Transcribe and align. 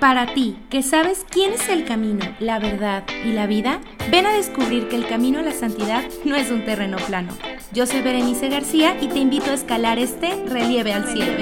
Para 0.00 0.34
ti, 0.34 0.58
que 0.68 0.82
sabes 0.82 1.24
quién 1.30 1.52
es 1.52 1.68
el 1.68 1.84
camino, 1.84 2.24
la 2.38 2.58
verdad 2.58 3.04
y 3.24 3.32
la 3.32 3.46
vida, 3.46 3.80
ven 4.10 4.26
a 4.26 4.32
descubrir 4.32 4.88
que 4.88 4.96
el 4.96 5.06
camino 5.06 5.38
a 5.38 5.42
la 5.42 5.52
santidad 5.52 6.04
no 6.24 6.36
es 6.36 6.50
un 6.50 6.64
terreno 6.64 6.98
plano. 6.98 7.32
Yo 7.72 7.86
soy 7.86 8.02
Berenice 8.02 8.48
García 8.48 8.96
y 9.00 9.08
te 9.08 9.18
invito 9.18 9.50
a 9.50 9.54
escalar 9.54 9.98
este 9.98 10.44
relieve 10.46 10.92
al 10.92 11.06
cielo. 11.06 11.32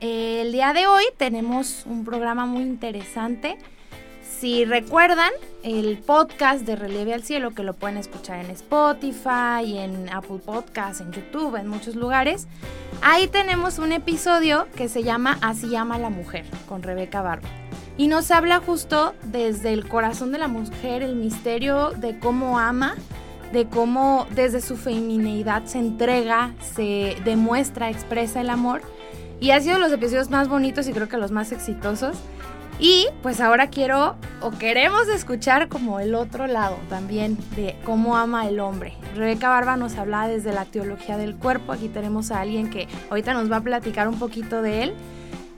El 0.00 0.52
día 0.52 0.72
de 0.72 0.86
hoy 0.86 1.04
tenemos 1.16 1.84
un 1.86 2.04
programa 2.04 2.44
muy 2.44 2.62
interesante. 2.62 3.56
Si 4.40 4.64
recuerdan, 4.64 5.32
el 5.62 5.98
podcast 5.98 6.64
de 6.64 6.74
Relieve 6.74 7.12
al 7.12 7.22
Cielo, 7.22 7.50
que 7.50 7.62
lo 7.62 7.74
pueden 7.74 7.98
escuchar 7.98 8.42
en 8.42 8.50
Spotify, 8.52 9.76
en 9.76 10.08
Apple 10.08 10.38
Podcasts, 10.42 11.02
en 11.02 11.12
YouTube, 11.12 11.56
en 11.56 11.68
muchos 11.68 11.94
lugares, 11.94 12.48
ahí 13.02 13.28
tenemos 13.28 13.78
un 13.78 13.92
episodio 13.92 14.66
que 14.74 14.88
se 14.88 15.02
llama 15.02 15.36
Así 15.42 15.68
llama 15.68 15.98
la 15.98 16.08
mujer, 16.08 16.46
con 16.66 16.82
Rebeca 16.82 17.20
Barba. 17.20 17.50
Y 17.98 18.08
nos 18.08 18.30
habla 18.30 18.60
justo 18.60 19.14
desde 19.24 19.74
el 19.74 19.86
corazón 19.86 20.32
de 20.32 20.38
la 20.38 20.48
mujer, 20.48 21.02
el 21.02 21.16
misterio 21.16 21.90
de 21.90 22.18
cómo 22.18 22.58
ama, 22.58 22.94
de 23.52 23.66
cómo 23.66 24.26
desde 24.34 24.62
su 24.62 24.78
femineidad 24.78 25.66
se 25.66 25.80
entrega, 25.80 26.54
se 26.62 27.14
demuestra, 27.26 27.90
expresa 27.90 28.40
el 28.40 28.48
amor. 28.48 28.80
Y 29.38 29.50
ha 29.50 29.60
sido 29.60 29.78
los 29.78 29.92
episodios 29.92 30.30
más 30.30 30.48
bonitos 30.48 30.88
y 30.88 30.94
creo 30.94 31.10
que 31.10 31.18
los 31.18 31.30
más 31.30 31.52
exitosos. 31.52 32.16
Y 32.80 33.08
pues 33.22 33.40
ahora 33.42 33.68
quiero 33.68 34.16
o 34.40 34.52
queremos 34.52 35.06
escuchar 35.08 35.68
como 35.68 36.00
el 36.00 36.14
otro 36.14 36.46
lado 36.46 36.78
también 36.88 37.36
de 37.54 37.76
cómo 37.84 38.16
ama 38.16 38.48
el 38.48 38.58
hombre. 38.58 38.94
Rebeca 39.14 39.50
Barba 39.50 39.76
nos 39.76 39.96
habla 39.96 40.26
desde 40.26 40.54
la 40.54 40.64
teología 40.64 41.18
del 41.18 41.36
cuerpo. 41.36 41.72
Aquí 41.72 41.88
tenemos 41.88 42.30
a 42.30 42.40
alguien 42.40 42.70
que 42.70 42.88
ahorita 43.10 43.34
nos 43.34 43.52
va 43.52 43.56
a 43.56 43.60
platicar 43.60 44.08
un 44.08 44.18
poquito 44.18 44.62
de 44.62 44.84
él, 44.84 44.94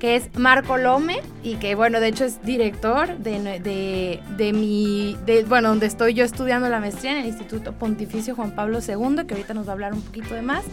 que 0.01 0.17
es 0.17 0.37
Marco 0.37 0.79
Lome 0.79 1.21
y 1.45 1.55
que 1.55 1.77
bueno, 1.77 2.01
de 2.01 2.09
hecho 2.09 2.25
es 2.25 2.43
director 2.43 3.17
de, 3.19 3.61
de, 3.61 4.21
de 4.37 4.53
mi, 4.53 5.17
de, 5.25 5.45
bueno, 5.45 5.69
donde 5.69 5.87
estoy 5.87 6.15
yo 6.15 6.25
estudiando 6.25 6.69
la 6.69 6.81
maestría 6.81 7.13
en 7.13 7.19
el 7.19 7.27
Instituto 7.27 7.73
Pontificio 7.73 8.35
Juan 8.35 8.57
Pablo 8.57 8.81
II, 8.81 9.27
que 9.29 9.35
ahorita 9.35 9.55
nos 9.55 9.67
va 9.67 9.71
a 9.71 9.75
hablar 9.75 9.95
un 9.95 10.03
poquito 10.03 10.35
de 10.35 10.43
más. 10.43 10.65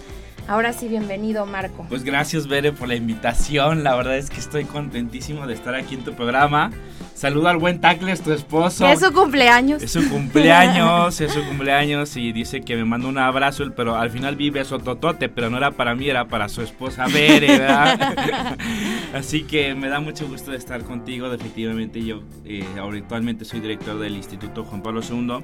Ahora 0.49 0.73
sí, 0.73 0.87
bienvenido, 0.87 1.45
Marco. 1.45 1.85
Pues 1.89 2.03
gracias, 2.03 2.47
Bere, 2.47 2.71
por 2.71 2.87
la 2.87 2.95
invitación. 2.95 3.83
La 3.83 3.95
verdad 3.95 4.17
es 4.17 4.31
que 4.31 4.39
estoy 4.39 4.65
contentísimo 4.65 5.45
de 5.45 5.53
estar 5.53 5.75
aquí 5.75 5.93
en 5.93 6.03
tu 6.03 6.13
programa. 6.13 6.71
Saluda 7.13 7.51
al 7.51 7.57
buen 7.57 7.79
Tacles, 7.79 8.23
tu 8.23 8.31
esposo. 8.31 8.87
Es 8.87 8.99
su 8.99 9.13
cumpleaños. 9.13 9.83
Es 9.83 9.91
su 9.91 10.09
cumpleaños, 10.09 11.21
es 11.21 11.33
su 11.33 11.45
cumpleaños 11.45 12.17
y 12.17 12.31
dice 12.31 12.61
que 12.61 12.75
me 12.75 12.83
manda 12.83 13.07
un 13.07 13.19
abrazo, 13.19 13.63
pero 13.75 13.95
al 13.95 14.09
final 14.09 14.37
vive 14.37 14.65
su 14.65 14.79
totote, 14.79 15.29
pero 15.29 15.51
no 15.51 15.57
era 15.57 15.69
para 15.69 15.93
mí, 15.93 16.09
era 16.09 16.27
para 16.27 16.49
su 16.49 16.63
esposa 16.63 17.05
Bere, 17.05 17.59
¿verdad? 17.59 18.57
Así 19.13 19.43
que 19.43 19.75
me 19.75 19.87
da 19.87 19.99
mucho 19.99 20.27
gusto 20.27 20.49
de 20.49 20.57
estar 20.57 20.81
contigo. 20.81 21.29
Definitivamente 21.29 22.03
yo 22.03 22.23
eh, 22.43 22.65
actualmente 22.75 23.45
soy 23.45 23.59
director 23.59 23.99
del 23.99 24.15
Instituto 24.15 24.63
Juan 24.63 24.81
Pablo 24.81 25.01
II, 25.07 25.43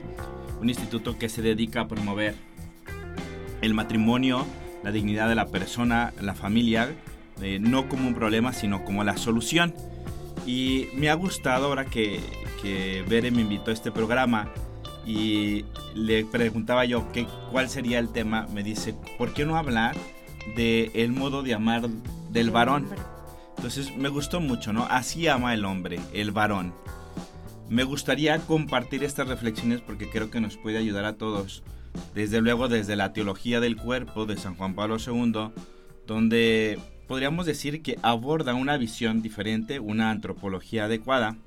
un 0.61 0.67
instituto 0.67 1.15
que 1.19 1.29
se 1.29 1.43
dedica 1.43 1.81
a 1.81 1.87
promover 1.87 2.33
el 3.61 3.75
matrimonio, 3.75 4.47
la 4.85 4.91
dignidad 4.91 5.27
de 5.27 5.33
la 5.33 5.47
persona, 5.47 6.13
la 6.21 6.35
familia, 6.35 6.95
eh, 7.41 7.57
no 7.59 7.89
como 7.89 8.07
un 8.07 8.13
problema, 8.13 8.53
sino 8.53 8.85
como 8.85 9.03
la 9.03 9.17
solución. 9.17 9.73
Y 10.45 10.89
me 10.93 11.09
ha 11.09 11.15
gustado 11.15 11.65
ahora 11.65 11.85
que, 11.85 12.19
que 12.61 13.03
Bere 13.09 13.31
me 13.31 13.41
invitó 13.41 13.71
a 13.71 13.73
este 13.73 13.91
programa 13.91 14.47
y 15.03 15.65
le 15.95 16.23
preguntaba 16.23 16.85
yo 16.85 17.11
qué, 17.11 17.25
cuál 17.51 17.67
sería 17.67 17.97
el 17.97 18.09
tema. 18.09 18.47
Me 18.53 18.61
dice, 18.61 18.93
¿por 19.17 19.33
qué 19.33 19.43
no 19.43 19.57
hablar 19.57 19.95
del 20.55 20.91
el 20.93 21.11
modo 21.11 21.41
de 21.41 21.55
amar 21.55 21.89
del 22.29 22.51
varón? 22.51 22.87
Entonces 23.57 23.97
me 23.97 24.09
gustó 24.09 24.39
mucho, 24.39 24.71
¿no? 24.71 24.85
Así 24.85 25.27
ama 25.27 25.55
el 25.55 25.65
hombre, 25.65 25.99
el 26.13 26.29
varón. 26.29 26.75
Me 27.69 27.83
gustaría 27.83 28.37
compartir 28.37 29.03
estas 29.03 29.27
reflexiones 29.27 29.81
porque 29.81 30.11
creo 30.11 30.29
que 30.29 30.39
nos 30.39 30.57
puede 30.57 30.77
ayudar 30.77 31.05
a 31.05 31.13
todos 31.13 31.63
desde 32.13 32.41
luego 32.41 32.67
desde 32.67 32.95
la 32.95 33.13
teología 33.13 33.59
del 33.59 33.77
cuerpo 33.77 34.25
de 34.25 34.37
San 34.37 34.55
Juan 34.55 34.75
Pablo 34.75 34.97
II, 34.97 35.51
donde 36.07 36.79
podríamos 37.07 37.45
decir 37.45 37.81
que 37.81 37.97
aborda 38.01 38.53
una 38.53 38.77
visión 38.77 39.21
diferente, 39.21 39.79
una 39.79 40.11
antropología 40.11 40.85
adecuada, 40.85 41.37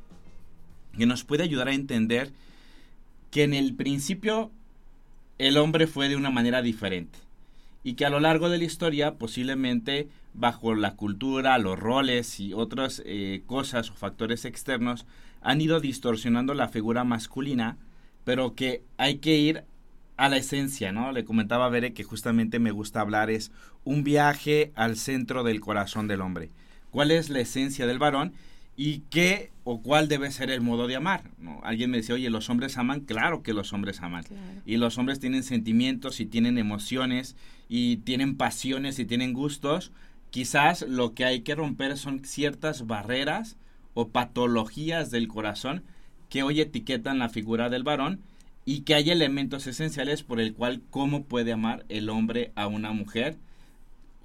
que 0.97 1.07
nos 1.07 1.25
puede 1.25 1.45
ayudar 1.45 1.69
a 1.69 1.75
entender 1.75 2.33
que 3.31 3.45
en 3.45 3.55
el 3.55 3.75
principio 3.75 4.51
el 5.39 5.57
hombre 5.57 5.87
fue 5.87 6.09
de 6.09 6.17
una 6.17 6.31
manera 6.31 6.63
diferente 6.63 7.19
y 7.85 7.95
que 7.95 8.05
a 8.05 8.11
lo 8.11 8.21
largo 8.21 8.49
de 8.49 8.59
la 8.59 8.65
historia 8.65 9.15
posiblemente 9.15 10.09
bajo 10.35 10.75
la 10.75 10.95
cultura, 10.95 11.59
los 11.59 11.79
roles 11.79 12.41
y 12.41 12.53
otras 12.53 13.03
eh, 13.07 13.43
cosas 13.47 13.91
o 13.91 13.95
factores 13.95 14.45
externos 14.45 15.07
han 15.41 15.61
ido 15.61 15.81
distorsionando 15.81 16.55
la 16.55 16.69
figura 16.69 17.05
masculina, 17.05 17.77
pero 18.25 18.55
que 18.55 18.83
hay 18.97 19.19
que 19.19 19.37
ir 19.37 19.65
a 20.19 20.29
la 20.29 20.37
esencia, 20.37 20.93
¿no? 20.93 21.13
Le 21.13 21.25
comentaba 21.25 21.67
a 21.67 21.69
Bere 21.71 21.95
que 21.95 22.03
justamente 22.03 22.59
me 22.59 22.73
gusta 22.73 23.01
hablar 23.01 23.31
es 23.31 23.53
un 23.85 24.03
viaje 24.03 24.73
al 24.75 24.97
centro 24.97 25.45
del 25.45 25.61
corazón 25.61 26.09
del 26.09 26.21
hombre. 26.21 26.51
¿Cuál 26.91 27.13
es 27.13 27.31
la 27.31 27.39
esencia 27.39 27.87
del 27.87 28.01
varón 28.01 28.33
y 28.77 29.03
qué 29.11 29.53
o 29.63 29.81
cuál 29.81 30.09
debe 30.09 30.33
ser 30.33 30.51
el 30.51 30.61
modo 30.61 30.89
de 30.89 30.97
amar? 30.97 31.31
¿no? 31.39 31.61
Alguien 31.63 31.93
me 31.93 31.99
dice, 31.99 32.13
oye, 32.13 32.31
¿los 32.31 32.51
hombres 32.51 32.77
aman? 32.79 33.01
Claro 33.01 33.45
que 33.45 33.55
los 33.55 33.73
hombres 33.73 34.03
aman. 34.03 34.25
Y 34.67 34.77
los 34.79 34.99
hombres 34.99 35.21
tienen 35.21 35.45
sentimientos 35.45 36.19
y 36.19 36.27
tienen 36.27 36.59
emociones 36.59 37.37
y 37.69 37.99
tienen 37.99 38.37
pasiones 38.37 38.99
y 38.99 39.05
tienen 39.05 39.33
gustos. 39.33 39.93
Quizás 40.31 40.83
lo 40.83 41.15
que 41.15 41.27
hay 41.27 41.43
que 41.43 41.55
romper 41.55 41.97
son 41.97 42.25
ciertas 42.25 42.89
barreras 42.89 43.57
o 43.95 44.09
patologías 44.09 45.13
del 45.13 45.29
corazón 45.29 45.85
que 46.29 46.43
hoy 46.43 46.61
etiquetan 46.61 47.21
la 47.21 47.29
figura 47.29 47.69
del 47.69 47.85
varón 47.85 48.21
y 48.69 48.83
que 48.83 48.95
hay 48.95 49.11
elementos 49.11 49.67
esenciales 49.67 50.23
por 50.23 50.41
el 50.41 50.53
cual 50.53 50.83
cómo 50.91 51.23
puede 51.23 51.55
amar 51.55 51.87
el 51.89 52.11
hombre 52.11 52.53
a 52.55 52.67
una 52.67 52.93
mujer, 52.93 53.39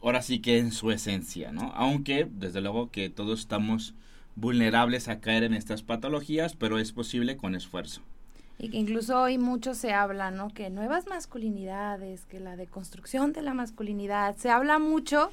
ahora 0.02 0.22
sí 0.22 0.40
que 0.40 0.58
en 0.58 0.74
su 0.74 0.92
esencia, 0.92 1.54
¿no? 1.54 1.72
Aunque 1.76 2.28
desde 2.30 2.60
luego 2.60 2.92
que 2.92 3.10
todos 3.10 3.40
estamos 3.40 3.94
vulnerables 4.36 5.08
a 5.08 5.22
caer 5.22 5.44
en 5.44 5.54
estas 5.54 5.82
patologías, 5.82 6.58
pero 6.58 6.78
es 6.78 6.92
posible 6.92 7.38
con 7.38 7.56
esfuerzo. 7.56 8.02
Y 8.60 8.68
que 8.68 8.80
incluso 8.80 9.18
hoy 9.22 9.38
mucho 9.38 9.76
se 9.76 9.94
habla, 9.94 10.30
¿no? 10.30 10.50
Que 10.50 10.70
nuevas 10.70 11.08
masculinidades, 11.08 12.26
que 12.26 12.42
la 12.42 12.58
deconstrucción 12.58 13.32
de 13.32 13.44
la 13.44 13.54
masculinidad, 13.54 14.36
se 14.36 14.50
habla 14.50 14.78
mucho 14.78 15.32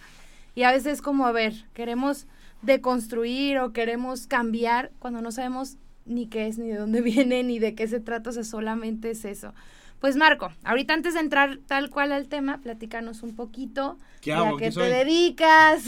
y 0.54 0.62
a 0.62 0.70
veces 0.70 1.02
como, 1.02 1.26
a 1.26 1.32
ver, 1.32 1.64
queremos 1.74 2.28
deconstruir 2.62 3.58
o 3.58 3.72
queremos 3.72 4.28
cambiar 4.28 4.92
cuando 5.00 5.20
no 5.20 5.32
sabemos 5.32 5.78
ni 6.10 6.26
qué 6.26 6.46
es, 6.46 6.58
ni 6.58 6.68
de 6.68 6.76
dónde 6.76 7.00
viene, 7.02 7.42
ni 7.42 7.58
de 7.58 7.74
qué 7.74 7.88
se 7.88 8.00
trata, 8.00 8.30
o 8.30 8.32
sea, 8.32 8.44
solamente 8.44 9.10
es 9.10 9.24
eso. 9.24 9.54
Pues 10.00 10.16
Marco, 10.16 10.50
ahorita 10.64 10.94
antes 10.94 11.12
de 11.12 11.20
entrar 11.20 11.58
tal 11.66 11.90
cual 11.90 12.12
al 12.12 12.26
tema, 12.28 12.58
platícanos 12.62 13.22
un 13.22 13.34
poquito. 13.36 13.98
¿Qué 14.22 14.32
hago? 14.32 14.56
¿A 14.56 14.58
qué, 14.58 14.70
te 14.70 14.80
dedicas? 14.80 15.84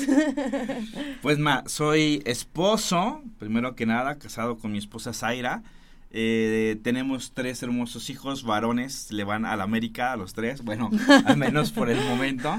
pues 1.23 1.39
ma, 1.39 1.65
soy 1.67 2.23
esposo, 2.27 3.23
primero 3.39 3.75
que 3.75 3.87
nada, 3.87 4.19
casado 4.19 4.59
con 4.59 4.73
mi 4.73 4.79
esposa 4.79 5.15
Zaira. 5.15 5.63
Eh, 6.11 6.79
tenemos 6.83 7.33
tres 7.33 7.63
hermosos 7.63 8.11
hijos, 8.11 8.45
varones, 8.45 9.11
le 9.13 9.25
van 9.25 9.47
a 9.47 9.57
la 9.57 9.65
América 9.65 10.13
a 10.13 10.17
los 10.19 10.35
tres, 10.35 10.63
bueno, 10.63 10.91
al 11.25 11.39
menos 11.39 11.73
por 11.73 11.89
el 11.89 12.05
momento. 12.05 12.55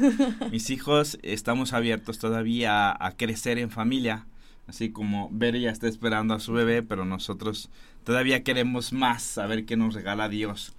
Mis 0.49 0.71
hijos 0.71 1.19
estamos 1.21 1.73
abiertos 1.73 2.17
todavía 2.17 2.89
a, 2.89 3.07
a 3.07 3.11
crecer 3.11 3.59
en 3.59 3.69
familia. 3.69 4.25
Así 4.67 4.91
como 4.91 5.29
Bere 5.31 5.59
ya 5.59 5.71
está 5.71 5.87
esperando 5.87 6.33
a 6.33 6.39
su 6.39 6.53
bebé, 6.53 6.83
pero 6.83 7.05
nosotros 7.05 7.69
todavía 8.03 8.43
queremos 8.43 8.93
más, 8.93 9.23
saber 9.23 9.65
qué 9.65 9.75
nos 9.75 9.93
regala 9.93 10.29
Dios. 10.29 10.73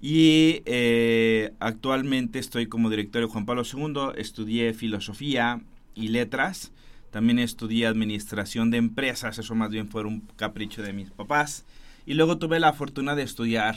Y 0.00 0.62
eh, 0.66 1.54
actualmente 1.60 2.38
estoy 2.38 2.66
como 2.66 2.90
director 2.90 3.22
de 3.22 3.28
Juan 3.28 3.46
Pablo 3.46 3.62
II, 3.62 4.20
estudié 4.20 4.74
filosofía 4.74 5.62
y 5.94 6.08
letras, 6.08 6.72
también 7.10 7.38
estudié 7.38 7.86
administración 7.86 8.70
de 8.70 8.78
empresas, 8.78 9.38
eso 9.38 9.54
más 9.54 9.70
bien 9.70 9.88
fue 9.88 10.04
un 10.04 10.20
capricho 10.36 10.82
de 10.82 10.92
mis 10.92 11.10
papás. 11.10 11.64
Y 12.04 12.14
luego 12.14 12.36
tuve 12.36 12.60
la 12.60 12.74
fortuna 12.74 13.14
de 13.14 13.22
estudiar 13.22 13.76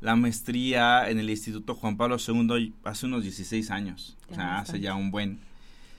la 0.00 0.14
maestría 0.16 1.08
en 1.08 1.18
el 1.18 1.30
Instituto 1.30 1.74
Juan 1.74 1.96
Pablo 1.96 2.18
II 2.18 2.72
hace 2.84 3.06
unos 3.06 3.22
16 3.22 3.70
años, 3.70 4.16
o 4.30 4.34
sea, 4.34 4.58
hace 4.58 4.78
ya 4.78 4.94
un 4.94 5.10
buen 5.10 5.40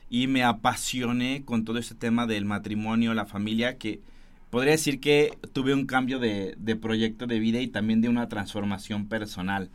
y 0.09 0.27
me 0.27 0.43
apasioné 0.43 1.43
con 1.45 1.65
todo 1.65 1.77
este 1.77 1.95
tema 1.95 2.27
del 2.27 2.45
matrimonio, 2.45 3.13
la 3.13 3.25
familia, 3.25 3.77
que 3.77 4.01
podría 4.49 4.71
decir 4.71 4.99
que 4.99 5.37
tuve 5.53 5.73
un 5.73 5.85
cambio 5.85 6.19
de, 6.19 6.55
de 6.57 6.75
proyecto 6.75 7.27
de 7.27 7.39
vida 7.39 7.61
y 7.61 7.67
también 7.67 8.01
de 8.01 8.09
una 8.09 8.29
transformación 8.29 9.07
personal. 9.07 9.69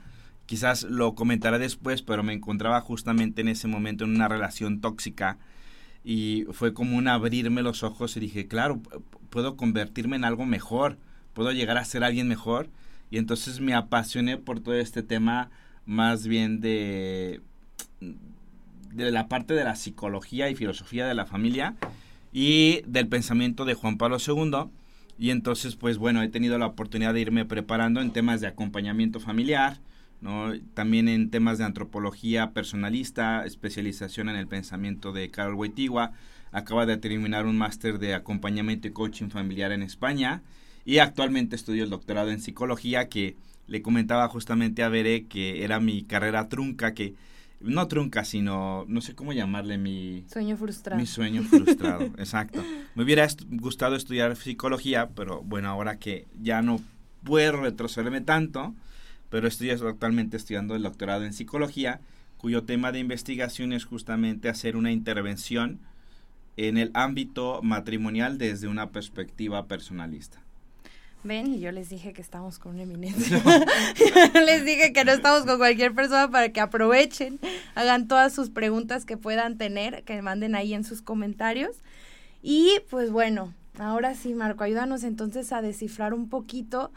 Quizás 0.47 0.82
lo 0.85 1.15
comentaré 1.15 1.59
después, 1.59 2.03
pero 2.03 2.23
me 2.23 2.32
encontraba 2.32 2.81
justamente 2.81 3.41
en 3.41 3.49
ese 3.49 3.69
momento 3.69 4.05
en 4.05 4.15
una 4.15 4.29
relación 4.29 4.81
tóxica 4.81 5.38
y 6.03 6.44
fue 6.53 6.73
como 6.73 6.97
un 6.97 7.09
abrirme 7.09 7.62
los 7.62 7.82
ojos 7.82 8.17
y 8.17 8.21
dije, 8.21 8.49
claro, 8.49 8.81
puedo 9.29 9.56
convertirme 9.56 10.17
en 10.17 10.25
algo 10.25 10.47
mejor, 10.47 10.99
puedo 11.35 11.53
llegar 11.53 11.77
a 11.77 11.85
ser 11.85 12.05
alguien 12.05 12.29
mejor. 12.29 12.71
Y 13.11 13.19
entonces 13.19 13.61
me 13.61 13.75
apasioné 13.75 14.37
por 14.38 14.61
todo 14.61 14.75
este 14.75 15.03
tema 15.03 15.50
más 15.85 16.27
bien 16.27 16.61
de 16.61 17.41
de 18.92 19.10
la 19.10 19.28
parte 19.28 19.54
de 19.54 19.64
la 19.64 19.76
psicología 19.76 20.50
y 20.50 20.54
filosofía 20.54 21.06
de 21.06 21.14
la 21.14 21.26
familia 21.26 21.76
y 22.32 22.82
del 22.87 23.08
pensamiento 23.08 23.64
de 23.64 23.75
Juan 23.75 23.98
Pablo 23.98 24.19
II. 24.25 24.70
Y 25.19 25.31
entonces, 25.31 25.76
pues 25.76 25.98
bueno, 25.98 26.22
he 26.22 26.28
tenido 26.28 26.58
la 26.58 26.66
oportunidad 26.66 27.14
de 27.14 27.20
irme 27.20 27.44
preparando 27.44 28.00
en 28.00 28.12
temas 28.12 28.40
de 28.40 28.46
acompañamiento 28.46 29.20
familiar, 29.20 29.78
¿no? 30.20 30.52
también 30.75 31.08
en 31.08 31.31
temas 31.31 31.58
de 31.58 31.64
antropología 31.64 32.52
personalista, 32.52 33.44
especialización 33.44 34.28
en 34.28 34.37
el 34.37 34.46
pensamiento 34.46 35.12
de 35.12 35.31
Carol 35.31 35.54
Waitigua. 35.54 36.12
Acaba 36.52 36.86
de 36.86 36.96
terminar 36.96 37.46
un 37.46 37.58
máster 37.58 37.98
de 37.98 38.14
acompañamiento 38.14 38.88
y 38.88 38.93
coaching 38.93 39.28
familiar 39.28 39.72
en 39.72 39.82
España. 39.82 40.43
Y 40.84 40.98
actualmente 40.98 41.54
estudio 41.54 41.84
el 41.84 41.90
doctorado 41.90 42.31
en 42.31 42.40
psicología 42.40 43.08
que 43.08 43.36
le 43.66 43.82
comentaba 43.82 44.26
justamente 44.28 44.82
a 44.82 44.88
Veré 44.88 45.26
que 45.26 45.62
era 45.62 45.78
mi 45.78 46.02
carrera 46.02 46.48
trunca, 46.48 46.94
que 46.94 47.14
no 47.60 47.88
trunca, 47.88 48.24
sino, 48.24 48.84
no 48.88 49.00
sé 49.00 49.14
cómo 49.14 49.32
llamarle 49.32 49.78
mi... 49.78 50.24
Sueño 50.32 50.56
frustrado. 50.56 51.00
Mi 51.00 51.06
sueño 51.06 51.42
frustrado, 51.42 52.02
exacto. 52.18 52.64
Me 52.94 53.04
hubiera 53.04 53.28
gustado 53.48 53.96
estudiar 53.96 54.34
psicología, 54.36 55.10
pero 55.14 55.42
bueno, 55.42 55.68
ahora 55.68 55.98
que 55.98 56.26
ya 56.40 56.62
no 56.62 56.80
puedo 57.22 57.60
retrocederme 57.60 58.22
tanto, 58.22 58.74
pero 59.28 59.46
estoy 59.46 59.70
actualmente 59.70 60.36
estudiando 60.36 60.74
el 60.74 60.82
doctorado 60.82 61.24
en 61.24 61.34
psicología, 61.34 62.00
cuyo 62.38 62.64
tema 62.64 62.92
de 62.92 63.00
investigación 63.00 63.72
es 63.74 63.84
justamente 63.84 64.48
hacer 64.48 64.76
una 64.76 64.90
intervención 64.90 65.80
en 66.56 66.78
el 66.78 66.90
ámbito 66.94 67.60
matrimonial 67.62 68.38
desde 68.38 68.68
una 68.68 68.90
perspectiva 68.90 69.66
personalista. 69.66 70.42
Ven, 71.22 71.55
y 71.55 71.61
yo 71.61 71.70
les 71.70 71.90
dije 71.90 72.12
que 72.12 72.22
estamos 72.22 72.58
con 72.58 72.72
una 72.72 72.82
eminencia. 72.82 73.43
les 74.46 74.64
dije 74.64 74.93
que 74.93 75.05
no 75.05 75.12
estamos 75.12 75.44
con 75.44 75.58
cualquier 75.58 75.94
persona 75.94 76.31
para 76.31 76.50
que 76.50 76.61
aprovechen, 76.61 77.38
hagan 77.75 78.08
todas 78.08 78.32
sus 78.32 78.50
preguntas 78.50 79.05
que 79.05 79.17
puedan 79.17 79.58
tener, 79.58 80.02
que 80.05 80.22
manden 80.22 80.55
ahí 80.55 80.72
en 80.72 80.84
sus 80.84 81.02
comentarios. 81.02 81.76
Y 82.43 82.81
pues 82.88 83.11
bueno, 83.11 83.52
ahora 83.78 84.14
sí, 84.14 84.34
Marco, 84.34 84.64
ayúdanos 84.64 85.05
entonces 85.05 85.52
a 85.52 85.61
descifrar 85.61 86.14
un 86.14 86.28
poquito 86.28 86.90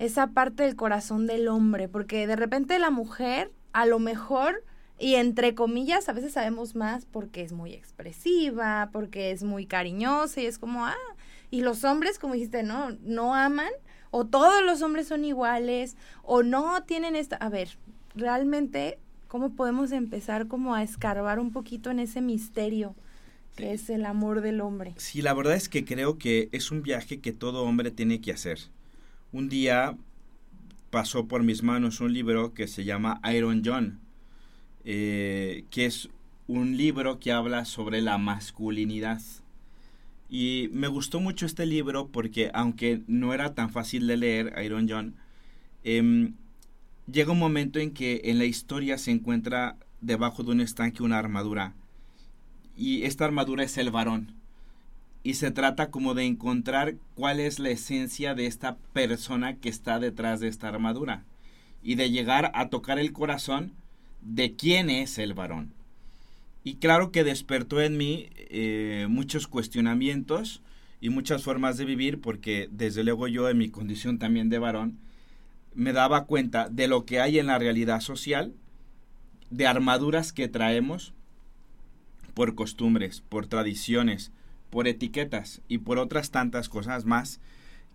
esa 0.00 0.28
parte 0.28 0.64
del 0.64 0.76
corazón 0.76 1.26
del 1.26 1.46
hombre, 1.46 1.88
porque 1.88 2.26
de 2.26 2.34
repente 2.34 2.78
la 2.78 2.90
mujer, 2.90 3.52
a 3.72 3.86
lo 3.86 3.98
mejor, 3.98 4.64
y 4.98 5.14
entre 5.14 5.54
comillas, 5.54 6.08
a 6.08 6.12
veces 6.12 6.32
sabemos 6.32 6.74
más 6.74 7.06
porque 7.06 7.42
es 7.42 7.52
muy 7.52 7.72
expresiva, 7.72 8.90
porque 8.92 9.30
es 9.30 9.42
muy 9.42 9.66
cariñosa 9.66 10.40
y 10.40 10.46
es 10.46 10.58
como, 10.58 10.86
ah, 10.86 10.96
y 11.50 11.62
los 11.62 11.84
hombres, 11.84 12.18
como 12.18 12.34
dijiste, 12.34 12.62
no, 12.62 12.90
no 13.02 13.34
aman, 13.34 13.70
o 14.10 14.26
todos 14.26 14.62
los 14.64 14.82
hombres 14.82 15.08
son 15.08 15.24
iguales, 15.24 15.96
o 16.22 16.42
no 16.42 16.82
tienen 16.84 17.16
esta, 17.16 17.36
a 17.36 17.48
ver, 17.48 17.76
realmente, 18.14 18.98
¿cómo 19.28 19.54
podemos 19.54 19.92
empezar 19.92 20.48
como 20.48 20.74
a 20.74 20.82
escarbar 20.82 21.38
un 21.38 21.52
poquito 21.52 21.90
en 21.90 22.00
ese 22.00 22.20
misterio? 22.20 22.94
que 23.56 23.72
es 23.74 23.90
el 23.90 24.06
amor 24.06 24.40
del 24.40 24.60
hombre. 24.60 24.94
Sí, 24.96 25.20
la 25.20 25.34
verdad 25.34 25.54
es 25.54 25.68
que 25.68 25.84
creo 25.84 26.16
que 26.16 26.48
es 26.52 26.70
un 26.70 26.82
viaje 26.82 27.20
que 27.20 27.32
todo 27.32 27.64
hombre 27.64 27.90
tiene 27.90 28.20
que 28.20 28.32
hacer 28.32 28.60
un 29.32 29.48
día 29.48 29.96
pasó 30.90 31.26
por 31.26 31.42
mis 31.42 31.62
manos 31.62 32.00
un 32.00 32.12
libro 32.12 32.52
que 32.52 32.66
se 32.66 32.84
llama 32.84 33.20
Iron 33.32 33.62
John, 33.64 34.00
eh, 34.84 35.64
que 35.70 35.86
es 35.86 36.08
un 36.48 36.76
libro 36.76 37.20
que 37.20 37.30
habla 37.30 37.64
sobre 37.64 38.02
la 38.02 38.18
masculinidad. 38.18 39.20
Y 40.30 40.70
me 40.72 40.86
gustó 40.86 41.18
mucho 41.18 41.44
este 41.44 41.66
libro 41.66 42.06
porque 42.06 42.52
aunque 42.54 43.02
no 43.08 43.34
era 43.34 43.54
tan 43.54 43.70
fácil 43.70 44.06
de 44.06 44.16
leer, 44.16 44.54
Iron 44.64 44.88
John, 44.88 45.16
em, 45.82 46.34
llega 47.10 47.32
un 47.32 47.38
momento 47.40 47.80
en 47.80 47.90
que 47.90 48.20
en 48.24 48.38
la 48.38 48.44
historia 48.44 48.96
se 48.96 49.10
encuentra 49.10 49.76
debajo 50.00 50.44
de 50.44 50.52
un 50.52 50.60
estanque 50.60 51.02
una 51.02 51.18
armadura. 51.18 51.74
Y 52.76 53.02
esta 53.02 53.24
armadura 53.24 53.64
es 53.64 53.76
el 53.76 53.90
varón 53.90 54.34
y 55.22 55.34
se 55.34 55.50
trata 55.50 55.90
como 55.90 56.14
de 56.14 56.24
encontrar 56.24 56.94
cuál 57.14 57.40
es 57.40 57.58
la 57.58 57.70
esencia 57.70 58.34
de 58.34 58.46
esta 58.46 58.76
persona 58.92 59.56
que 59.56 59.68
está 59.68 59.98
detrás 59.98 60.38
de 60.38 60.48
esta 60.48 60.68
armadura 60.68 61.24
y 61.82 61.96
de 61.96 62.10
llegar 62.10 62.52
a 62.54 62.68
tocar 62.68 62.98
el 62.98 63.12
corazón 63.12 63.72
de 64.22 64.54
quién 64.54 64.90
es 64.90 65.18
el 65.18 65.34
varón. 65.34 65.72
Y 66.62 66.76
claro 66.76 67.10
que 67.10 67.24
despertó 67.24 67.80
en 67.80 67.96
mí 67.96 68.28
eh, 68.36 69.06
muchos 69.08 69.46
cuestionamientos 69.46 70.62
y 71.00 71.08
muchas 71.08 71.42
formas 71.42 71.78
de 71.78 71.86
vivir 71.86 72.20
porque 72.20 72.68
desde 72.70 73.04
luego 73.04 73.28
yo 73.28 73.48
en 73.48 73.58
mi 73.58 73.70
condición 73.70 74.18
también 74.18 74.50
de 74.50 74.58
varón 74.58 74.98
me 75.74 75.92
daba 75.92 76.26
cuenta 76.26 76.68
de 76.68 76.88
lo 76.88 77.06
que 77.06 77.20
hay 77.20 77.38
en 77.38 77.46
la 77.46 77.58
realidad 77.58 78.00
social, 78.00 78.52
de 79.50 79.66
armaduras 79.66 80.32
que 80.32 80.48
traemos 80.48 81.14
por 82.34 82.54
costumbres, 82.54 83.22
por 83.22 83.46
tradiciones, 83.46 84.32
por 84.70 84.86
etiquetas 84.86 85.62
y 85.68 85.78
por 85.78 85.98
otras 85.98 86.30
tantas 86.30 86.68
cosas 86.68 87.04
más 87.04 87.40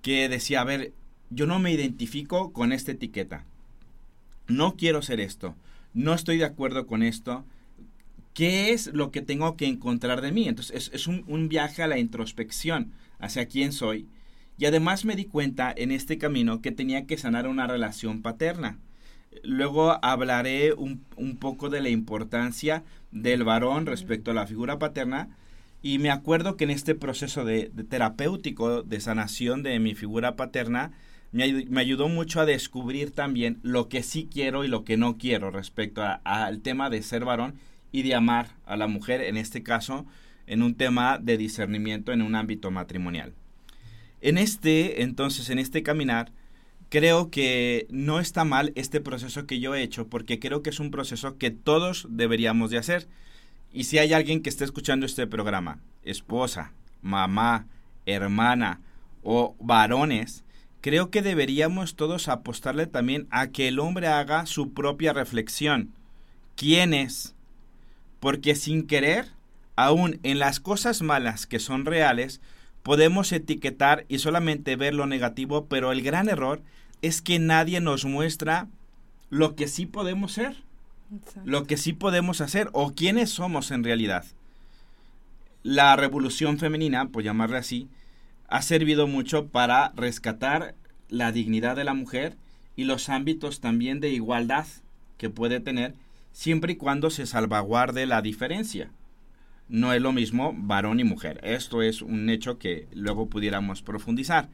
que 0.02 0.30
decía, 0.30 0.62
a 0.62 0.66
ver, 0.66 0.94
yo 1.30 1.48
no 1.48 1.60
me 1.60 1.72
identifico 1.72 2.52
con 2.54 2.72
esta 2.72 2.92
etiqueta. 2.92 3.46
No 4.48 4.76
quiero 4.76 5.02
ser 5.02 5.20
esto. 5.20 5.56
No 5.94 6.14
estoy 6.14 6.38
de 6.38 6.46
acuerdo 6.46 6.86
con 6.86 7.02
esto. 7.02 7.46
¿Qué 8.36 8.74
es 8.74 8.88
lo 8.88 9.12
que 9.12 9.22
tengo 9.22 9.56
que 9.56 9.66
encontrar 9.66 10.20
de 10.20 10.34
mí? 10.34 10.50
Entonces 10.50 10.92
es, 10.94 11.08
un, 11.08 11.24
un, 11.26 11.48
viaje 11.48 11.82
a 11.82 11.88
la 11.88 12.00
introspección 12.00 12.92
hacia 13.18 13.48
quién 13.48 13.72
soy. 13.72 14.10
Y 14.58 14.66
además 14.66 15.06
me 15.06 15.16
di 15.16 15.24
cuenta 15.24 15.74
en 15.76 15.90
este 15.90 16.18
camino 16.18 16.62
que 16.62 16.74
tenía 16.74 17.06
que 17.06 17.18
sanar 17.18 17.48
una 17.48 17.66
relación 17.66 18.22
paterna. 18.22 18.78
Luego 19.42 19.98
hablaré 20.04 20.74
un, 20.74 21.06
un 21.16 21.38
poco 21.38 21.70
de 21.70 21.82
la 21.82 21.88
importancia 21.88 22.84
del 23.14 23.46
varón 23.46 23.86
respecto 23.86 24.32
a 24.32 24.34
la 24.34 24.48
figura 24.48 24.80
paterna, 24.80 25.30
y 25.82 26.00
me 26.00 26.12
acuerdo 26.12 26.58
que 26.58 26.66
en 26.66 26.72
este 26.72 26.94
proceso 26.94 27.46
de, 27.46 27.72
terapéutico, 27.90 28.84
de 28.84 29.00
sanación 29.00 29.64
de 29.64 29.80
mi 29.80 29.96
figura 29.96 30.36
paterna, 30.36 30.92
me, 31.32 31.66
me, 31.70 31.80
ayudó 31.80 32.10
mucho 32.10 32.42
a 32.42 32.46
descubrir 32.46 33.12
también 33.12 33.60
lo 33.62 33.88
que 33.88 34.04
sí 34.04 34.28
quiero 34.30 34.66
y 34.66 34.68
lo 34.68 34.84
que 34.84 34.98
no 34.98 35.18
quiero 35.18 35.52
respecto 35.52 36.02
al 36.24 36.60
tema 36.62 36.90
de 36.90 37.02
ser 37.02 37.24
varón 37.24 37.56
y 37.96 38.04
de 38.04 38.14
amar 38.14 38.50
a 38.66 38.76
la 38.76 38.88
mujer, 38.88 39.22
en 39.22 39.38
este 39.38 39.64
caso, 39.64 40.06
en 40.48 40.64
un 40.64 40.76
tema 40.76 41.18
de 41.18 41.38
discernimiento 41.38 42.12
en 42.12 42.22
un 42.22 42.36
ámbito 42.36 42.70
matrimonial. 42.70 43.34
En 44.20 44.38
este, 44.38 45.02
entonces, 45.02 45.50
en 45.50 45.60
este 45.60 45.82
caminar, 45.82 46.34
creo 46.90 47.32
que 47.32 47.88
no 47.90 48.20
está 48.20 48.44
mal 48.44 48.74
este 48.76 49.00
proceso 49.00 49.46
que 49.48 49.62
yo 49.62 49.76
he 49.76 49.82
hecho, 49.82 50.10
porque 50.10 50.40
creo 50.40 50.62
que 50.62 50.72
es 50.72 50.82
un 50.82 50.92
proceso 50.92 51.38
que 51.38 51.52
todos 51.52 52.06
deberíamos 52.10 52.70
de 52.70 52.80
hacer. 52.80 53.08
Y 53.72 53.86
si 53.86 53.98
hay 53.98 54.12
alguien 54.12 54.42
que 54.42 54.50
esté 54.50 54.66
escuchando 54.66 55.06
este 55.06 55.26
programa, 55.26 55.80
esposa, 56.04 56.74
mamá, 57.02 57.66
hermana 58.06 58.82
o 59.24 59.56
varones, 59.62 60.44
creo 60.82 61.12
que 61.12 61.22
deberíamos 61.22 61.96
todos 61.96 62.28
apostarle 62.28 62.88
también 62.88 63.26
a 63.32 63.48
que 63.48 63.70
el 63.70 63.80
hombre 63.80 64.08
haga 64.08 64.48
su 64.48 64.74
propia 64.74 65.14
reflexión. 65.14 65.94
¿Quién 66.58 66.94
es? 66.94 67.35
Porque 68.20 68.56
sin 68.56 68.88
querer, 68.88 69.28
aún 69.76 70.20
en 70.24 70.40
las 70.40 70.60
cosas 70.60 71.02
malas 71.02 71.46
que 71.48 71.60
son 71.60 71.86
reales, 71.86 72.42
podemos 72.84 73.32
etiquetar 73.32 74.06
y 74.08 74.20
solamente 74.20 74.76
ver 74.76 74.94
lo 74.94 75.06
negativo, 75.06 75.66
pero 75.66 75.92
el 75.92 76.02
gran 76.02 76.30
error 76.30 76.62
es 77.02 77.22
que 77.22 77.40
nadie 77.40 77.82
nos 77.82 78.06
muestra 78.06 78.68
lo 79.30 79.56
que 79.56 79.68
sí 79.68 79.86
podemos 79.86 80.32
ser 80.32 80.66
lo 81.44 81.66
que 81.66 81.78
sí 81.78 81.94
podemos 81.94 82.42
hacer 82.42 82.70
o 82.74 82.94
quiénes 82.94 83.30
somos 83.30 83.72
en 83.72 83.84
realidad. 83.84 84.26
La 85.64 85.96
revolución 85.96 86.58
femenina, 86.60 87.10
por 87.10 87.24
llamarle 87.24 87.58
así, 87.58 87.88
ha 88.48 88.62
servido 88.62 89.08
mucho 89.08 89.48
para 89.48 89.92
rescatar 89.96 90.76
la 91.10 91.32
dignidad 91.32 91.76
de 91.76 91.84
la 91.84 91.94
mujer 91.94 92.38
y 92.76 92.84
los 92.84 93.10
ámbitos 93.10 93.60
también 93.62 94.00
de 94.00 94.10
igualdad 94.10 94.68
que 95.18 95.30
puede 95.30 95.60
tener 95.60 95.96
siempre 96.36 96.74
y 96.74 96.76
cuando 96.76 97.10
se 97.10 97.26
salvaguarde 97.26 98.06
la 98.06 98.22
diferencia. 98.22 98.92
No 99.70 99.94
es 99.94 100.02
lo 100.02 100.12
mismo 100.12 100.54
varón 100.54 101.00
y 101.00 101.06
mujer. 101.06 101.40
Esto 101.44 101.82
es 101.82 102.02
un 102.02 102.30
hecho 102.30 102.60
que 102.60 102.90
luego 102.94 103.30
pudiéramos 103.30 103.82
profundizar. 103.82 104.50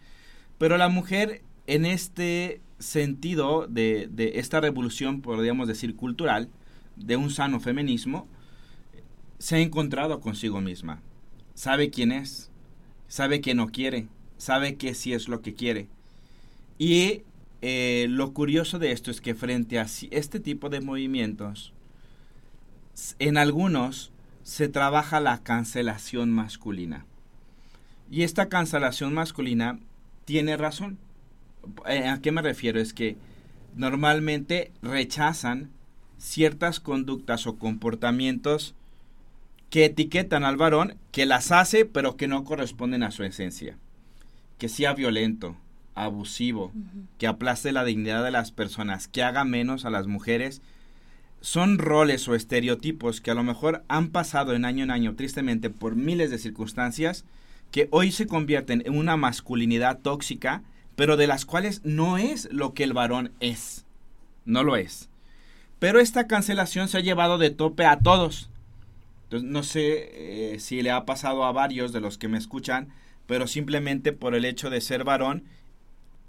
Pero 0.60 0.78
la 0.78 0.90
mujer 0.90 1.42
en 1.66 1.88
este 1.88 2.62
sentido 2.78 3.66
de, 3.68 4.08
de 4.12 4.34
esta 4.36 4.62
revolución, 4.62 5.22
podríamos 5.22 5.68
decir, 5.68 5.96
cultural, 5.96 6.50
de 6.98 7.16
un 7.16 7.32
sano 7.32 7.60
feminismo, 7.60 8.28
se 9.40 9.56
ha 9.56 9.60
encontrado 9.60 10.20
consigo 10.20 10.62
misma. 10.62 11.02
Sabe 11.56 11.90
quién 11.90 12.12
es, 12.12 12.52
sabe 13.08 13.42
que 13.42 13.56
no 13.56 13.70
quiere, 13.70 14.08
sabe 14.38 14.76
que 14.76 14.94
sí 14.94 15.14
es 15.14 15.28
lo 15.28 15.42
que 15.42 15.56
quiere. 15.56 15.88
Y 16.78 17.24
eh, 17.62 18.08
lo 18.10 18.34
curioso 18.34 18.80
de 18.80 18.92
esto 18.92 19.12
es 19.12 19.22
que 19.22 19.36
frente 19.36 19.80
a 19.80 19.86
este 20.12 20.40
tipo 20.40 20.70
de 20.70 20.82
movimientos, 20.82 21.74
en 23.20 23.38
algunos 23.38 24.12
se 24.44 24.68
trabaja 24.68 25.20
la 25.20 25.44
cancelación 25.44 26.32
masculina. 26.32 27.06
Y 28.10 28.24
esta 28.24 28.50
cancelación 28.50 29.14
masculina 29.14 29.80
tiene 30.26 30.58
razón. 30.58 30.98
Eh, 31.88 32.08
¿A 32.08 32.20
qué 32.20 32.32
me 32.32 32.42
refiero? 32.42 32.80
Es 32.80 32.94
que 32.94 33.16
normalmente 33.76 34.72
rechazan 34.82 35.70
ciertas 36.18 36.80
conductas 36.80 37.48
o 37.48 37.58
comportamientos 37.58 38.76
que 39.70 39.86
etiquetan 39.86 40.44
al 40.44 40.58
varón, 40.58 40.98
que 41.12 41.26
las 41.26 41.52
hace, 41.52 41.86
pero 41.86 42.18
que 42.18 42.28
no 42.28 42.44
corresponden 42.44 43.04
a 43.04 43.12
su 43.12 43.24
esencia. 43.24 43.78
Que 44.58 44.68
sea 44.68 44.94
violento, 44.94 45.56
abusivo, 45.96 46.72
que 47.18 47.28
aplaste 47.28 47.72
la 47.72 47.84
dignidad 47.84 48.24
de 48.24 48.32
las 48.32 48.52
personas, 48.52 49.08
que 49.08 49.24
haga 49.24 49.44
menos 49.44 49.86
a 49.86 49.90
las 49.90 50.08
mujeres, 50.08 50.62
son 51.42 51.80
roles 51.80 52.28
o 52.28 52.36
estereotipos 52.36 53.20
que 53.20 53.32
a 53.32 53.36
lo 53.36 53.44
mejor 53.44 53.84
han 53.88 54.10
pasado 54.10 54.54
en 54.54 54.64
año 54.64 54.84
en 54.84 54.92
año, 54.92 55.16
tristemente, 55.16 55.70
por 55.70 55.96
miles 55.96 56.30
de 56.30 56.38
circunstancias, 56.38 57.26
que 57.72 57.88
hoy 57.92 58.12
se 58.12 58.28
convierten 58.28 58.84
en 58.86 58.96
una 58.96 59.18
masculinidad 59.18 60.00
tóxica, 60.00 60.62
pero 60.96 61.18
de 61.18 61.28
las 61.28 61.46
cuales 61.46 61.82
no 61.84 62.18
es 62.18 62.48
lo 62.52 62.74
que 62.74 62.84
el 62.84 62.94
varón 62.94 63.32
es. 63.40 63.86
No 64.46 64.64
lo 64.64 64.76
es. 64.76 65.10
Pero 65.80 66.00
esta 66.00 66.28
cancelación 66.28 66.88
se 66.88 66.98
ha 66.98 67.02
llevado 67.02 67.38
de 67.38 67.50
tope 67.50 67.86
a 67.86 68.00
todos. 68.00 68.50
Entonces, 69.24 69.50
no 69.50 69.64
sé 69.64 70.10
eh, 70.54 70.60
si 70.60 70.82
le 70.82 70.92
ha 70.92 71.06
pasado 71.06 71.44
a 71.46 71.52
varios 71.52 71.92
de 71.92 72.02
los 72.02 72.18
que 72.18 72.28
me 72.28 72.38
escuchan, 72.38 72.90
pero 73.26 73.48
simplemente 73.48 74.12
por 74.12 74.36
el 74.36 74.46
hecho 74.46 74.70
de 74.70 74.82
ser 74.82 75.04
varón, 75.04 75.46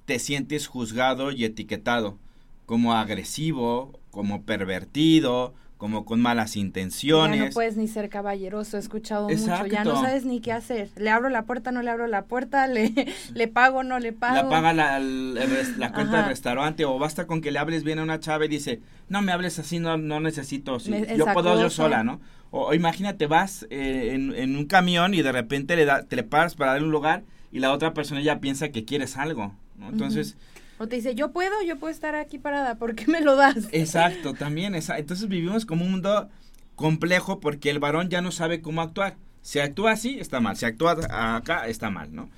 te 0.04 0.18
sientes 0.18 0.66
juzgado 0.66 1.30
y 1.30 1.44
etiquetado 1.44 2.18
como 2.66 2.94
agresivo, 2.94 3.98
como 4.10 4.42
pervertido, 4.42 5.54
como 5.82 6.04
con 6.04 6.20
malas 6.20 6.54
intenciones. 6.54 7.40
Ya 7.40 7.46
no 7.46 7.50
puedes 7.50 7.76
ni 7.76 7.88
ser 7.88 8.08
caballeroso, 8.08 8.76
he 8.76 8.80
escuchado 8.80 9.28
mucho, 9.28 9.66
ya 9.66 9.82
no 9.82 10.00
sabes 10.00 10.24
ni 10.24 10.40
qué 10.40 10.52
hacer. 10.52 10.90
Le 10.94 11.10
abro 11.10 11.28
la 11.28 11.42
puerta, 11.42 11.72
no 11.72 11.82
le 11.82 11.90
abro 11.90 12.06
la 12.06 12.26
puerta, 12.26 12.66
le, 12.68 12.92
le 13.34 13.48
pago, 13.48 13.82
no 13.82 13.98
le 13.98 14.12
pago. 14.12 14.36
Le 14.36 14.44
paga 14.44 14.72
la, 14.72 15.00
la, 15.00 15.92
cuenta 15.92 16.18
del 16.18 16.26
restaurante 16.26 16.84
o 16.84 17.00
basta 17.00 17.26
con 17.26 17.40
que 17.40 17.50
le 17.50 17.58
hables 17.58 17.82
bien 17.82 17.98
a 17.98 18.04
una 18.04 18.20
chava 18.20 18.44
y 18.44 18.48
dice, 18.48 18.80
no 19.08 19.22
me 19.22 19.32
hables 19.32 19.58
así, 19.58 19.80
no, 19.80 19.96
no 19.96 20.20
necesito, 20.20 20.78
yo 20.78 21.26
puedo 21.32 21.60
yo 21.60 21.68
sola, 21.68 22.04
¿no? 22.04 22.20
O, 22.52 22.74
imagínate, 22.74 23.26
vas 23.26 23.66
eh, 23.70 24.10
en, 24.12 24.56
un 24.56 24.66
camión 24.66 25.14
y 25.14 25.22
de 25.22 25.32
repente 25.32 25.74
le, 25.74 25.84
da, 25.84 26.04
te 26.04 26.14
le 26.14 26.22
paras 26.22 26.54
para 26.54 26.72
darle 26.72 26.86
un 26.86 26.92
lugar 26.92 27.24
y 27.50 27.58
la 27.58 27.72
otra 27.72 27.92
persona 27.92 28.20
ya 28.20 28.38
piensa 28.38 28.68
que 28.68 28.84
quieres 28.84 29.16
algo, 29.16 29.52
¿no? 29.76 29.88
Entonces... 29.90 30.36
O 30.78 30.88
te 30.88 30.96
dice, 30.96 31.14
yo 31.14 31.30
puedo, 31.32 31.62
yo 31.64 31.78
puedo 31.78 31.92
estar 31.92 32.16
aquí 32.16 32.38
parada, 32.38 32.76
¿por 32.76 32.96
qué 32.96 33.06
me 33.06 33.20
lo 33.20 33.36
das? 33.36 33.68
Exacto, 33.72 34.34
también. 34.34 34.74
Esa, 34.74 34.98
entonces 34.98 35.28
vivimos 35.28 35.64
como 35.64 35.84
un 35.84 35.92
mundo 35.92 36.28
complejo 36.74 37.38
porque 37.38 37.70
el 37.70 37.78
varón 37.78 38.08
ya 38.08 38.20
no 38.20 38.32
sabe 38.32 38.60
cómo 38.60 38.82
actuar. 38.82 39.16
Si 39.42 39.58
actúa 39.58 39.92
así, 39.92 40.18
está 40.18 40.40
mal. 40.40 40.56
Si 40.56 40.64
actúa 40.64 40.96
acá, 41.10 41.66
está 41.66 41.90
mal, 41.90 42.14
¿no? 42.14 42.30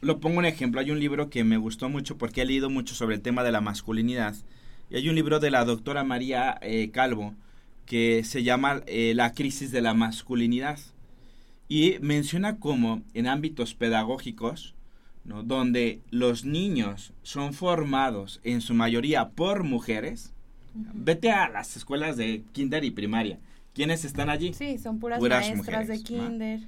Lo 0.00 0.18
pongo 0.20 0.38
un 0.38 0.44
ejemplo. 0.44 0.80
Hay 0.80 0.90
un 0.90 1.00
libro 1.00 1.30
que 1.30 1.44
me 1.44 1.56
gustó 1.56 1.88
mucho 1.88 2.18
porque 2.18 2.42
he 2.42 2.46
leído 2.46 2.70
mucho 2.70 2.94
sobre 2.94 3.16
el 3.16 3.22
tema 3.22 3.44
de 3.44 3.52
la 3.52 3.60
masculinidad. 3.60 4.34
Y 4.90 4.96
hay 4.96 5.08
un 5.08 5.14
libro 5.14 5.40
de 5.40 5.50
la 5.50 5.64
doctora 5.64 6.04
María 6.04 6.58
eh, 6.62 6.90
Calvo 6.90 7.34
que 7.84 8.22
se 8.24 8.42
llama 8.42 8.82
eh, 8.86 9.12
La 9.14 9.32
crisis 9.32 9.70
de 9.70 9.82
la 9.82 9.94
masculinidad. 9.94 10.78
Y 11.68 11.96
menciona 12.00 12.58
cómo 12.58 13.02
en 13.12 13.26
ámbitos 13.26 13.74
pedagógicos 13.74 14.74
donde 15.28 16.00
los 16.10 16.44
niños 16.44 17.12
son 17.22 17.52
formados 17.52 18.40
en 18.44 18.60
su 18.60 18.74
mayoría 18.74 19.30
por 19.30 19.64
mujeres. 19.64 20.32
Vete 20.74 21.30
a 21.30 21.48
las 21.48 21.76
escuelas 21.76 22.16
de 22.16 22.42
kinder 22.52 22.84
y 22.84 22.90
primaria. 22.90 23.38
¿Quiénes 23.74 24.04
están 24.04 24.30
allí? 24.30 24.54
Sí, 24.54 24.78
son 24.78 24.98
puras, 24.98 25.20
maestras 25.20 25.88
de 25.88 26.02
kinder. 26.02 26.60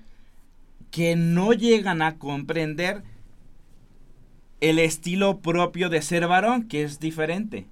Que 0.90 1.16
no 1.16 1.52
llegan 1.52 2.02
a 2.02 2.16
comprender 2.18 3.02
el 4.60 4.78
estilo 4.78 5.40
propio 5.40 5.88
de 5.88 6.02
ser 6.02 6.26
varón, 6.26 6.68
que 6.68 6.82
es 6.82 7.00
diferente. 7.00 7.66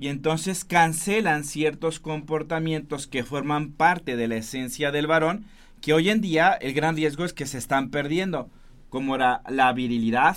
Y 0.00 0.08
entonces 0.08 0.64
cancelan 0.64 1.44
ciertos 1.44 2.00
comportamientos 2.00 3.06
que 3.06 3.24
forman 3.24 3.70
parte 3.70 4.16
de 4.16 4.28
la 4.28 4.36
esencia 4.36 4.90
del 4.90 5.06
varón, 5.06 5.44
que 5.80 5.92
hoy 5.92 6.10
en 6.10 6.20
día 6.20 6.52
el 6.52 6.72
gran 6.72 6.96
riesgo 6.96 7.24
es 7.24 7.32
que 7.32 7.46
se 7.46 7.58
están 7.58 7.90
perdiendo 7.90 8.48
como 8.88 9.14
era 9.14 9.42
la 9.48 9.72
virilidad, 9.72 10.36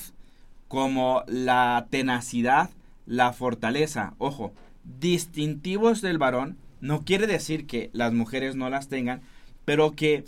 como 0.68 1.24
la 1.28 1.88
tenacidad, 1.90 2.70
la 3.06 3.34
fortaleza. 3.34 4.14
Ojo, 4.18 4.54
distintivos 4.84 6.02
del 6.02 6.18
varón 6.18 6.58
no 6.80 7.04
quiere 7.04 7.28
decir 7.28 7.68
que 7.68 7.90
las 7.94 8.14
mujeres 8.14 8.56
no 8.56 8.70
las 8.70 8.88
tengan, 8.88 9.22
pero 9.66 9.92
que 9.92 10.24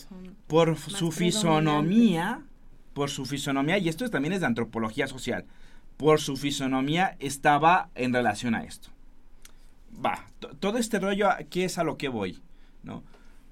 por 0.48 0.77
su 0.77 1.12
fisonomía, 1.12 2.42
por 2.94 3.10
su 3.10 3.25
fisonomía, 3.25 3.77
y 3.77 3.89
esto 3.89 4.10
también 4.10 4.34
es 4.34 4.42
de 4.42 4.48
antropología 4.48 5.08
social, 5.08 5.46
por 5.98 6.20
su 6.20 6.38
fisonomía 6.38 7.15
estaba 7.20 7.89
en 7.96 8.13
relación 8.13 8.56
a 8.56 8.63
esto. 8.63 8.89
Va, 10.03 10.25
todo 10.60 10.77
este 10.77 11.00
rollo, 11.00 11.30
¿qué 11.50 11.65
es 11.65 11.77
a 11.77 11.84
lo 11.84 11.98
que 11.98 12.10
voy? 12.10 12.42
¿No? 12.84 13.03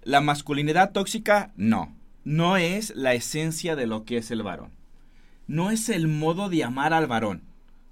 La 0.04 0.22
masculinidad 0.22 0.92
tóxica, 0.92 1.52
no 1.56 1.96
no 2.24 2.58
es 2.58 2.96
la 2.96 3.14
esencia 3.14 3.76
de 3.76 3.88
lo 3.88 4.06
que 4.06 4.18
es 4.18 4.32
el 4.32 4.44
varón. 4.44 4.72
No 5.48 5.72
es 5.72 5.90
el 5.90 6.08
modo 6.08 6.50
de 6.50 6.64
amar 6.64 6.94
al 6.94 7.08
varón. 7.08 7.42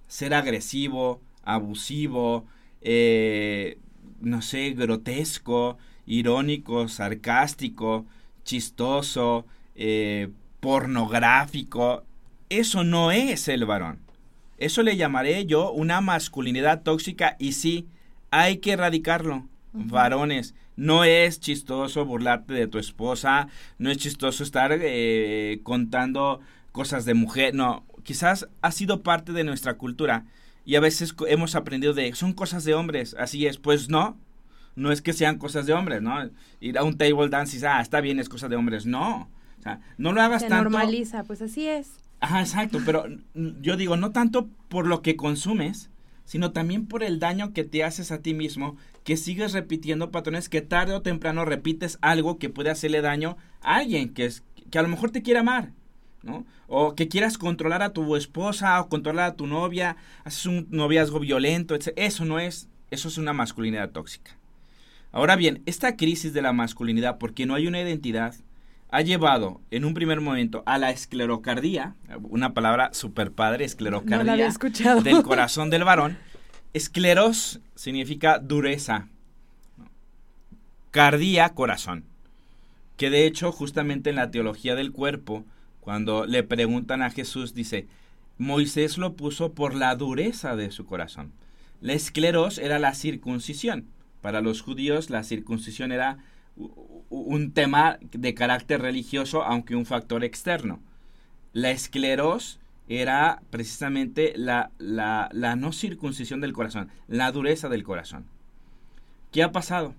Ser 0.08 0.34
agresivo, 0.34 1.22
abusivo, 1.44 2.46
eh, 2.82 3.78
no 4.22 4.42
sé, 4.42 4.72
grotesco, 4.72 5.78
irónico, 6.06 6.88
sarcástico, 6.88 8.06
chistoso, 8.44 9.46
eh, 9.76 10.30
pornográfico. 10.60 12.04
Eso 12.50 12.84
no 12.84 13.12
es 13.12 13.48
el 13.48 13.66
varón. 13.66 14.00
Eso 14.58 14.84
le 14.84 14.98
llamaré 14.98 15.46
yo 15.46 15.72
una 15.72 16.02
masculinidad 16.02 16.84
tóxica 16.84 17.36
y 17.40 17.54
sí, 17.54 17.88
hay 18.32 18.58
que 18.58 18.74
erradicarlo. 18.74 19.48
Varones, 19.72 20.56
no 20.80 21.04
es 21.04 21.42
chistoso 21.42 22.06
burlarte 22.06 22.54
de 22.54 22.68
tu 22.68 22.80
esposa, 22.80 23.50
no 23.80 23.92
es 23.92 23.98
chistoso 23.98 24.44
estar 24.44 24.72
eh, 24.74 25.60
contando 25.64 26.40
cosas 26.72 27.04
de 27.04 27.14
mujer, 27.16 27.54
no, 27.54 27.84
quizás 28.04 28.48
ha 28.62 28.72
sido 28.72 29.04
parte 29.04 29.34
de 29.34 29.44
nuestra 29.44 29.74
cultura 29.74 30.24
y 30.64 30.76
a 30.76 30.80
veces 30.80 31.14
hemos 31.28 31.56
aprendido 31.56 31.94
de, 31.94 32.16
son 32.16 32.32
cosas 32.32 32.64
de 32.64 32.76
hombres, 32.76 33.14
así 33.20 33.46
es, 33.46 33.58
pues 33.58 33.90
no, 33.90 34.18
no 34.78 34.94
es 34.94 35.02
que 35.02 35.12
sean 35.12 35.38
cosas 35.38 35.66
de 35.66 35.74
hombres, 35.74 36.02
¿no? 36.02 36.30
Ir 36.62 36.78
a 36.78 36.84
un 36.84 36.98
table 36.98 37.28
dance 37.28 37.58
y 37.58 37.66
ah, 37.66 37.82
está 37.82 38.00
bien, 38.00 38.18
es 38.18 38.30
cosa 38.30 38.48
de 38.48 38.56
hombres, 38.56 38.86
no, 38.86 39.30
o 39.60 39.62
sea, 39.62 39.82
no 39.98 40.14
lo 40.14 40.22
hagas 40.22 40.44
Se 40.44 40.48
tanto. 40.48 40.70
normaliza, 40.70 41.26
pues 41.26 41.42
así 41.42 41.68
es. 41.68 41.92
Ajá, 42.22 42.40
exacto, 42.40 42.80
pero 42.86 43.06
yo 43.34 43.76
digo, 43.76 43.98
no 43.98 44.12
tanto 44.12 44.48
por 44.70 44.88
lo 44.88 45.02
que 45.02 45.18
consumes, 45.18 45.90
sino 46.30 46.52
también 46.52 46.86
por 46.86 47.02
el 47.02 47.18
daño 47.18 47.54
que 47.54 47.64
te 47.64 47.84
haces 47.84 48.12
a 48.12 48.22
ti 48.22 48.36
mismo, 48.36 48.78
que 49.04 49.18
sigues 49.18 49.52
repitiendo 49.52 50.12
patrones, 50.12 50.48
que 50.48 50.62
tarde 50.62 50.94
o 50.94 51.02
temprano 51.02 51.44
repites 51.44 51.98
algo 52.02 52.38
que 52.38 52.52
puede 52.52 52.70
hacerle 52.70 53.02
daño 53.02 53.36
a 53.62 53.78
alguien 53.78 54.14
que, 54.14 54.26
es, 54.26 54.44
que 54.70 54.78
a 54.78 54.84
lo 54.84 54.90
mejor 54.90 55.10
te 55.10 55.24
quiere 55.24 55.40
amar, 55.40 55.72
¿no? 56.22 56.46
O 56.68 56.94
que 56.94 57.08
quieras 57.08 57.40
controlar 57.40 57.82
a 57.82 57.94
tu 57.94 58.16
esposa 58.16 58.80
o 58.80 58.90
controlar 58.90 59.26
a 59.26 59.36
tu 59.38 59.48
novia, 59.48 59.98
haces 60.24 60.46
un 60.46 60.68
noviazgo 60.70 61.20
violento, 61.20 61.74
etc. 61.74 61.94
Eso 61.96 62.26
no 62.26 62.40
es, 62.40 62.70
eso 62.92 63.08
es 63.08 63.18
una 63.18 63.34
masculinidad 63.34 63.90
tóxica. 63.90 64.38
Ahora 65.12 65.36
bien, 65.36 65.64
esta 65.66 65.98
crisis 65.98 66.32
de 66.32 66.44
la 66.44 66.54
masculinidad, 66.54 67.18
porque 67.18 67.48
no 67.48 67.56
hay 67.56 67.66
una 67.66 67.82
identidad, 67.82 68.36
ha 68.92 69.02
llevado 69.02 69.62
en 69.72 69.86
un 69.86 69.94
primer 69.94 70.20
momento 70.20 70.64
a 70.66 70.78
la 70.78 70.90
esclerocardía, 70.90 71.96
una 72.24 72.54
palabra 72.54 72.90
super 72.94 73.32
padre, 73.32 73.66
esclerocardía, 73.66 74.50
del 75.04 75.24
corazón 75.24 75.70
del 75.70 75.84
varón. 75.84 76.18
Escleros 76.74 77.60
significa 77.76 78.40
dureza, 78.40 79.08
cardía, 80.92 81.50
corazón. 81.50 82.06
Que 82.98 83.10
de 83.10 83.26
hecho, 83.26 83.52
justamente 83.52 84.10
en 84.10 84.16
la 84.16 84.32
teología 84.32 84.76
del 84.76 84.92
cuerpo, 84.92 85.46
cuando 85.80 86.26
le 86.26 86.44
preguntan 86.44 87.02
a 87.02 87.12
Jesús, 87.12 87.54
dice, 87.54 87.88
Moisés 88.38 88.98
lo 88.98 89.14
puso 89.14 89.54
por 89.54 89.76
la 89.76 89.96
dureza 89.96 90.56
de 90.56 90.72
su 90.72 90.86
corazón. 90.86 91.32
La 91.82 91.94
escleros 91.94 92.58
era 92.58 92.80
la 92.80 92.94
circuncisión. 92.94 93.86
Para 94.22 94.42
los 94.42 94.62
judíos 94.62 95.10
la 95.10 95.24
circuncisión 95.24 95.92
era 95.92 96.18
un 97.10 97.52
tema 97.52 97.98
de 98.02 98.34
carácter 98.34 98.82
religioso, 98.82 99.44
aunque 99.44 99.76
un 99.76 99.86
factor 99.86 100.24
externo. 100.24 100.80
La 101.54 101.72
escleros 101.72 102.60
era 102.88 103.42
precisamente 103.50 104.34
la, 104.36 104.72
la, 104.78 105.30
la, 105.32 105.56
no 105.56 105.72
circuncisión 105.72 106.42
del 106.42 106.54
corazón, 106.54 106.90
la 107.08 107.32
dureza 107.32 107.70
del 107.70 107.84
corazón. 107.84 108.26
¿Qué 109.32 109.44
ha 109.44 109.52
pasado? 109.52 109.94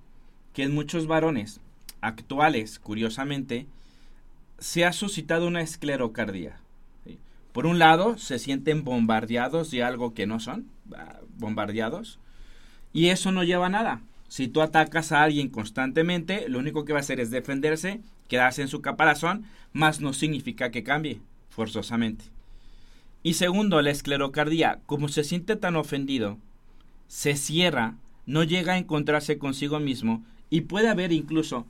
Que 0.52 0.64
en 0.64 0.74
muchos 0.74 1.06
varones 1.06 1.60
actuales, 2.00 2.78
curiosamente, 2.78 3.66
se 4.58 4.84
ha 4.84 4.92
suscitado 4.92 5.46
una 5.46 5.62
esclerocardia. 5.62 6.56
Por 7.52 7.66
un 7.66 7.78
lado, 7.78 8.16
se 8.18 8.38
sienten 8.38 8.84
bombardeados 8.84 9.70
de 9.70 9.82
algo 9.82 10.14
que 10.14 10.26
no 10.26 10.38
son, 10.38 10.66
ah, 10.96 11.20
bombardeados, 11.38 12.18
y 12.92 13.08
eso 13.08 13.32
no 13.32 13.42
lleva 13.42 13.66
a 13.66 13.70
nada. 13.70 14.02
Si 14.30 14.46
tú 14.46 14.62
atacas 14.62 15.10
a 15.10 15.25
alguien 15.25 15.49
constantemente, 15.49 16.49
lo 16.49 16.60
único 16.60 16.84
que 16.84 16.92
va 16.92 17.00
a 17.00 17.02
hacer 17.02 17.18
es 17.18 17.32
defenderse, 17.32 18.00
quedarse 18.28 18.62
en 18.62 18.68
su 18.68 18.80
caparazón, 18.80 19.44
más 19.72 20.00
no 20.00 20.12
significa 20.12 20.70
que 20.70 20.84
cambie, 20.84 21.20
forzosamente. 21.49 22.26
Y 23.25 23.34
segundo, 23.34 23.82
la 23.82 23.90
esclerocardía, 23.90 24.78
como 24.87 25.08
se 25.08 25.25
siente 25.25 25.56
tan 25.56 25.75
ofendido, 25.75 26.38
se 27.08 27.34
cierra, 27.34 27.96
no 28.25 28.44
llega 28.44 28.75
a 28.75 28.78
encontrarse 28.78 29.37
consigo 29.37 29.80
mismo 29.80 30.25
y 30.49 30.60
puede 30.60 30.88
haber 30.88 31.10
incluso 31.10 31.66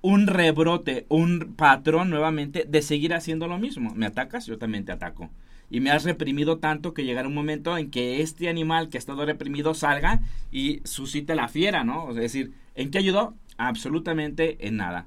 un 0.00 0.26
rebrote, 0.26 1.04
un 1.10 1.52
patrón 1.54 2.08
nuevamente 2.08 2.64
de 2.66 2.80
seguir 2.80 3.12
haciendo 3.12 3.46
lo 3.46 3.58
mismo. 3.58 3.94
Me 3.94 4.06
atacas, 4.06 4.46
yo 4.46 4.56
también 4.56 4.86
te 4.86 4.92
ataco. 4.92 5.28
Y 5.70 5.80
me 5.80 5.90
has 5.90 6.04
reprimido 6.04 6.58
tanto 6.58 6.92
que 6.92 7.04
llegará 7.04 7.28
un 7.28 7.34
momento 7.34 7.78
en 7.78 7.90
que 7.90 8.20
este 8.20 8.48
animal 8.48 8.88
que 8.88 8.98
ha 8.98 9.00
estado 9.00 9.24
reprimido 9.24 9.72
salga 9.72 10.20
y 10.50 10.80
suscite 10.84 11.36
la 11.36 11.48
fiera, 11.48 11.84
¿no? 11.84 12.10
Es 12.10 12.16
decir, 12.16 12.52
¿en 12.74 12.90
qué 12.90 12.98
ayudó? 12.98 13.34
Absolutamente 13.56 14.66
en 14.66 14.76
nada. 14.76 15.06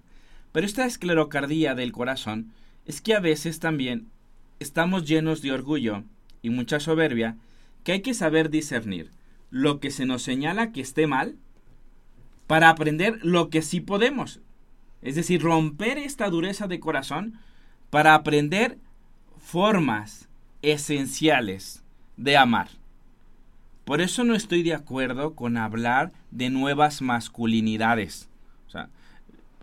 Pero 0.53 0.65
esta 0.65 0.86
esclerocardía 0.86 1.75
del 1.75 1.91
corazón 1.91 2.53
es 2.86 3.01
que 3.01 3.13
a 3.13 3.20
veces 3.20 3.60
también 3.60 4.08
estamos 4.60 5.05
llenos 5.05 5.41
de 5.41 5.51
orgullo 5.51 6.03
y 6.41 6.50
mucha 6.50 6.79
soberbia 6.79 7.38
que 7.84 7.93
hay 7.93 8.01
que 8.01 8.13
saber 8.13 8.50
discernir 8.50 9.12
lo 9.50 9.79
que 9.79 9.91
se 9.91 10.05
nos 10.05 10.24
señala 10.24 10.72
que 10.72 10.82
esté 10.82 11.08
mal 11.08 11.36
para 12.48 12.70
aprender 12.70 13.20
lo 13.24 13.50
que 13.50 13.62
sí 13.62 13.82
podemos. 13.82 14.39
Es 15.01 15.15
decir, 15.15 15.41
romper 15.41 15.98
esta 15.98 16.29
dureza 16.29 16.67
de 16.67 16.79
corazón 16.79 17.39
para 17.89 18.15
aprender 18.15 18.77
formas 19.38 20.29
esenciales 20.63 21.84
de 22.17 22.38
amar. 22.38 22.70
Por 23.86 24.01
eso 24.01 24.24
no 24.24 24.34
estoy 24.34 24.63
de 24.63 24.74
acuerdo 24.74 25.36
con 25.36 25.58
hablar 25.58 26.12
de 26.32 26.50
nuevas 26.50 27.01
masculinidades. 27.01 28.29
O 28.67 28.72
sea, 28.72 28.89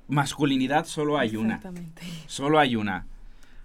masculinidad 0.09 0.85
solo 0.85 1.19
hay 1.19 1.37
una. 1.37 1.61
Solo 2.27 2.59
hay 2.59 2.77
una. 2.77 3.07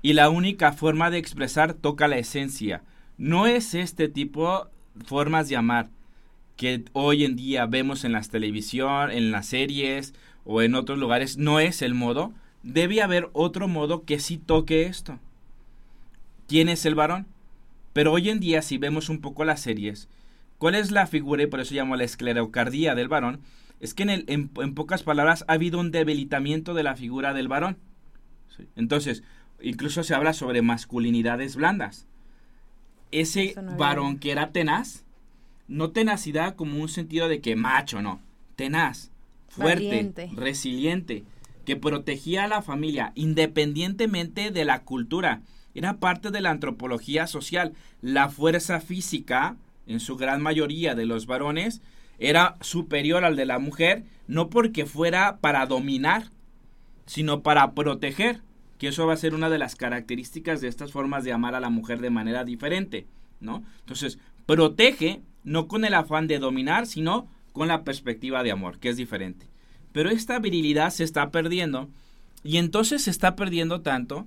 Y 0.01 0.13
la 0.13 0.30
única 0.30 0.72
forma 0.72 1.12
de 1.12 1.18
expresar 1.18 1.74
toca 1.74 2.08
la 2.08 2.18
esencia. 2.18 2.84
No 3.18 3.48
es 3.48 3.75
este 3.75 4.08
tipo 4.08 4.70
de 4.94 5.04
formas 5.04 5.50
de 5.50 5.58
amar 5.58 5.89
que 6.56 6.86
hoy 6.94 7.25
en 7.25 7.36
día 7.36 7.65
vemos 7.65 8.06
en 8.06 8.13
las 8.13 8.30
televisión, 8.30 9.12
en 9.12 9.32
las 9.32 9.48
series 9.48 10.13
o 10.46 10.62
en 10.62 10.75
otros 10.75 10.98
lugares. 10.98 11.38
No 11.38 11.60
es 11.60 11.82
el 11.82 11.96
modo. 11.96 12.32
Debe 12.63 13.01
haber 13.01 13.30
otro 13.34 13.68
modo 13.68 14.06
que 14.06 14.20
sí 14.20 14.38
toque 14.38 14.84
esto. 14.84 15.20
¿Quién 16.47 16.69
es 16.69 16.85
el 16.85 16.95
varón? 16.95 17.27
Pero 17.93 18.11
hoy 18.11 18.29
en 18.29 18.39
día, 18.39 18.61
si 18.61 18.77
vemos 18.77 19.09
un 19.09 19.21
poco 19.21 19.45
las 19.45 19.61
series, 19.61 20.09
¿cuál 20.57 20.75
es 20.75 20.91
la 20.91 21.07
figura? 21.07 21.43
Y 21.43 21.47
por 21.47 21.61
eso 21.61 21.73
llamo 21.73 21.95
la 21.95 22.03
esclerocardía 22.03 22.93
del 22.93 23.07
varón. 23.07 23.39
Es 23.79 23.93
que 23.93 24.03
en, 24.03 24.09
el, 24.09 24.25
en, 24.27 24.49
pocas 24.75 25.03
palabras 25.03 25.45
ha 25.47 25.53
habido 25.53 25.79
un 25.79 25.91
debilitamiento 25.91 26.73
de 26.73 26.83
la 26.83 26.95
figura 26.95 27.33
del 27.33 27.47
varón. 27.47 27.77
Entonces, 28.75 29.23
incluso 29.61 30.03
se 30.03 30.13
habla 30.13 30.33
sobre 30.33 30.61
masculinidades 30.61 31.55
blandas. 31.55 32.05
Ese 33.11 33.55
varón 33.77 34.19
que 34.19 34.31
era 34.31 34.51
tenaz, 34.51 35.05
no 35.67 35.91
tenacidad 35.91 36.55
como 36.55 36.81
un 36.81 36.89
sentido 36.89 37.29
de 37.29 37.41
que 37.41 37.55
macho, 37.55 38.01
no. 38.01 38.19
Tenaz, 38.55 39.11
fuerte, 39.47 40.11
resiliente, 40.35 41.23
que 41.65 41.75
protegía 41.75 42.43
a 42.43 42.47
la 42.47 42.61
familia 42.61 43.13
independientemente 43.15 44.51
de 44.51 44.65
la 44.65 44.81
cultura 44.83 45.41
era 45.75 45.98
parte 45.98 46.32
de 46.32 46.41
la 46.41 46.50
antropología 46.50 47.27
social. 47.27 47.74
La 48.01 48.29
fuerza 48.29 48.79
física, 48.79 49.58
en 49.86 50.00
su 50.00 50.15
gran 50.15 50.41
mayoría 50.41 50.96
de 50.96 51.05
los 51.05 51.27
varones, 51.27 51.82
era 52.17 52.55
superior 52.62 53.25
al 53.25 53.36
de 53.36 53.46
la 53.46 53.60
mujer, 53.60 54.03
no 54.27 54.50
porque 54.50 54.86
fuera 54.86 55.38
para 55.38 55.65
dominar, 55.65 56.32
sino 57.05 57.41
para 57.41 57.74
proteger, 57.74 58.41
que 58.79 58.88
eso 58.88 59.05
va 59.05 59.13
a 59.13 59.17
ser 59.17 59.36
una 59.36 59.50
de 59.50 59.60
las 59.60 59.75
características 59.75 60.62
de 60.62 60.67
estas 60.70 60.91
formas 60.91 61.24
de 61.24 61.34
amar 61.34 61.55
a 61.55 61.60
la 61.60 61.70
mujer 61.70 62.00
de 62.01 62.10
manera 62.10 62.44
diferente, 62.44 63.05
¿no? 63.39 63.63
Entonces, 63.82 64.17
protege 64.46 65.22
no 65.44 65.67
con 65.67 65.86
el 65.86 65.94
afán 65.94 66.27
de 66.27 66.39
dominar, 66.39 66.88
sino 66.88 67.27
con 67.53 67.67
la 67.67 67.84
perspectiva 67.84 68.44
de 68.44 68.51
amor, 68.51 68.79
que 68.79 68.89
es 68.89 68.98
diferente. 68.98 69.48
Pero 69.91 70.10
esta 70.10 70.39
virilidad 70.39 70.89
se 70.89 71.03
está 71.03 71.32
perdiendo 71.32 71.89
y 72.44 72.58
entonces 72.58 73.03
se 73.03 73.12
está 73.12 73.36
perdiendo 73.36 73.82
tanto 73.82 74.25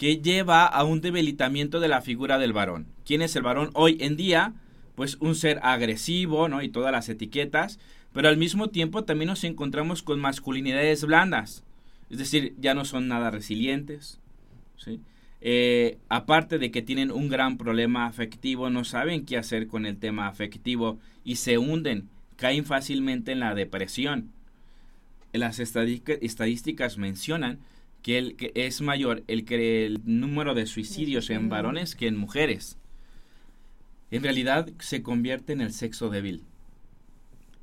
que 0.00 0.16
lleva 0.16 0.64
a 0.64 0.82
un 0.84 1.02
debilitamiento 1.02 1.78
de 1.78 1.88
la 1.88 2.00
figura 2.00 2.38
del 2.38 2.54
varón. 2.54 2.86
¿Quién 3.04 3.20
es 3.20 3.36
el 3.36 3.42
varón 3.42 3.68
hoy 3.74 3.98
en 4.00 4.16
día? 4.16 4.54
Pues 4.94 5.18
un 5.20 5.34
ser 5.34 5.60
agresivo, 5.62 6.48
¿no? 6.48 6.62
Y 6.62 6.70
todas 6.70 6.90
las 6.90 7.10
etiquetas, 7.10 7.78
pero 8.14 8.30
al 8.30 8.38
mismo 8.38 8.70
tiempo 8.70 9.04
también 9.04 9.28
nos 9.28 9.44
encontramos 9.44 10.02
con 10.02 10.18
masculinidades 10.18 11.04
blandas, 11.04 11.64
es 12.08 12.16
decir, 12.16 12.54
ya 12.58 12.72
no 12.72 12.86
son 12.86 13.08
nada 13.08 13.30
resilientes, 13.30 14.18
¿sí? 14.78 15.00
Eh, 15.42 15.98
aparte 16.08 16.58
de 16.58 16.70
que 16.70 16.80
tienen 16.80 17.10
un 17.10 17.28
gran 17.28 17.58
problema 17.58 18.06
afectivo, 18.06 18.70
no 18.70 18.84
saben 18.84 19.26
qué 19.26 19.36
hacer 19.36 19.66
con 19.66 19.84
el 19.84 19.98
tema 19.98 20.28
afectivo 20.28 20.98
y 21.24 21.36
se 21.36 21.58
hunden, 21.58 22.08
caen 22.36 22.64
fácilmente 22.64 23.32
en 23.32 23.40
la 23.40 23.54
depresión. 23.54 24.30
Las 25.34 25.60
estadísticas 25.60 26.96
mencionan 26.96 27.58
que, 28.02 28.18
el, 28.18 28.36
que 28.36 28.52
es 28.54 28.80
mayor 28.80 29.22
el, 29.26 29.44
que 29.44 29.86
el 29.86 30.00
número 30.04 30.54
de 30.54 30.66
suicidios 30.66 31.30
en 31.30 31.48
varones 31.48 31.94
que 31.94 32.06
en 32.06 32.16
mujeres. 32.16 32.78
En 34.10 34.22
realidad 34.22 34.68
se 34.78 35.02
convierte 35.02 35.52
en 35.52 35.60
el 35.60 35.72
sexo 35.72 36.10
débil. 36.10 36.42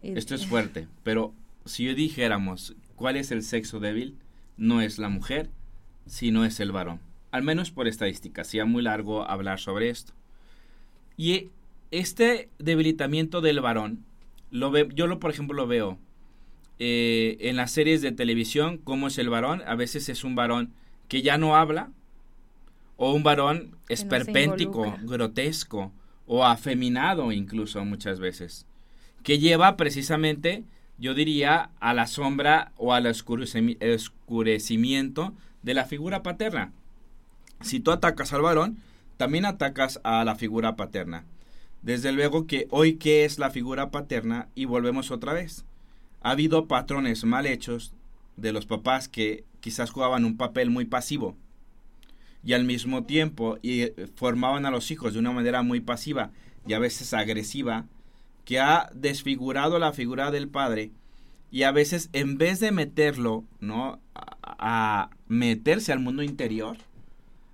Esto 0.01 0.35
es 0.35 0.45
fuerte, 0.45 0.87
pero 1.03 1.33
si 1.65 1.85
yo 1.85 1.95
dijéramos 1.95 2.75
cuál 2.95 3.17
es 3.17 3.31
el 3.31 3.43
sexo 3.43 3.79
débil, 3.79 4.15
no 4.55 4.81
es 4.81 4.99
la 4.99 5.09
mujer, 5.09 5.49
sino 6.05 6.45
es 6.45 6.59
el 6.59 6.71
varón. 6.71 7.01
Al 7.31 7.43
menos 7.43 7.71
por 7.71 7.87
estadística, 7.87 8.43
sería 8.43 8.65
muy 8.65 8.83
largo 8.83 9.29
hablar 9.29 9.59
sobre 9.59 9.89
esto. 9.89 10.13
Y 11.17 11.49
este 11.91 12.49
debilitamiento 12.59 13.41
del 13.41 13.59
varón, 13.59 14.05
lo 14.51 14.71
ve, 14.71 14.87
yo 14.93 15.07
lo, 15.07 15.19
por 15.19 15.31
ejemplo 15.31 15.55
lo 15.55 15.67
veo 15.67 15.97
eh, 16.79 17.37
en 17.41 17.55
las 17.55 17.71
series 17.71 18.01
de 18.01 18.11
televisión 18.11 18.77
cómo 18.77 19.07
es 19.07 19.17
el 19.17 19.29
varón. 19.29 19.63
A 19.65 19.75
veces 19.75 20.09
es 20.09 20.23
un 20.23 20.35
varón 20.35 20.73
que 21.07 21.21
ya 21.21 21.37
no 21.37 21.55
habla, 21.55 21.91
o 22.97 23.13
un 23.13 23.23
varón 23.23 23.77
esperpéntico, 23.89 24.97
grotesco, 25.03 25.91
o 26.25 26.43
afeminado 26.43 27.31
incluso 27.31 27.85
muchas 27.85 28.19
veces, 28.19 28.65
que 29.23 29.39
lleva 29.39 29.77
precisamente, 29.77 30.65
yo 30.97 31.13
diría, 31.13 31.69
a 31.79 31.93
la 31.93 32.07
sombra 32.07 32.73
o 32.75 32.93
al 32.93 33.07
oscurecimiento 33.07 35.33
de 35.61 35.73
la 35.73 35.85
figura 35.85 36.23
paterna. 36.23 36.73
Si 37.61 37.79
tú 37.79 37.91
atacas 37.91 38.33
al 38.33 38.41
varón, 38.41 38.79
también 39.15 39.45
atacas 39.45 40.01
a 40.03 40.25
la 40.25 40.35
figura 40.35 40.75
paterna. 40.75 41.23
Desde 41.81 42.11
luego 42.11 42.45
que 42.47 42.67
hoy, 42.71 42.95
¿qué 42.95 43.23
es 43.23 43.39
la 43.39 43.51
figura 43.51 43.91
paterna? 43.91 44.49
Y 44.55 44.65
volvemos 44.65 45.11
otra 45.11 45.31
vez 45.33 45.63
ha 46.27 46.31
habido 46.31 46.67
patrones 46.67 47.23
mal 47.23 47.45
hechos 47.45 47.93
de 48.35 48.51
los 48.51 48.65
papás 48.65 49.07
que 49.07 49.45
quizás 49.61 49.91
jugaban 49.91 50.25
un 50.25 50.35
papel 50.35 50.69
muy 50.69 50.83
pasivo 50.83 51.37
y 52.43 52.51
al 52.51 52.65
mismo 52.65 53.05
tiempo 53.05 53.57
y 53.61 53.83
eh, 53.83 53.95
formaban 54.15 54.65
a 54.65 54.71
los 54.71 54.91
hijos 54.91 55.13
de 55.13 55.19
una 55.19 55.31
manera 55.31 55.61
muy 55.61 55.79
pasiva 55.79 56.31
y 56.67 56.73
a 56.73 56.79
veces 56.79 57.13
agresiva 57.13 57.85
que 58.43 58.59
ha 58.59 58.89
desfigurado 58.93 59.79
la 59.79 59.93
figura 59.93 60.29
del 60.29 60.49
padre 60.49 60.91
y 61.49 61.63
a 61.63 61.71
veces 61.71 62.09
en 62.11 62.37
vez 62.37 62.59
de 62.59 62.73
meterlo 62.73 63.45
no 63.61 64.01
a, 64.13 64.35
a 64.43 65.09
meterse 65.29 65.93
al 65.93 66.01
mundo 66.01 66.23
interior 66.23 66.75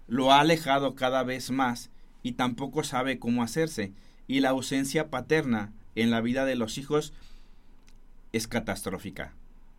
lo 0.07 0.31
ha 0.31 0.39
alejado 0.39 0.95
cada 0.95 1.21
vez 1.21 1.51
más 1.51 1.91
y 2.23 2.31
tampoco 2.31 2.83
sabe 2.83 3.19
cómo 3.19 3.43
hacerse. 3.43 3.93
Y 4.27 4.39
la 4.39 4.49
ausencia 4.49 5.09
paterna 5.09 5.73
en 5.95 6.09
la 6.09 6.21
vida 6.21 6.45
de 6.45 6.55
los 6.55 6.77
hijos 6.77 7.13
es 8.33 8.47
catastrófica. 8.47 9.33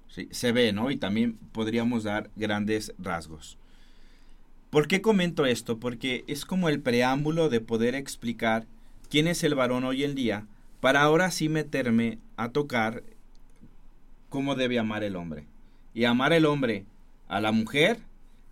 ¿sí? 0.09 0.29
Se 0.31 0.53
ve, 0.53 0.73
¿no? 0.73 0.91
Y 0.91 0.97
también 0.97 1.37
podríamos 1.53 2.05
dar 2.05 2.31
grandes 2.37 2.95
rasgos. 2.99 3.59
¿Por 4.71 4.89
qué 4.89 5.03
comento 5.03 5.45
esto? 5.45 5.79
Porque 5.79 6.25
es 6.27 6.45
como 6.45 6.69
el 6.69 6.81
preámbulo 6.81 7.49
de 7.49 7.61
poder 7.61 7.95
explicar 7.95 8.67
quién 9.11 9.29
es 9.29 9.45
el 9.45 9.55
varón 9.55 9.85
hoy 9.85 10.03
en 10.03 10.15
día, 10.15 10.47
para 10.81 11.03
ahora 11.03 11.31
sí 11.31 11.49
meterme 11.49 12.19
a 12.37 12.49
tocar 12.49 13.05
cómo 14.29 14.55
debe 14.55 14.79
amar 14.79 15.05
el 15.05 15.17
hombre. 15.17 15.47
Y 15.95 16.07
amar 16.07 16.33
el 16.33 16.45
hombre 16.45 16.87
a 17.29 17.41
la 17.41 17.53
mujer, 17.53 18.01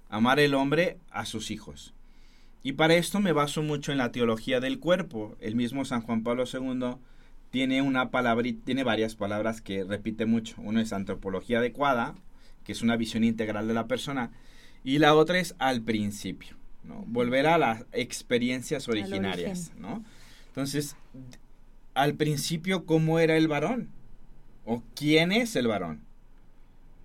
amar 0.08 0.38
el 0.38 0.54
hombre 0.54 0.98
a 1.10 1.26
sus 1.26 1.50
hijos. 1.50 1.92
Y 2.62 2.74
para 2.74 2.94
esto 2.94 3.18
me 3.18 3.32
baso 3.32 3.62
mucho 3.62 3.90
en 3.90 3.98
la 3.98 4.12
teología 4.12 4.60
del 4.60 4.78
cuerpo. 4.78 5.36
El 5.40 5.56
mismo 5.56 5.84
San 5.84 6.02
Juan 6.02 6.22
Pablo 6.22 6.44
II 6.44 6.98
tiene 7.52 7.82
una 7.82 8.10
palabra, 8.10 8.48
tiene 8.64 8.82
varias 8.82 9.14
palabras 9.14 9.60
que 9.60 9.84
repite 9.84 10.24
mucho. 10.24 10.56
Uno 10.58 10.80
es 10.80 10.92
antropología 10.94 11.58
adecuada, 11.58 12.14
que 12.64 12.72
es 12.72 12.80
una 12.80 12.96
visión 12.96 13.24
integral 13.24 13.68
de 13.68 13.74
la 13.74 13.86
persona, 13.86 14.30
y 14.82 14.98
la 14.98 15.14
otra 15.14 15.38
es 15.38 15.54
al 15.58 15.82
principio, 15.82 16.56
¿no? 16.82 17.04
Volver 17.06 17.46
a 17.46 17.58
las 17.58 17.84
experiencias 17.92 18.88
originarias, 18.88 19.70
¿no? 19.78 20.02
Entonces, 20.48 20.96
al 21.92 22.14
principio, 22.14 22.86
¿cómo 22.86 23.18
era 23.18 23.36
el 23.36 23.48
varón? 23.48 23.90
¿O 24.64 24.82
quién 24.96 25.30
es 25.30 25.54
el 25.54 25.66
varón? 25.66 26.00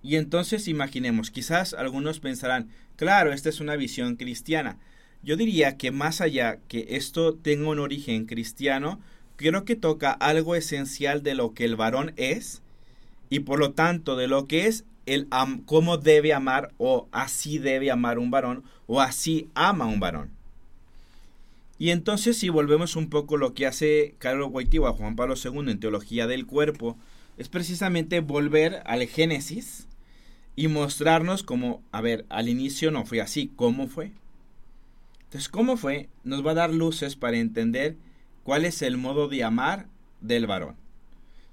Y 0.02 0.16
entonces 0.16 0.66
imaginemos, 0.66 1.30
quizás 1.30 1.74
algunos 1.74 2.20
pensarán, 2.20 2.70
claro, 2.96 3.34
esta 3.34 3.50
es 3.50 3.60
una 3.60 3.76
visión 3.76 4.16
cristiana. 4.16 4.78
Yo 5.22 5.36
diría 5.36 5.76
que 5.76 5.90
más 5.90 6.22
allá 6.22 6.58
que 6.68 6.86
esto 6.90 7.34
tenga 7.34 7.68
un 7.68 7.80
origen 7.80 8.24
cristiano, 8.24 8.98
creo 9.38 9.64
que 9.64 9.76
toca 9.76 10.10
algo 10.10 10.56
esencial 10.56 11.22
de 11.22 11.34
lo 11.34 11.54
que 11.54 11.64
el 11.64 11.76
varón 11.76 12.12
es 12.16 12.60
y 13.30 13.40
por 13.40 13.60
lo 13.60 13.72
tanto 13.72 14.16
de 14.16 14.26
lo 14.26 14.46
que 14.46 14.66
es 14.66 14.84
el 15.06 15.28
cómo 15.64 15.96
debe 15.96 16.34
amar 16.34 16.74
o 16.76 17.08
así 17.12 17.58
debe 17.58 17.90
amar 17.90 18.18
un 18.18 18.30
varón 18.30 18.64
o 18.86 19.00
así 19.00 19.48
ama 19.54 19.86
un 19.86 20.00
varón. 20.00 20.30
Y 21.78 21.90
entonces 21.90 22.36
si 22.36 22.48
volvemos 22.48 22.96
un 22.96 23.08
poco 23.08 23.36
lo 23.36 23.54
que 23.54 23.66
hace 23.66 24.16
Carlos 24.18 24.50
Wojtyła, 24.50 24.92
Juan 24.92 25.14
Pablo 25.14 25.34
II 25.42 25.70
en 25.70 25.80
Teología 25.80 26.26
del 26.26 26.44
Cuerpo, 26.44 26.98
es 27.38 27.48
precisamente 27.48 28.18
volver 28.18 28.82
al 28.86 29.06
Génesis 29.06 29.86
y 30.56 30.66
mostrarnos 30.66 31.44
como, 31.44 31.80
a 31.92 32.00
ver, 32.00 32.26
al 32.28 32.48
inicio 32.48 32.90
no 32.90 33.06
fue 33.06 33.20
así, 33.20 33.52
¿cómo 33.54 33.86
fue? 33.86 34.10
Entonces, 35.26 35.48
¿cómo 35.48 35.76
fue? 35.76 36.08
Nos 36.24 36.44
va 36.44 36.50
a 36.50 36.54
dar 36.54 36.74
luces 36.74 37.14
para 37.14 37.36
entender 37.36 37.96
cuál 38.48 38.64
es 38.64 38.80
el 38.80 38.96
modo 38.96 39.28
de 39.28 39.44
amar 39.44 39.88
del 40.22 40.46
varón. 40.46 40.74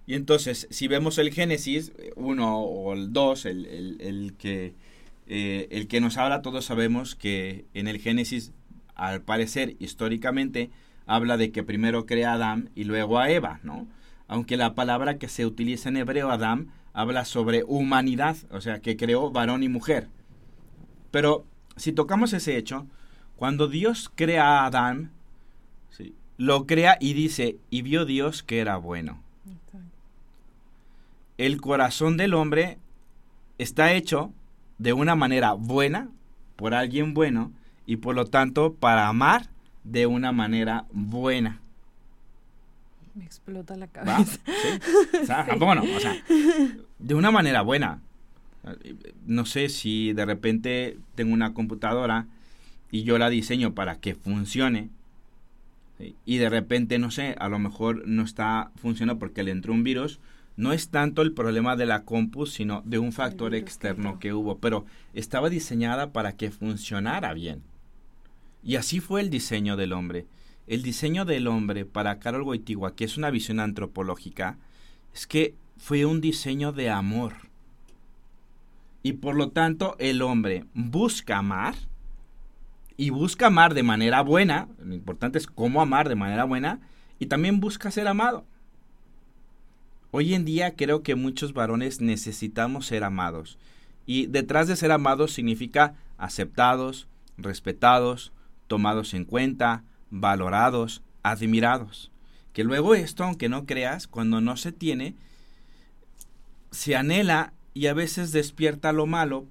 Y 0.08 0.14
entonces, 0.14 0.66
si 0.72 0.88
vemos 0.88 1.18
el 1.18 1.34
Génesis 1.34 1.92
1 2.16 2.58
o 2.58 2.94
el 2.94 3.12
2, 3.12 3.46
el, 3.48 4.34
que, 4.40 4.74
eh, 5.28 5.68
el 5.72 5.90
que 5.90 6.00
nos 6.00 6.16
habla, 6.16 6.42
todos 6.42 6.64
sabemos 6.64 7.16
que 7.16 7.66
en 7.74 7.90
el 7.90 8.00
Génesis, 8.00 8.54
al 8.96 9.22
parecer, 9.22 9.76
históricamente, 9.80 10.70
habla 11.06 11.36
de 11.36 11.52
que 11.52 11.64
primero 11.64 12.06
crea 12.06 12.32
a 12.32 12.36
Adán 12.36 12.70
y 12.76 12.86
luego 12.86 13.20
a 13.20 13.30
Eva, 13.30 13.60
¿no? 13.62 13.88
Aunque 14.30 14.56
la 14.56 14.74
palabra 14.74 15.18
que 15.18 15.28
se 15.28 15.46
utiliza 15.46 15.90
en 15.90 15.98
hebreo, 15.98 16.32
Adán, 16.32 16.72
habla 16.94 17.26
sobre 17.26 17.66
humanidad, 17.66 18.38
o 18.52 18.62
sea, 18.62 18.80
que 18.80 18.96
creó 18.96 19.32
varón 19.32 19.64
y 19.64 19.68
mujer. 19.68 20.08
Pero 21.12 21.46
si 21.76 21.92
tocamos 21.92 22.32
ese 22.32 22.56
hecho, 22.56 22.88
cuando 23.36 23.68
Dios 23.68 24.10
crea 24.16 24.62
a 24.62 24.68
Adán, 24.68 25.12
lo 26.38 26.66
crea 26.66 26.98
y 27.00 27.14
dice, 27.14 27.58
y 27.70 27.82
vio 27.82 28.06
Dios 28.06 28.44
que 28.44 28.60
era 28.60 28.78
bueno. 28.78 29.20
El 31.38 31.60
corazón 31.60 32.18
del 32.18 32.34
hombre 32.34 32.78
está 33.58 33.94
hecho 33.94 34.32
de 34.78 34.94
una 34.94 35.16
manera 35.16 35.54
buena, 35.54 36.10
por 36.56 36.74
alguien 36.74 37.14
bueno, 37.14 37.52
y 37.86 37.98
por 37.98 38.16
lo 38.16 38.26
tanto 38.26 38.74
para 38.74 39.08
amar 39.08 39.50
de 39.84 40.06
una 40.06 40.32
manera 40.32 40.86
buena. 40.92 41.60
Me 43.14 43.24
explota 43.24 43.78
la 43.78 43.88
cabeza. 43.88 44.40
O 45.22 45.26
sea, 45.26 45.48
bueno, 45.58 45.84
o 45.84 46.00
sea, 46.00 46.16
de 47.00 47.16
una 47.16 47.32
manera 47.32 47.62
buena. 47.62 48.02
No 49.26 49.46
sé 49.46 49.70
si 49.70 50.14
de 50.14 50.26
repente 50.26 50.98
tengo 51.16 51.34
una 51.34 51.54
computadora 51.54 52.28
y 52.92 53.04
yo 53.04 53.18
la 53.18 53.30
diseño 53.30 53.74
para 53.74 54.00
que 54.00 54.16
funcione 54.16 54.90
y 56.00 56.38
de 56.38 56.50
repente, 56.50 57.00
no 57.00 57.12
sé, 57.12 57.36
a 57.40 57.48
lo 57.48 57.60
mejor 57.60 58.08
no 58.08 58.24
está 58.24 58.72
funcionando 58.76 59.20
porque 59.20 59.44
le 59.44 59.52
entró 59.52 59.74
un 59.74 59.84
virus, 59.84 60.20
no 60.58 60.72
es 60.72 60.90
tanto 60.90 61.22
el 61.22 61.34
problema 61.34 61.76
de 61.76 61.86
la 61.86 62.04
compu, 62.04 62.46
sino 62.46 62.82
de 62.86 63.00
un 63.00 63.12
factor 63.12 63.56
externo 63.56 64.20
que 64.20 64.34
hubo, 64.34 64.58
pero 64.60 64.86
estaba 65.14 65.50
diseñada 65.50 66.12
para 66.12 66.38
que 66.38 66.52
funcionara 66.52 67.34
bien. 67.34 67.62
Y 68.64 68.78
así 68.78 69.00
fue 69.00 69.22
el 69.22 69.30
diseño 69.30 69.76
del 69.76 69.94
hombre. 69.94 70.26
El 70.68 70.82
diseño 70.82 71.26
del 71.26 71.48
hombre 71.48 71.86
para 71.86 72.20
Carol 72.20 72.44
Wojtyła, 72.44 72.96
que 72.96 73.06
es 73.06 73.18
una 73.18 73.30
visión 73.30 73.60
antropológica, 73.60 74.58
es 75.14 75.28
que 75.28 75.54
fue 75.78 76.06
un 76.06 76.22
diseño 76.22 76.72
de 76.72 76.90
amor. 76.90 77.34
Y 79.04 79.14
por 79.14 79.36
lo 79.36 79.50
tanto, 79.50 79.96
el 80.00 80.22
hombre 80.22 80.66
busca 80.74 81.38
amar 81.38 81.76
y 82.98 83.10
busca 83.10 83.48
amar 83.48 83.74
de 83.74 83.84
manera 83.84 84.22
buena, 84.22 84.68
lo 84.80 84.94
importante 84.94 85.38
es 85.38 85.48
cómo 85.48 85.82
amar 85.82 86.10
de 86.10 86.16
manera 86.16 86.44
buena, 86.46 86.80
y 87.20 87.28
también 87.28 87.60
busca 87.60 87.92
ser 87.92 88.08
amado. 88.08 88.46
Hoy 90.12 90.34
en 90.34 90.46
día 90.46 90.76
creo 90.76 91.04
que 91.04 91.16
muchos 91.16 91.54
varones 91.54 92.00
necesitamos 92.00 92.86
ser 92.88 93.04
amados, 93.04 93.58
y 94.06 94.28
detrás 94.28 94.68
de 94.68 94.76
ser 94.76 94.92
amados 94.92 95.34
significa 95.34 95.96
aceptados, 96.18 97.08
respetados, 97.38 98.32
tomados 98.68 99.14
en 99.14 99.26
cuenta, 99.26 99.84
valorados, 100.10 101.02
admirados. 101.24 102.12
Que 102.54 102.64
luego 102.64 102.96
esto, 102.96 103.24
aunque 103.24 103.50
no 103.50 103.66
creas, 103.66 104.08
cuando 104.08 104.40
no 104.40 104.56
se 104.56 104.72
tiene, 104.72 105.16
se 106.72 106.96
anhela 106.96 107.54
y 107.74 107.88
a 107.88 107.94
veces 107.94 108.32
despierta 108.32 108.94
lo 108.94 109.06
malo, 109.06 109.46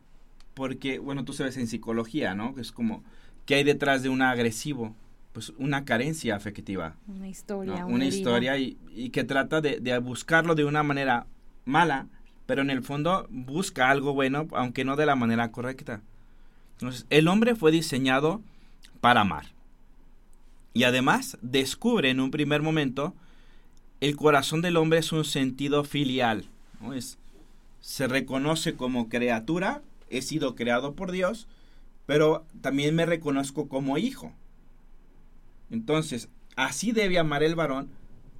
porque, 0.54 0.98
bueno, 0.98 1.24
tú 1.24 1.33
sabes 1.33 1.57
en 1.57 1.66
psicología, 1.66 2.35
¿no? 2.35 2.54
Es 2.59 2.72
como, 2.72 3.02
¿Qué 3.46 3.57
hay 3.57 3.64
detrás 3.64 4.02
de 4.02 4.09
un 4.09 4.22
agresivo? 4.22 4.94
Pues 5.33 5.52
una 5.59 5.85
carencia 5.85 6.37
afectiva. 6.37 6.96
Una 7.09 7.28
historia. 7.28 7.85
Una, 7.87 8.07
historia 8.07 8.57
y, 8.57 8.76
que 9.12 9.24
trata 9.24 9.61
de, 9.61 9.98
buscarlo 9.98 10.54
de 10.54 10.64
una 10.64 10.83
manera 10.83 11.26
mala, 11.64 12.07
pero 12.46 12.62
en 12.62 12.70
el 12.70 12.83
fondo 12.83 13.26
busca 13.30 13.90
algo 13.90 14.14
bueno, 14.14 14.46
aunque 14.52 14.85
no 14.85 14.96
de 14.96 15.07
la 15.07 15.16
manera 15.16 15.50
correcta. 15.50 16.00
Entonces, 16.72 17.07
el 17.11 17.28
hombre 17.28 17.54
fue 17.54 17.72
diseñado 17.72 18.40
para 19.00 19.22
amar. 19.22 19.46
Y 20.72 20.85
además 20.85 21.38
descubre 21.42 22.11
en 22.11 22.20
un 22.20 22.30
primer 22.30 22.62
momento, 22.62 23.14
el 24.00 24.16
corazón 24.16 24.62
del 24.62 24.76
hombre 24.76 25.00
es 25.00 25.12
un 25.12 25.24
sentido 25.24 25.85
filial. 25.85 26.46
¿no? 26.80 26.94
Es, 26.94 27.18
se 27.80 28.09
reconoce 28.09 28.74
como 28.74 29.09
criatura, 29.09 29.83
he 30.11 30.22
sido 30.22 30.54
creado 30.54 30.94
por 30.94 31.12
Dios, 31.12 31.46
pero 32.07 32.47
también 32.61 32.95
me 32.95 33.07
reconozco 33.07 33.69
como 33.69 33.99
hijo. 33.99 34.33
Entonces, 35.71 36.29
así 36.57 36.93
debe 36.93 37.19
amar 37.19 37.43
el 37.43 37.55
varón 37.55 37.90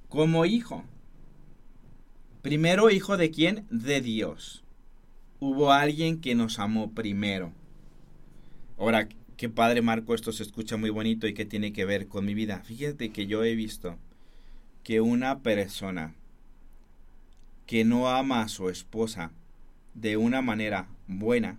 como 0.09 0.45
hijo. 0.45 0.83
Primero 2.41 2.89
hijo 2.89 3.17
de 3.17 3.31
quién? 3.31 3.65
De 3.69 4.01
Dios. 4.01 4.63
Hubo 5.39 5.71
alguien 5.71 6.21
que 6.21 6.35
nos 6.35 6.59
amó 6.59 6.91
primero. 6.91 7.51
Ahora, 8.77 9.09
qué 9.37 9.49
padre 9.49 9.81
Marco, 9.81 10.13
esto 10.13 10.31
se 10.31 10.43
escucha 10.43 10.77
muy 10.77 10.89
bonito 10.89 11.27
y 11.27 11.33
qué 11.33 11.45
tiene 11.45 11.73
que 11.73 11.85
ver 11.85 12.07
con 12.07 12.25
mi 12.25 12.33
vida. 12.33 12.61
Fíjate 12.63 13.11
que 13.11 13.25
yo 13.25 13.43
he 13.43 13.55
visto 13.55 13.97
que 14.83 15.01
una 15.01 15.39
persona 15.39 16.13
que 17.65 17.83
no 17.83 18.09
ama 18.09 18.41
a 18.41 18.47
su 18.47 18.69
esposa 18.69 19.31
de 19.93 20.17
una 20.17 20.41
manera 20.41 20.87
buena, 21.07 21.57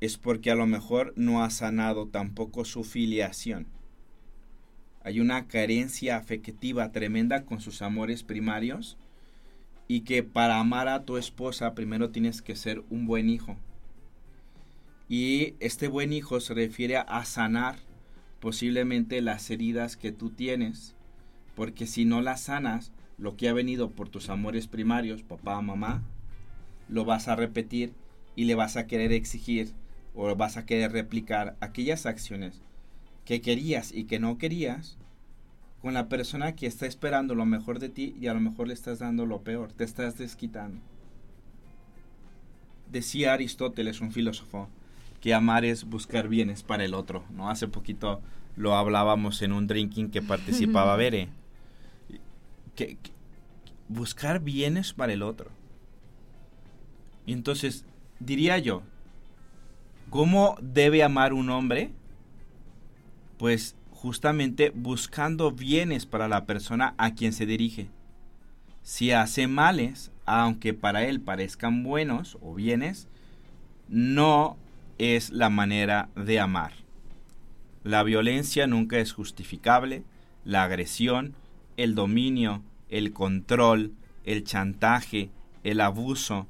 es 0.00 0.16
porque 0.16 0.50
a 0.50 0.54
lo 0.54 0.66
mejor 0.66 1.12
no 1.16 1.42
ha 1.42 1.50
sanado 1.50 2.06
tampoco 2.06 2.64
su 2.64 2.84
filiación. 2.84 3.66
Hay 5.02 5.20
una 5.20 5.46
carencia 5.46 6.16
afectiva 6.16 6.92
tremenda 6.92 7.44
con 7.44 7.60
sus 7.60 7.82
amores 7.82 8.22
primarios 8.22 8.96
y 9.88 10.02
que 10.02 10.22
para 10.22 10.58
amar 10.58 10.88
a 10.88 11.04
tu 11.04 11.16
esposa 11.16 11.74
primero 11.74 12.10
tienes 12.10 12.42
que 12.42 12.56
ser 12.56 12.82
un 12.90 13.06
buen 13.06 13.28
hijo. 13.28 13.56
Y 15.08 15.54
este 15.58 15.88
buen 15.88 16.12
hijo 16.12 16.40
se 16.40 16.54
refiere 16.54 16.96
a 16.96 17.24
sanar 17.24 17.76
posiblemente 18.40 19.20
las 19.20 19.50
heridas 19.50 19.96
que 19.96 20.12
tú 20.12 20.30
tienes, 20.30 20.94
porque 21.54 21.86
si 21.86 22.04
no 22.04 22.22
las 22.22 22.42
sanas, 22.42 22.92
lo 23.18 23.36
que 23.36 23.48
ha 23.48 23.52
venido 23.52 23.90
por 23.90 24.08
tus 24.08 24.30
amores 24.30 24.66
primarios, 24.66 25.22
papá, 25.22 25.60
mamá, 25.60 26.02
lo 26.88 27.04
vas 27.04 27.28
a 27.28 27.36
repetir 27.36 27.92
y 28.36 28.44
le 28.44 28.54
vas 28.54 28.76
a 28.76 28.86
querer 28.86 29.12
exigir 29.12 29.72
o 30.20 30.36
vas 30.36 30.58
a 30.58 30.66
querer 30.66 30.92
replicar 30.92 31.56
aquellas 31.60 32.04
acciones 32.04 32.60
que 33.24 33.40
querías 33.40 33.90
y 33.90 34.04
que 34.04 34.18
no 34.18 34.36
querías 34.36 34.98
con 35.80 35.94
la 35.94 36.08
persona 36.08 36.54
que 36.54 36.66
está 36.66 36.84
esperando 36.84 37.34
lo 37.34 37.46
mejor 37.46 37.78
de 37.78 37.88
ti 37.88 38.14
y 38.20 38.26
a 38.26 38.34
lo 38.34 38.40
mejor 38.40 38.68
le 38.68 38.74
estás 38.74 38.98
dando 38.98 39.24
lo 39.24 39.40
peor, 39.40 39.72
te 39.72 39.84
estás 39.84 40.18
desquitando. 40.18 40.78
Decía 42.92 43.32
Aristóteles, 43.32 44.02
un 44.02 44.12
filósofo, 44.12 44.68
que 45.22 45.32
amar 45.32 45.64
es 45.64 45.84
buscar 45.84 46.28
bienes 46.28 46.62
para 46.62 46.84
el 46.84 46.92
otro, 46.92 47.24
¿no? 47.34 47.48
Hace 47.48 47.66
poquito 47.66 48.20
lo 48.56 48.74
hablábamos 48.74 49.40
en 49.40 49.52
un 49.52 49.66
drinking 49.66 50.10
que 50.10 50.20
participaba 50.20 50.96
Bere. 50.98 51.28
que, 52.74 52.98
buscar 53.88 54.40
bienes 54.40 54.92
para 54.92 55.14
el 55.14 55.22
otro. 55.22 55.50
Y 57.24 57.32
entonces, 57.32 57.86
diría 58.18 58.58
yo, 58.58 58.82
¿Cómo 60.10 60.56
debe 60.60 61.04
amar 61.04 61.32
un 61.32 61.50
hombre? 61.50 61.92
Pues 63.38 63.76
justamente 63.92 64.70
buscando 64.74 65.52
bienes 65.52 66.04
para 66.04 66.26
la 66.26 66.46
persona 66.46 66.94
a 66.98 67.14
quien 67.14 67.32
se 67.32 67.46
dirige. 67.46 67.88
Si 68.82 69.12
hace 69.12 69.46
males, 69.46 70.10
aunque 70.26 70.74
para 70.74 71.04
él 71.04 71.20
parezcan 71.20 71.84
buenos 71.84 72.38
o 72.40 72.54
bienes, 72.54 73.06
no 73.88 74.56
es 74.98 75.30
la 75.30 75.48
manera 75.48 76.08
de 76.16 76.40
amar. 76.40 76.72
La 77.84 78.02
violencia 78.02 78.66
nunca 78.66 78.98
es 78.98 79.12
justificable, 79.12 80.02
la 80.44 80.64
agresión, 80.64 81.36
el 81.76 81.94
dominio, 81.94 82.64
el 82.88 83.12
control, 83.12 83.92
el 84.24 84.42
chantaje, 84.42 85.30
el 85.62 85.80
abuso, 85.80 86.48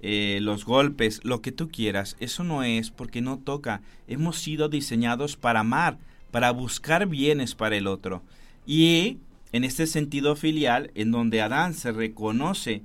eh, 0.00 0.38
los 0.42 0.64
golpes, 0.64 1.20
lo 1.24 1.42
que 1.42 1.52
tú 1.52 1.68
quieras, 1.68 2.16
eso 2.20 2.44
no 2.44 2.62
es 2.62 2.90
porque 2.90 3.20
no 3.20 3.38
toca. 3.38 3.80
Hemos 4.06 4.38
sido 4.38 4.68
diseñados 4.68 5.36
para 5.36 5.60
amar, 5.60 5.98
para 6.30 6.50
buscar 6.50 7.06
bienes 7.06 7.54
para 7.54 7.76
el 7.76 7.86
otro. 7.86 8.22
Y 8.66 9.18
en 9.52 9.64
este 9.64 9.86
sentido 9.86 10.36
filial, 10.36 10.90
en 10.94 11.10
donde 11.10 11.42
Adán 11.42 11.74
se 11.74 11.92
reconoce 11.92 12.82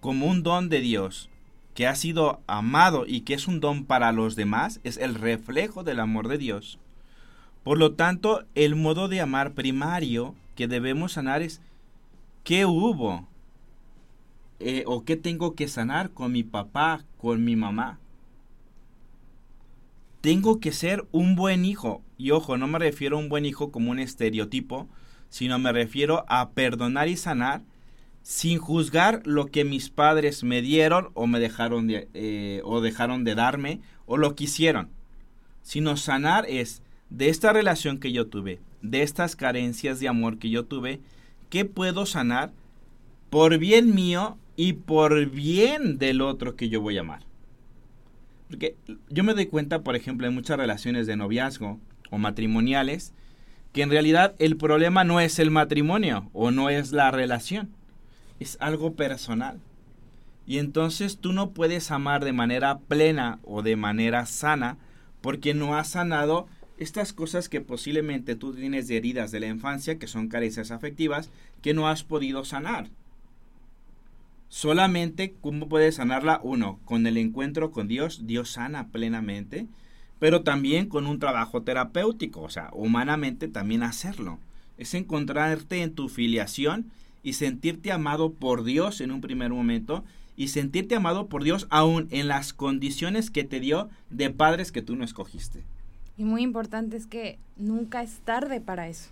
como 0.00 0.26
un 0.26 0.42
don 0.42 0.68
de 0.68 0.80
Dios 0.80 1.28
que 1.74 1.86
ha 1.86 1.94
sido 1.94 2.40
amado 2.46 3.04
y 3.06 3.20
que 3.20 3.34
es 3.34 3.48
un 3.48 3.60
don 3.60 3.84
para 3.84 4.10
los 4.12 4.34
demás, 4.34 4.80
es 4.82 4.96
el 4.96 5.14
reflejo 5.14 5.84
del 5.84 6.00
amor 6.00 6.28
de 6.28 6.38
Dios. 6.38 6.78
Por 7.64 7.76
lo 7.76 7.92
tanto, 7.92 8.44
el 8.54 8.76
modo 8.76 9.08
de 9.08 9.20
amar 9.20 9.52
primario 9.52 10.34
que 10.54 10.68
debemos 10.68 11.12
sanar 11.12 11.42
es 11.42 11.60
¿qué 12.44 12.64
hubo? 12.64 13.26
Eh, 14.58 14.84
¿O 14.86 15.04
qué 15.04 15.16
tengo 15.16 15.54
que 15.54 15.68
sanar 15.68 16.10
con 16.10 16.32
mi 16.32 16.42
papá, 16.42 17.04
con 17.18 17.44
mi 17.44 17.56
mamá? 17.56 17.98
Tengo 20.20 20.60
que 20.60 20.72
ser 20.72 21.06
un 21.12 21.36
buen 21.36 21.64
hijo. 21.64 22.02
Y 22.18 22.30
ojo, 22.30 22.56
no 22.56 22.66
me 22.66 22.78
refiero 22.78 23.16
a 23.16 23.20
un 23.20 23.28
buen 23.28 23.44
hijo 23.44 23.70
como 23.70 23.90
un 23.90 23.98
estereotipo, 23.98 24.88
sino 25.28 25.58
me 25.58 25.72
refiero 25.72 26.24
a 26.28 26.50
perdonar 26.50 27.08
y 27.08 27.16
sanar 27.16 27.62
sin 28.22 28.58
juzgar 28.58 29.22
lo 29.24 29.46
que 29.46 29.64
mis 29.64 29.88
padres 29.88 30.42
me 30.42 30.60
dieron 30.60 31.10
o 31.14 31.28
me 31.28 31.38
dejaron 31.38 31.86
de, 31.86 32.08
eh, 32.12 32.60
o 32.64 32.80
dejaron 32.80 33.22
de 33.22 33.36
darme 33.36 33.80
o 34.04 34.16
lo 34.16 34.34
quisieron, 34.34 34.88
sino 35.62 35.96
sanar 35.96 36.44
es 36.48 36.82
de 37.08 37.28
esta 37.28 37.52
relación 37.52 37.98
que 37.98 38.10
yo 38.10 38.26
tuve, 38.26 38.58
de 38.82 39.02
estas 39.02 39.36
carencias 39.36 40.00
de 40.00 40.08
amor 40.08 40.38
que 40.38 40.50
yo 40.50 40.64
tuve, 40.64 41.00
¿qué 41.50 41.64
puedo 41.64 42.04
sanar 42.04 42.52
por 43.30 43.58
bien 43.58 43.94
mío 43.94 44.38
y 44.56 44.74
por 44.74 45.26
bien 45.26 45.98
del 45.98 46.20
otro 46.20 46.56
que 46.56 46.68
yo 46.68 46.80
voy 46.80 46.96
a 46.98 47.00
amar? 47.00 47.22
Porque 48.48 48.76
yo 49.08 49.24
me 49.24 49.34
doy 49.34 49.46
cuenta, 49.46 49.82
por 49.82 49.96
ejemplo, 49.96 50.26
en 50.26 50.34
muchas 50.34 50.56
relaciones 50.56 51.06
de 51.06 51.16
noviazgo 51.16 51.78
o 52.10 52.18
matrimoniales, 52.18 53.12
que 53.72 53.82
en 53.82 53.90
realidad 53.90 54.34
el 54.38 54.56
problema 54.56 55.04
no 55.04 55.20
es 55.20 55.38
el 55.38 55.50
matrimonio 55.50 56.30
o 56.32 56.50
no 56.50 56.70
es 56.70 56.92
la 56.92 57.10
relación 57.10 57.76
es 58.40 58.56
algo 58.60 58.94
personal. 58.94 59.60
Y 60.46 60.58
entonces 60.58 61.18
tú 61.18 61.32
no 61.32 61.50
puedes 61.50 61.90
amar 61.90 62.24
de 62.24 62.32
manera 62.32 62.78
plena 62.78 63.40
o 63.42 63.62
de 63.62 63.76
manera 63.76 64.26
sana 64.26 64.78
porque 65.20 65.54
no 65.54 65.76
has 65.76 65.90
sanado 65.90 66.46
estas 66.78 67.12
cosas 67.12 67.48
que 67.48 67.60
posiblemente 67.60 68.36
tú 68.36 68.54
tienes 68.54 68.86
de 68.86 68.98
heridas 68.98 69.32
de 69.32 69.40
la 69.40 69.46
infancia, 69.46 69.98
que 69.98 70.06
son 70.06 70.28
carencias 70.28 70.70
afectivas, 70.70 71.30
que 71.62 71.74
no 71.74 71.88
has 71.88 72.04
podido 72.04 72.44
sanar. 72.44 72.90
Solamente, 74.48 75.34
¿cómo 75.40 75.68
puedes 75.68 75.96
sanarla? 75.96 76.40
Uno, 76.42 76.78
con 76.84 77.06
el 77.06 77.16
encuentro 77.16 77.70
con 77.72 77.88
Dios, 77.88 78.26
Dios 78.26 78.50
sana 78.50 78.88
plenamente, 78.88 79.66
pero 80.18 80.42
también 80.42 80.88
con 80.88 81.06
un 81.06 81.18
trabajo 81.18 81.62
terapéutico, 81.62 82.42
o 82.42 82.48
sea, 82.48 82.70
humanamente 82.72 83.48
también 83.48 83.82
hacerlo. 83.82 84.38
Es 84.78 84.94
encontrarte 84.94 85.82
en 85.82 85.94
tu 85.94 86.08
filiación 86.08 86.90
y 87.22 87.32
sentirte 87.32 87.92
amado 87.92 88.32
por 88.32 88.62
Dios 88.64 89.00
en 89.00 89.10
un 89.10 89.20
primer 89.20 89.50
momento 89.50 90.04
y 90.36 90.48
sentirte 90.48 90.94
amado 90.94 91.26
por 91.26 91.42
Dios 91.42 91.66
aún 91.70 92.08
en 92.10 92.28
las 92.28 92.52
condiciones 92.52 93.30
que 93.30 93.44
te 93.44 93.58
dio 93.58 93.88
de 94.10 94.30
padres 94.30 94.70
que 94.70 94.82
tú 94.82 94.94
no 94.94 95.04
escogiste. 95.04 95.64
Y 96.16 96.24
muy 96.24 96.42
importante 96.42 96.96
es 96.96 97.06
que 97.06 97.38
nunca 97.56 98.02
es 98.02 98.20
tarde 98.20 98.60
para 98.60 98.88
eso. 98.88 99.10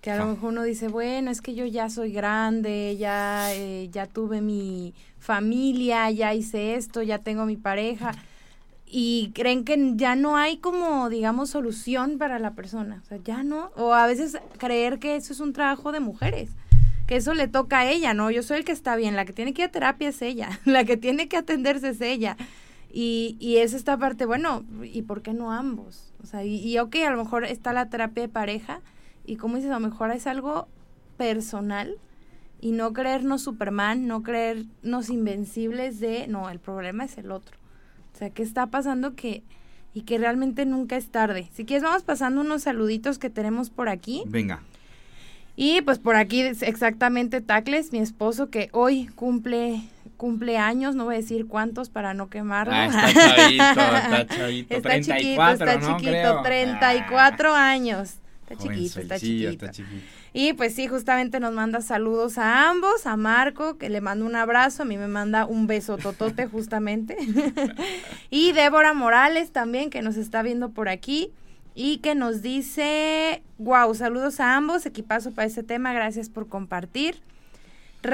Que 0.00 0.12
a 0.12 0.16
lo 0.16 0.26
mejor 0.26 0.50
uno 0.50 0.62
dice, 0.62 0.88
bueno, 0.88 1.30
es 1.30 1.40
que 1.40 1.54
yo 1.54 1.66
ya 1.66 1.90
soy 1.90 2.12
grande, 2.12 2.96
ya, 2.98 3.52
eh, 3.54 3.88
ya 3.90 4.06
tuve 4.06 4.40
mi 4.40 4.94
familia, 5.18 6.10
ya 6.10 6.34
hice 6.34 6.76
esto, 6.76 7.02
ya 7.02 7.18
tengo 7.18 7.46
mi 7.46 7.56
pareja. 7.56 8.12
Y 8.86 9.32
creen 9.34 9.64
que 9.64 9.92
ya 9.96 10.14
no 10.14 10.36
hay 10.36 10.58
como, 10.58 11.08
digamos, 11.08 11.50
solución 11.50 12.16
para 12.16 12.38
la 12.38 12.52
persona. 12.54 13.02
O 13.04 13.06
sea, 13.06 13.18
ya 13.22 13.42
no. 13.42 13.70
O 13.76 13.92
a 13.92 14.06
veces 14.06 14.38
creer 14.56 14.98
que 14.98 15.16
eso 15.16 15.32
es 15.32 15.40
un 15.40 15.52
trabajo 15.52 15.92
de 15.92 16.00
mujeres 16.00 16.50
que 17.08 17.16
eso 17.16 17.32
le 17.32 17.48
toca 17.48 17.80
a 17.80 17.90
ella, 17.90 18.12
¿no? 18.12 18.30
Yo 18.30 18.42
soy 18.42 18.58
el 18.58 18.64
que 18.66 18.72
está 18.72 18.94
bien, 18.94 19.16
la 19.16 19.24
que 19.24 19.32
tiene 19.32 19.54
que 19.54 19.62
ir 19.62 19.68
a 19.68 19.72
terapia 19.72 20.10
es 20.10 20.20
ella, 20.20 20.60
la 20.66 20.84
que 20.84 20.98
tiene 20.98 21.26
que 21.26 21.38
atenderse 21.38 21.88
es 21.88 22.00
ella. 22.02 22.36
Y, 22.92 23.36
y 23.40 23.56
es 23.56 23.72
esta 23.72 23.96
parte, 23.96 24.26
bueno, 24.26 24.62
¿y 24.82 25.02
por 25.02 25.22
qué 25.22 25.32
no 25.32 25.50
ambos? 25.50 26.12
O 26.22 26.26
sea, 26.26 26.44
y, 26.44 26.56
y 26.56 26.78
ok, 26.78 26.96
a 27.06 27.10
lo 27.10 27.16
mejor 27.16 27.44
está 27.44 27.72
la 27.72 27.88
terapia 27.88 28.22
de 28.24 28.28
pareja 28.28 28.82
y 29.28 29.36
como 29.36 29.56
dices, 29.56 29.70
a 29.70 29.74
lo 29.74 29.80
mejor 29.80 30.10
es 30.10 30.26
algo 30.26 30.68
personal 31.18 31.96
y 32.60 32.72
no 32.72 32.94
creernos 32.94 33.42
Superman, 33.42 34.06
no 34.06 34.22
creernos 34.22 35.10
invencibles 35.10 36.00
de, 36.00 36.26
no, 36.28 36.48
el 36.48 36.58
problema 36.58 37.04
es 37.04 37.18
el 37.18 37.30
otro. 37.30 37.58
O 38.14 38.18
sea, 38.18 38.30
¿qué 38.30 38.42
está 38.42 38.68
pasando 38.68 39.14
que 39.14 39.42
y 39.92 40.02
que 40.02 40.16
realmente 40.16 40.64
nunca 40.64 40.96
es 40.96 41.08
tarde? 41.08 41.50
Si 41.52 41.66
quieres, 41.66 41.82
vamos 41.82 42.04
pasando 42.04 42.40
unos 42.40 42.62
saluditos 42.62 43.18
que 43.18 43.28
tenemos 43.28 43.68
por 43.68 43.90
aquí. 43.90 44.22
Venga. 44.26 44.62
Y 45.56 45.82
pues 45.82 45.98
por 45.98 46.16
aquí 46.16 46.40
exactamente 46.40 47.42
Tacles, 47.42 47.92
mi 47.92 47.98
esposo 47.98 48.48
que 48.48 48.70
hoy 48.72 49.08
cumple 49.14 50.56
años, 50.56 50.94
no 50.94 51.04
voy 51.04 51.16
a 51.16 51.18
decir 51.18 51.46
cuántos 51.46 51.90
para 51.90 52.14
no 52.14 52.30
quemarlo. 52.30 52.72
Ah, 52.74 52.86
está 52.86 53.12
chavito, 53.12 53.64
está 53.64 54.26
chavito, 54.36 54.74
está 54.74 54.88
34, 54.88 55.16
chiquito, 55.20 55.52
está 55.52 55.98
chiquito, 55.98 56.42
34 56.42 57.54
ah. 57.54 57.70
años. 57.70 58.20
Está 58.48 58.62
chiquito, 58.62 59.00
está 59.00 59.18
chiquito. 59.18 59.50
está 59.50 59.70
chiquito. 59.70 60.06
Y 60.32 60.52
pues 60.54 60.74
sí, 60.74 60.86
justamente 60.86 61.40
nos 61.40 61.52
manda 61.52 61.80
saludos 61.80 62.38
a 62.38 62.70
ambos, 62.70 63.06
a 63.06 63.16
Marco, 63.16 63.76
que 63.76 63.88
le 63.88 64.00
mando 64.00 64.24
un 64.24 64.36
abrazo, 64.36 64.82
a 64.82 64.86
mí 64.86 64.96
me 64.96 65.08
manda 65.08 65.44
un 65.44 65.66
beso 65.66 65.98
totote 65.98 66.46
justamente. 66.50 67.16
y 68.30 68.52
Débora 68.52 68.94
Morales 68.94 69.52
también, 69.52 69.90
que 69.90 70.02
nos 70.02 70.16
está 70.16 70.42
viendo 70.42 70.70
por 70.70 70.88
aquí 70.88 71.32
y 71.74 71.98
que 71.98 72.14
nos 72.14 72.42
dice, 72.42 73.42
wow, 73.58 73.94
saludos 73.94 74.40
a 74.40 74.56
ambos, 74.56 74.86
equipazo 74.86 75.32
para 75.32 75.46
este 75.46 75.62
tema, 75.62 75.92
gracias 75.92 76.28
por 76.28 76.48
compartir. 76.48 77.22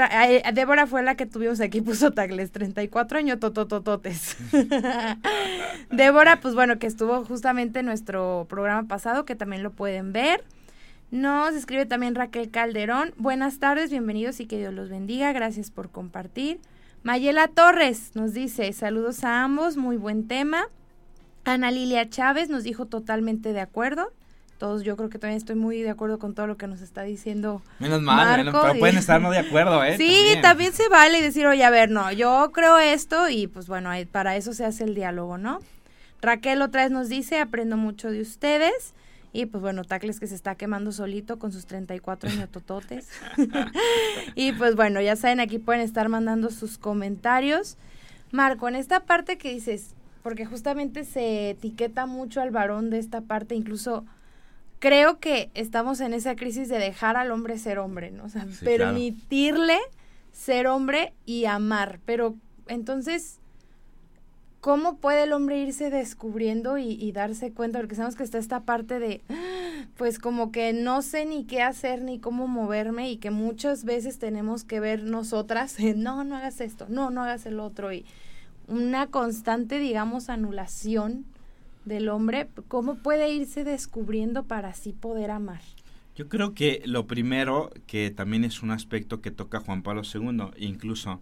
Eh, 0.02 0.42
Débora 0.52 0.87
fue 0.87 1.02
la 1.02 1.16
que 1.16 1.26
tuvimos 1.26 1.61
aquí, 1.61 1.80
puso 1.80 2.11
tagles, 2.11 2.50
34 2.52 3.18
años 3.18 3.40
tototototes. 3.40 4.37
Débora, 5.90 6.40
pues 6.40 6.54
bueno, 6.54 6.78
que 6.78 6.87
estuvo 6.87 7.24
justamente 7.24 7.80
en 7.80 7.87
nuestro 7.87 8.46
programa 8.48 8.88
pasado, 8.88 9.24
que 9.24 9.35
también 9.35 9.62
lo 9.62 9.70
pueden 9.70 10.12
ver. 10.12 10.44
Nos 11.11 11.54
escribe 11.54 11.87
también 11.87 12.14
Raquel 12.14 12.50
Calderón. 12.50 13.14
Buenas 13.16 13.59
tardes, 13.59 13.90
bienvenidos 13.90 14.40
y 14.40 14.46
que 14.46 14.59
Dios 14.59 14.74
los 14.74 14.88
bendiga. 14.88 15.33
Gracias 15.33 15.70
por 15.70 15.90
compartir. 15.90 16.61
Mayela 17.04 17.48
Torres 17.48 18.12
nos 18.14 18.33
dice, 18.33 18.72
saludos 18.72 19.24
a 19.24 19.44
ambos, 19.44 19.76
muy 19.76 19.96
buen 19.96 20.26
tema. 20.26 20.68
Ana 21.44 21.70
Lilia 21.70 22.09
Chávez 22.09 22.48
nos 22.48 22.64
dijo 22.64 22.87
totalmente 22.87 23.52
de 23.52 23.61
acuerdo. 23.61 24.11
Todos 24.64 24.83
yo 24.83 24.96
creo 24.96 25.11
que 25.11 25.18
también 25.18 25.37
estoy 25.37 25.57
muy 25.57 25.83
de 25.83 25.90
acuerdo 25.90 26.18
con 26.18 26.35
todo 26.35 26.46
lo 26.46 26.57
que 26.57 26.66
nos 26.66 26.81
está 26.81 27.03
diciendo. 27.03 27.61
Menos 27.81 28.00
mal, 28.00 28.46
pero 28.46 28.79
pueden 28.79 28.96
estar 28.96 29.20
no 29.20 29.31
de 29.31 29.37
acuerdo, 29.37 29.85
¿eh? 29.85 29.98
Sí, 29.98 30.38
también. 30.40 30.72
se 30.72 30.88
vale 30.88 31.20
decir, 31.20 31.46
oye, 31.46 31.62
a 31.62 31.68
ver, 31.68 31.90
no, 31.90 32.11
yo 32.12 32.50
creo 32.50 32.79
esto 32.79 33.29
y 33.29 33.46
pues 33.46 33.66
bueno, 33.66 33.90
para 34.11 34.37
eso 34.37 34.55
se 34.55 34.64
hace 34.64 34.85
el 34.85 34.94
diálogo, 34.94 35.37
¿no? 35.37 35.59
Raquel 36.22 36.62
otra 36.62 36.85
vez 36.85 36.90
nos 36.90 37.11
dice, 37.11 37.40
aprendo 37.40 37.77
mucho 37.77 38.11
de 38.11 38.22
ustedes. 38.22 38.94
Y 39.35 39.44
pues 39.44 39.61
bueno, 39.61 39.85
Tacles 39.85 40.18
que 40.18 40.29
se 40.29 40.35
está 40.35 40.55
quemando 40.55 40.92
solito 40.92 41.38
con 41.38 41.53
sus 41.53 41.66
34 41.66 42.31
tototes. 42.50 43.11
y 44.35 44.53
pues 44.53 44.77
bueno, 44.77 44.98
ya 45.03 45.14
saben, 45.14 45.40
aquí 45.40 45.59
pueden 45.59 45.83
estar 45.83 46.09
mandando 46.09 46.48
sus 46.48 46.79
comentarios. 46.79 47.77
Marco, 48.33 48.66
en 48.66 48.77
esta 48.77 49.00
parte 49.00 49.37
que 49.37 49.53
dices, 49.53 49.94
porque 50.22 50.46
justamente 50.46 51.05
se 51.05 51.50
etiqueta 51.50 52.07
mucho 52.07 52.40
al 52.40 52.50
varón 52.50 52.88
de 52.88 52.98
esta 52.98 53.20
parte, 53.20 53.55
incluso 53.55 54.07
creo 54.85 55.18
que 55.18 55.51
estamos 55.55 56.03
en 56.03 56.12
esa 56.12 56.37
crisis 56.37 56.68
de 56.68 56.79
dejar 56.79 57.16
al 57.16 57.31
hombre 57.31 57.57
ser 57.57 57.79
hombre, 57.79 58.11
¿no? 58.11 58.25
O 58.25 58.29
sea, 58.29 58.47
permitirle 58.62 59.79
ser 60.31 60.66
hombre 60.66 61.14
y 61.25 61.47
amar, 61.47 62.01
pero 62.05 62.35
entonces, 62.68 63.38
¿cómo 64.61 64.97
puede 64.97 65.23
el 65.23 65.33
hombre 65.33 65.57
irse 65.57 65.88
descubriendo 65.88 66.77
y, 66.77 67.11
darse 67.12 67.51
cuenta? 67.51 67.79
Porque 67.79 67.94
sabemos 67.94 68.14
que 68.14 68.25
está 68.25 68.37
esta 68.37 68.61
parte 68.61 68.99
de, 68.99 69.23
pues 69.97 70.18
como 70.18 70.53
que 70.53 70.75
no 70.75 71.01
sé 71.01 71.25
ni 71.25 71.44
qué 71.44 71.62
hacer 71.62 72.03
ni 72.03 72.18
cómo 72.18 72.47
moverme 72.47 73.11
y 73.11 73.16
que 73.16 73.31
muchas 73.31 73.85
veces 73.85 74.18
tenemos 74.18 74.64
que 74.64 74.81
ver 74.81 75.03
nosotras, 75.05 75.77
no, 75.97 76.25
no 76.25 76.37
hagas 76.37 76.61
esto, 76.61 76.85
no, 76.90 77.09
no 77.09 77.23
hagas 77.23 77.47
el 77.47 77.59
otro 77.59 77.90
y 77.90 78.05
una 78.68 79.07
constante, 79.07 79.79
digamos, 79.79 80.29
anulación 80.29 81.25
del 81.85 82.09
hombre, 82.09 82.49
¿cómo 82.68 82.97
puede 82.97 83.33
irse 83.33 83.64
descubriendo 83.64 84.44
para 84.44 84.68
así 84.70 84.92
poder 84.92 85.31
amar? 85.31 85.61
Yo 86.16 86.29
creo 86.29 86.55
que 86.55 86.83
lo 86.87 87.07
primero, 87.07 87.70
que 87.87 88.11
también 88.11 88.44
es 88.44 88.62
un 88.62 88.70
aspecto 88.70 89.20
que 89.20 89.31
toca 89.33 89.61
Juan 89.61 89.83
Pablo 89.83 90.03
II, 90.03 90.51
incluso, 90.59 91.20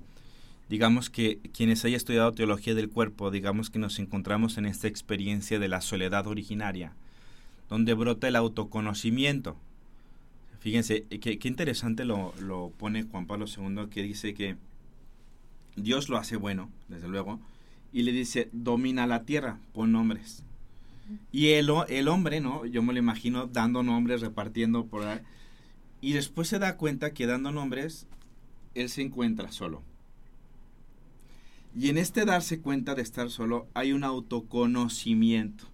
digamos 0.68 1.09
que 1.09 1.38
quienes 1.55 1.85
hayan 1.85 1.96
estudiado 1.96 2.33
teología 2.33 2.75
del 2.75 2.90
cuerpo, 2.90 3.31
digamos 3.31 3.70
que 3.70 3.79
nos 3.79 3.98
encontramos 3.98 4.59
en 4.59 4.66
esta 4.66 4.88
experiencia 4.88 5.59
de 5.59 5.68
la 5.68 5.81
soledad 5.81 6.27
originaria, 6.27 6.92
donde 7.70 7.94
brota 7.94 8.29
el 8.29 8.37
autoconocimiento. 8.37 9.57
Fíjense, 10.61 11.05
qué, 11.05 11.38
qué 11.38 11.48
interesante 11.48 12.05
lo, 12.05 12.35
lo 12.38 12.70
pone 12.77 13.05
Juan 13.05 13.27
Pablo 13.27 13.46
II, 13.46 13.88
que 13.90 14.03
dice 14.03 14.35
que 14.35 14.57
Dios 15.75 16.11
lo 16.11 16.18
hace 16.18 16.37
bueno, 16.37 16.70
desde 16.88 17.09
luego, 17.09 17.40
y 17.92 18.03
le 18.03 18.12
dice, 18.12 18.51
domina 18.53 19.07
la 19.07 19.25
tierra, 19.25 19.59
pon 19.72 19.92
nombres. 19.92 20.44
Y 21.30 21.48
el, 21.50 21.70
el 21.88 22.08
hombre, 22.08 22.40
¿no? 22.40 22.64
Yo 22.66 22.82
me 22.82 22.92
lo 22.92 22.98
imagino 22.98 23.46
dando 23.46 23.82
nombres, 23.82 24.20
repartiendo 24.20 24.86
por 24.86 25.04
ahí. 25.04 25.20
Y 26.00 26.12
después 26.12 26.48
se 26.48 26.58
da 26.58 26.76
cuenta 26.76 27.12
que 27.12 27.26
dando 27.26 27.52
nombres, 27.52 28.06
él 28.74 28.88
se 28.88 29.02
encuentra 29.02 29.52
solo. 29.52 29.82
Y 31.74 31.88
en 31.88 31.96
este 31.96 32.24
darse 32.24 32.60
cuenta 32.60 32.94
de 32.94 33.02
estar 33.02 33.30
solo 33.30 33.66
hay 33.72 33.92
un 33.92 34.04
autoconocimiento, 34.04 35.64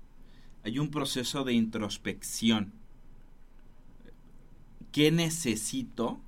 hay 0.64 0.78
un 0.78 0.90
proceso 0.90 1.44
de 1.44 1.54
introspección. 1.54 2.72
¿Qué 4.92 5.10
necesito 5.10 6.20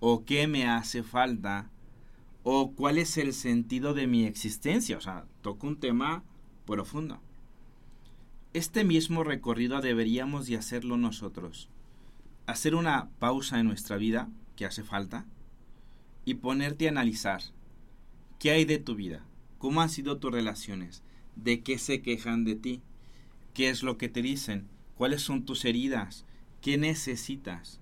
o 0.00 0.24
qué 0.24 0.46
me 0.46 0.66
hace 0.66 1.02
falta 1.02 1.70
o 2.42 2.72
cuál 2.72 2.98
es 2.98 3.16
el 3.16 3.32
sentido 3.32 3.94
de 3.94 4.06
mi 4.06 4.26
existencia? 4.26 4.98
O 4.98 5.00
sea, 5.00 5.24
toco 5.40 5.66
un 5.66 5.76
tema 5.76 6.22
profundo. 6.66 7.20
Este 8.54 8.84
mismo 8.84 9.24
recorrido 9.24 9.80
deberíamos 9.80 10.46
de 10.46 10.56
hacerlo 10.56 10.96
nosotros. 10.96 11.68
Hacer 12.46 12.76
una 12.76 13.08
pausa 13.18 13.58
en 13.58 13.66
nuestra 13.66 13.96
vida, 13.96 14.28
que 14.54 14.64
hace 14.64 14.84
falta, 14.84 15.26
y 16.24 16.34
ponerte 16.34 16.86
a 16.86 16.92
analizar 16.92 17.42
qué 18.38 18.52
hay 18.52 18.64
de 18.64 18.78
tu 18.78 18.94
vida, 18.94 19.24
cómo 19.58 19.82
han 19.82 19.90
sido 19.90 20.18
tus 20.18 20.30
relaciones, 20.30 21.02
de 21.34 21.62
qué 21.62 21.78
se 21.78 22.00
quejan 22.00 22.44
de 22.44 22.54
ti, 22.54 22.80
qué 23.54 23.70
es 23.70 23.82
lo 23.82 23.98
que 23.98 24.08
te 24.08 24.22
dicen, 24.22 24.68
cuáles 24.94 25.22
son 25.22 25.44
tus 25.44 25.64
heridas, 25.64 26.24
qué 26.60 26.78
necesitas. 26.78 27.80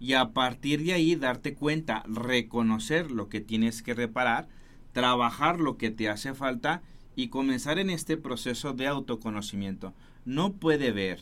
Y 0.00 0.14
a 0.14 0.32
partir 0.32 0.82
de 0.82 0.94
ahí 0.94 1.14
darte 1.14 1.54
cuenta, 1.54 2.02
reconocer 2.08 3.12
lo 3.12 3.28
que 3.28 3.40
tienes 3.40 3.80
que 3.80 3.94
reparar, 3.94 4.48
trabajar 4.90 5.60
lo 5.60 5.76
que 5.76 5.92
te 5.92 6.08
hace 6.08 6.34
falta 6.34 6.82
y 7.16 7.28
comenzar 7.28 7.78
en 7.78 7.90
este 7.90 8.16
proceso 8.16 8.72
de 8.72 8.86
autoconocimiento. 8.86 9.92
No 10.24 10.52
puede 10.52 10.92
ver 10.92 11.20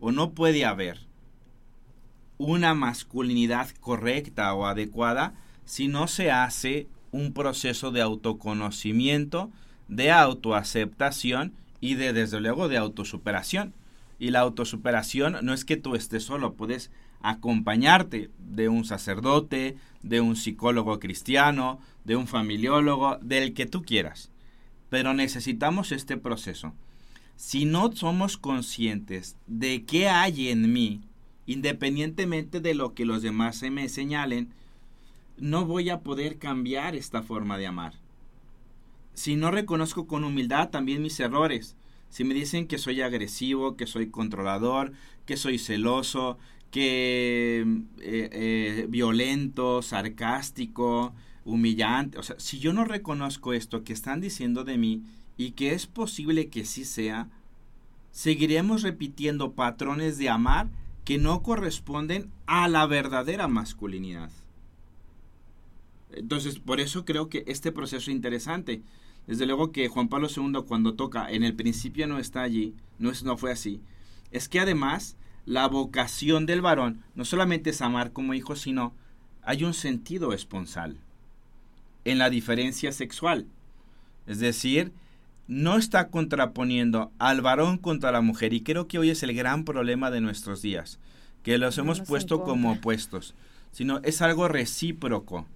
o 0.00 0.12
no 0.12 0.30
puede 0.30 0.64
haber 0.64 1.00
una 2.38 2.74
masculinidad 2.74 3.68
correcta 3.80 4.54
o 4.54 4.66
adecuada 4.66 5.34
si 5.64 5.88
no 5.88 6.06
se 6.06 6.30
hace 6.30 6.86
un 7.10 7.32
proceso 7.32 7.90
de 7.90 8.00
autoconocimiento, 8.00 9.50
de 9.88 10.12
autoaceptación 10.12 11.52
y 11.80 11.94
de 11.94 12.12
desde 12.12 12.40
luego 12.40 12.68
de 12.68 12.76
autosuperación. 12.76 13.74
Y 14.18 14.30
la 14.30 14.40
autosuperación 14.40 15.36
no 15.42 15.52
es 15.52 15.64
que 15.64 15.76
tú 15.76 15.94
estés 15.94 16.24
solo, 16.24 16.54
puedes 16.54 16.90
acompañarte 17.20 18.30
de 18.38 18.68
un 18.68 18.84
sacerdote, 18.84 19.76
de 20.02 20.20
un 20.20 20.36
psicólogo 20.36 20.98
cristiano, 21.00 21.80
de 22.04 22.16
un 22.16 22.26
familiólogo, 22.26 23.18
del 23.20 23.54
que 23.54 23.66
tú 23.66 23.82
quieras. 23.82 24.30
Pero 24.90 25.14
necesitamos 25.14 25.92
este 25.92 26.16
proceso. 26.16 26.72
Si 27.36 27.64
no 27.64 27.92
somos 27.92 28.36
conscientes 28.36 29.36
de 29.46 29.84
qué 29.84 30.08
hay 30.08 30.48
en 30.48 30.72
mí, 30.72 31.02
independientemente 31.46 32.60
de 32.60 32.74
lo 32.74 32.94
que 32.94 33.04
los 33.04 33.22
demás 33.22 33.56
se 33.56 33.70
me 33.70 33.88
señalen, 33.88 34.52
no 35.36 35.64
voy 35.64 35.90
a 35.90 36.00
poder 36.00 36.38
cambiar 36.38 36.96
esta 36.96 37.22
forma 37.22 37.58
de 37.58 37.66
amar. 37.66 37.94
Si 39.14 39.36
no 39.36 39.50
reconozco 39.50 40.06
con 40.06 40.24
humildad 40.24 40.70
también 40.70 41.02
mis 41.02 41.18
errores, 41.20 41.76
si 42.10 42.24
me 42.24 42.34
dicen 42.34 42.66
que 42.66 42.78
soy 42.78 43.00
agresivo, 43.02 43.76
que 43.76 43.86
soy 43.86 44.10
controlador, 44.10 44.92
que 45.26 45.36
soy 45.36 45.58
celoso, 45.58 46.38
que 46.70 47.60
eh, 48.00 48.28
eh, 48.32 48.86
violento, 48.88 49.82
sarcástico, 49.82 51.14
humillante. 51.48 52.18
O 52.18 52.22
sea, 52.22 52.36
si 52.38 52.58
yo 52.58 52.72
no 52.72 52.84
reconozco 52.84 53.52
esto 53.52 53.82
que 53.82 53.92
están 53.92 54.20
diciendo 54.20 54.64
de 54.64 54.78
mí 54.78 55.02
y 55.36 55.52
que 55.52 55.72
es 55.72 55.86
posible 55.86 56.48
que 56.48 56.64
sí 56.64 56.84
sea, 56.84 57.28
seguiremos 58.10 58.82
repitiendo 58.82 59.52
patrones 59.52 60.18
de 60.18 60.28
amar 60.28 60.68
que 61.04 61.18
no 61.18 61.42
corresponden 61.42 62.30
a 62.46 62.68
la 62.68 62.86
verdadera 62.86 63.48
masculinidad. 63.48 64.30
Entonces, 66.12 66.58
por 66.58 66.80
eso 66.80 67.04
creo 67.04 67.28
que 67.28 67.44
este 67.46 67.72
proceso 67.72 68.10
es 68.10 68.16
interesante. 68.16 68.82
Desde 69.26 69.46
luego 69.46 69.72
que 69.72 69.88
Juan 69.88 70.08
Pablo 70.08 70.28
II 70.34 70.64
cuando 70.66 70.94
toca, 70.94 71.30
en 71.30 71.44
el 71.44 71.54
principio 71.54 72.06
no 72.06 72.18
está 72.18 72.42
allí, 72.42 72.74
no, 72.98 73.10
es, 73.10 73.24
no 73.24 73.36
fue 73.36 73.52
así. 73.52 73.80
Es 74.30 74.48
que 74.48 74.60
además 74.60 75.16
la 75.46 75.66
vocación 75.66 76.44
del 76.44 76.60
varón 76.60 77.02
no 77.14 77.24
solamente 77.24 77.70
es 77.70 77.80
amar 77.80 78.12
como 78.12 78.34
hijo, 78.34 78.56
sino 78.56 78.94
hay 79.42 79.64
un 79.64 79.74
sentido 79.74 80.32
esponsal 80.32 80.98
en 82.04 82.18
la 82.18 82.30
diferencia 82.30 82.92
sexual. 82.92 83.46
Es 84.26 84.38
decir, 84.40 84.92
no 85.48 85.78
está 85.78 86.08
contraponiendo 86.08 87.10
al 87.18 87.40
varón 87.40 87.78
contra 87.78 88.12
la 88.12 88.20
mujer. 88.20 88.52
Y 88.52 88.60
creo 88.60 88.86
que 88.86 88.98
hoy 88.98 89.10
es 89.10 89.22
el 89.22 89.34
gran 89.34 89.64
problema 89.64 90.10
de 90.10 90.20
nuestros 90.20 90.62
días, 90.62 90.98
que 91.42 91.58
los 91.58 91.78
hemos 91.78 92.00
puesto 92.00 92.44
como 92.44 92.72
opuestos, 92.72 93.34
sino 93.72 94.00
es 94.04 94.22
algo 94.22 94.46
recíproco, 94.48 95.46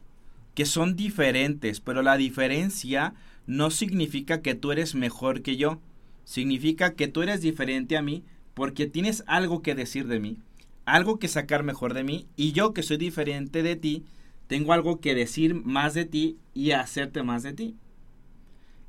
que 0.55 0.65
son 0.65 0.97
diferentes, 0.97 1.81
pero 1.81 2.03
la 2.03 2.17
diferencia 2.17 3.15
no 3.47 3.71
significa 3.71 4.41
que 4.41 4.55
tú 4.55 4.73
eres 4.73 4.95
mejor 4.95 5.43
que 5.43 5.57
yo, 5.57 5.81
significa 6.25 6.95
que 6.95 7.09
tú 7.09 7.23
eres 7.23 7.41
diferente 7.43 7.97
a 7.97 8.03
mí 8.03 8.23
porque 8.55 8.87
tienes 8.87 9.25
algo 9.27 9.63
que 9.63 9.75
decir 9.75 10.07
de 10.07 10.21
mí, 10.21 10.39
algo 10.85 11.19
que 11.19 11.29
sacar 11.29 11.63
mejor 11.63 11.95
de 11.95 12.05
mí, 12.05 12.27
y 12.37 12.53
yo 12.53 12.73
que 12.73 12.83
soy 12.83 12.97
diferente 12.97 13.63
de 13.63 13.77
ti, 13.77 14.05
tengo 14.47 14.73
algo 14.73 15.01
que 15.01 15.15
decir 15.15 15.55
más 15.55 15.95
de 15.95 16.05
ti 16.05 16.37
y 16.55 16.73
hacerte 16.73 17.23
más 17.23 17.43
de 17.43 17.53
ti. 17.53 17.77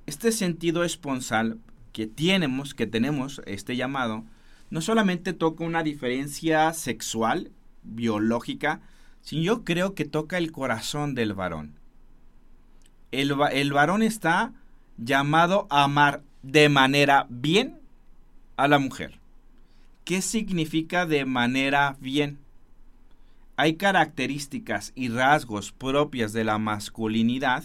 Este 0.05 0.31
sentido 0.31 0.83
esponsal 0.83 1.59
que 1.93 2.07
tenemos, 2.07 2.73
que 2.73 2.87
tenemos 2.87 3.41
este 3.45 3.75
llamado, 3.75 4.23
no 4.69 4.81
solamente 4.81 5.33
toca 5.33 5.63
una 5.63 5.83
diferencia 5.83 6.73
sexual, 6.73 7.51
biológica, 7.83 8.81
sino 9.21 9.43
yo 9.43 9.63
creo 9.63 9.93
que 9.93 10.05
toca 10.05 10.37
el 10.37 10.51
corazón 10.51 11.15
del 11.15 11.33
varón. 11.33 11.75
El, 13.11 13.33
el 13.51 13.71
varón 13.71 14.01
está 14.01 14.53
llamado 14.97 15.67
a 15.69 15.83
amar 15.83 16.23
de 16.41 16.69
manera 16.69 17.27
bien 17.29 17.79
a 18.57 18.67
la 18.67 18.79
mujer. 18.79 19.19
¿Qué 20.03 20.21
significa 20.21 21.05
de 21.05 21.25
manera 21.25 21.95
bien? 21.99 22.39
Hay 23.55 23.75
características 23.75 24.91
y 24.95 25.09
rasgos 25.09 25.71
propias 25.71 26.33
de 26.33 26.43
la 26.43 26.57
masculinidad 26.57 27.63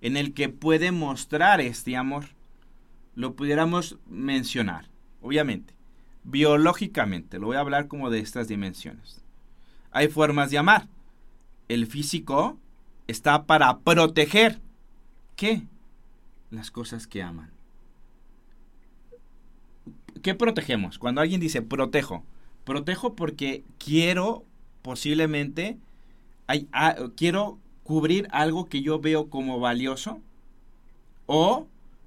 en 0.00 0.16
el 0.16 0.34
que 0.34 0.48
puede 0.48 0.92
mostrar 0.92 1.60
este 1.60 1.96
amor. 1.96 2.26
Lo 3.14 3.34
pudiéramos 3.34 3.98
mencionar, 4.06 4.88
obviamente. 5.22 5.72
Biológicamente, 6.24 7.38
lo 7.38 7.46
voy 7.46 7.56
a 7.56 7.60
hablar 7.60 7.88
como 7.88 8.10
de 8.10 8.18
estas 8.18 8.48
dimensiones. 8.48 9.22
Hay 9.90 10.08
formas 10.08 10.50
de 10.50 10.58
amar. 10.58 10.88
El 11.68 11.86
físico 11.86 12.58
está 13.06 13.44
para 13.44 13.78
proteger. 13.78 14.60
¿Qué? 15.36 15.62
Las 16.50 16.70
cosas 16.70 17.06
que 17.06 17.22
aman. 17.22 17.50
¿Qué 20.22 20.34
protegemos? 20.34 20.98
Cuando 20.98 21.20
alguien 21.20 21.40
dice 21.40 21.62
protejo, 21.62 22.24
protejo 22.64 23.14
porque 23.14 23.64
quiero 23.78 24.44
posiblemente 24.84 25.78
ah, 26.46 26.94
quiero 27.16 27.58
cubrir 27.84 28.28
algo 28.30 28.66
que 28.66 28.82
yo 28.82 29.00
veo 29.00 29.30
como 29.30 29.58
valioso 29.58 30.20
o 31.24 31.66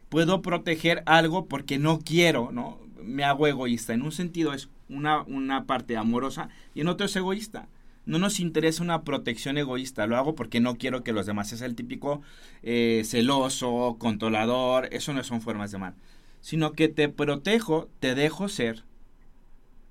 puedo 0.10 0.44
proteger 0.44 1.02
algo 1.08 1.48
porque 1.48 1.80
no 1.80 2.00
quiero, 2.00 2.52
¿no? 2.52 2.78
Me 3.02 3.24
hago 3.24 3.48
egoísta. 3.48 3.94
En 3.94 4.04
un 4.04 4.12
sentido 4.12 4.54
es 4.54 4.70
una, 4.90 5.24
una 5.24 5.66
parte 5.66 5.98
amorosa 5.98 6.50
y 6.76 6.82
en 6.82 6.88
otro 6.88 7.08
es 7.08 7.16
egoísta. 7.16 7.68
No 8.06 8.20
nos 8.20 8.40
interesa 8.40 8.84
una 8.84 9.02
protección 9.02 9.58
egoísta, 9.58 10.06
lo 10.06 10.16
hago 10.16 10.36
porque 10.36 10.60
no 10.60 10.78
quiero 10.78 11.04
que 11.04 11.14
los 11.14 11.26
demás 11.26 11.54
es 11.54 11.62
el 11.62 11.74
típico 11.74 12.22
eh, 12.62 13.02
celoso, 13.06 13.98
controlador, 13.98 14.88
eso 14.92 15.14
no 15.14 15.24
son 15.24 15.42
formas 15.42 15.72
de 15.72 15.78
amar, 15.78 15.96
sino 16.42 16.74
que 16.74 16.90
te 16.90 17.10
protejo, 17.10 17.90
te 18.00 18.14
dejo 18.14 18.48
ser, 18.50 18.84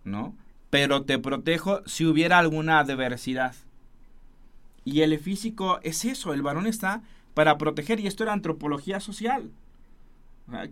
¿no? 0.04 0.36
Pero 0.76 1.04
te 1.04 1.18
protejo 1.18 1.80
si 1.86 2.04
hubiera 2.04 2.38
alguna 2.38 2.78
adversidad. 2.78 3.54
Y 4.84 5.00
el 5.00 5.18
físico 5.18 5.80
es 5.82 6.04
eso, 6.04 6.34
el 6.34 6.42
varón 6.42 6.66
está 6.66 7.00
para 7.32 7.56
proteger, 7.56 7.98
y 7.98 8.06
esto 8.06 8.24
era 8.24 8.34
antropología 8.34 9.00
social. 9.00 9.50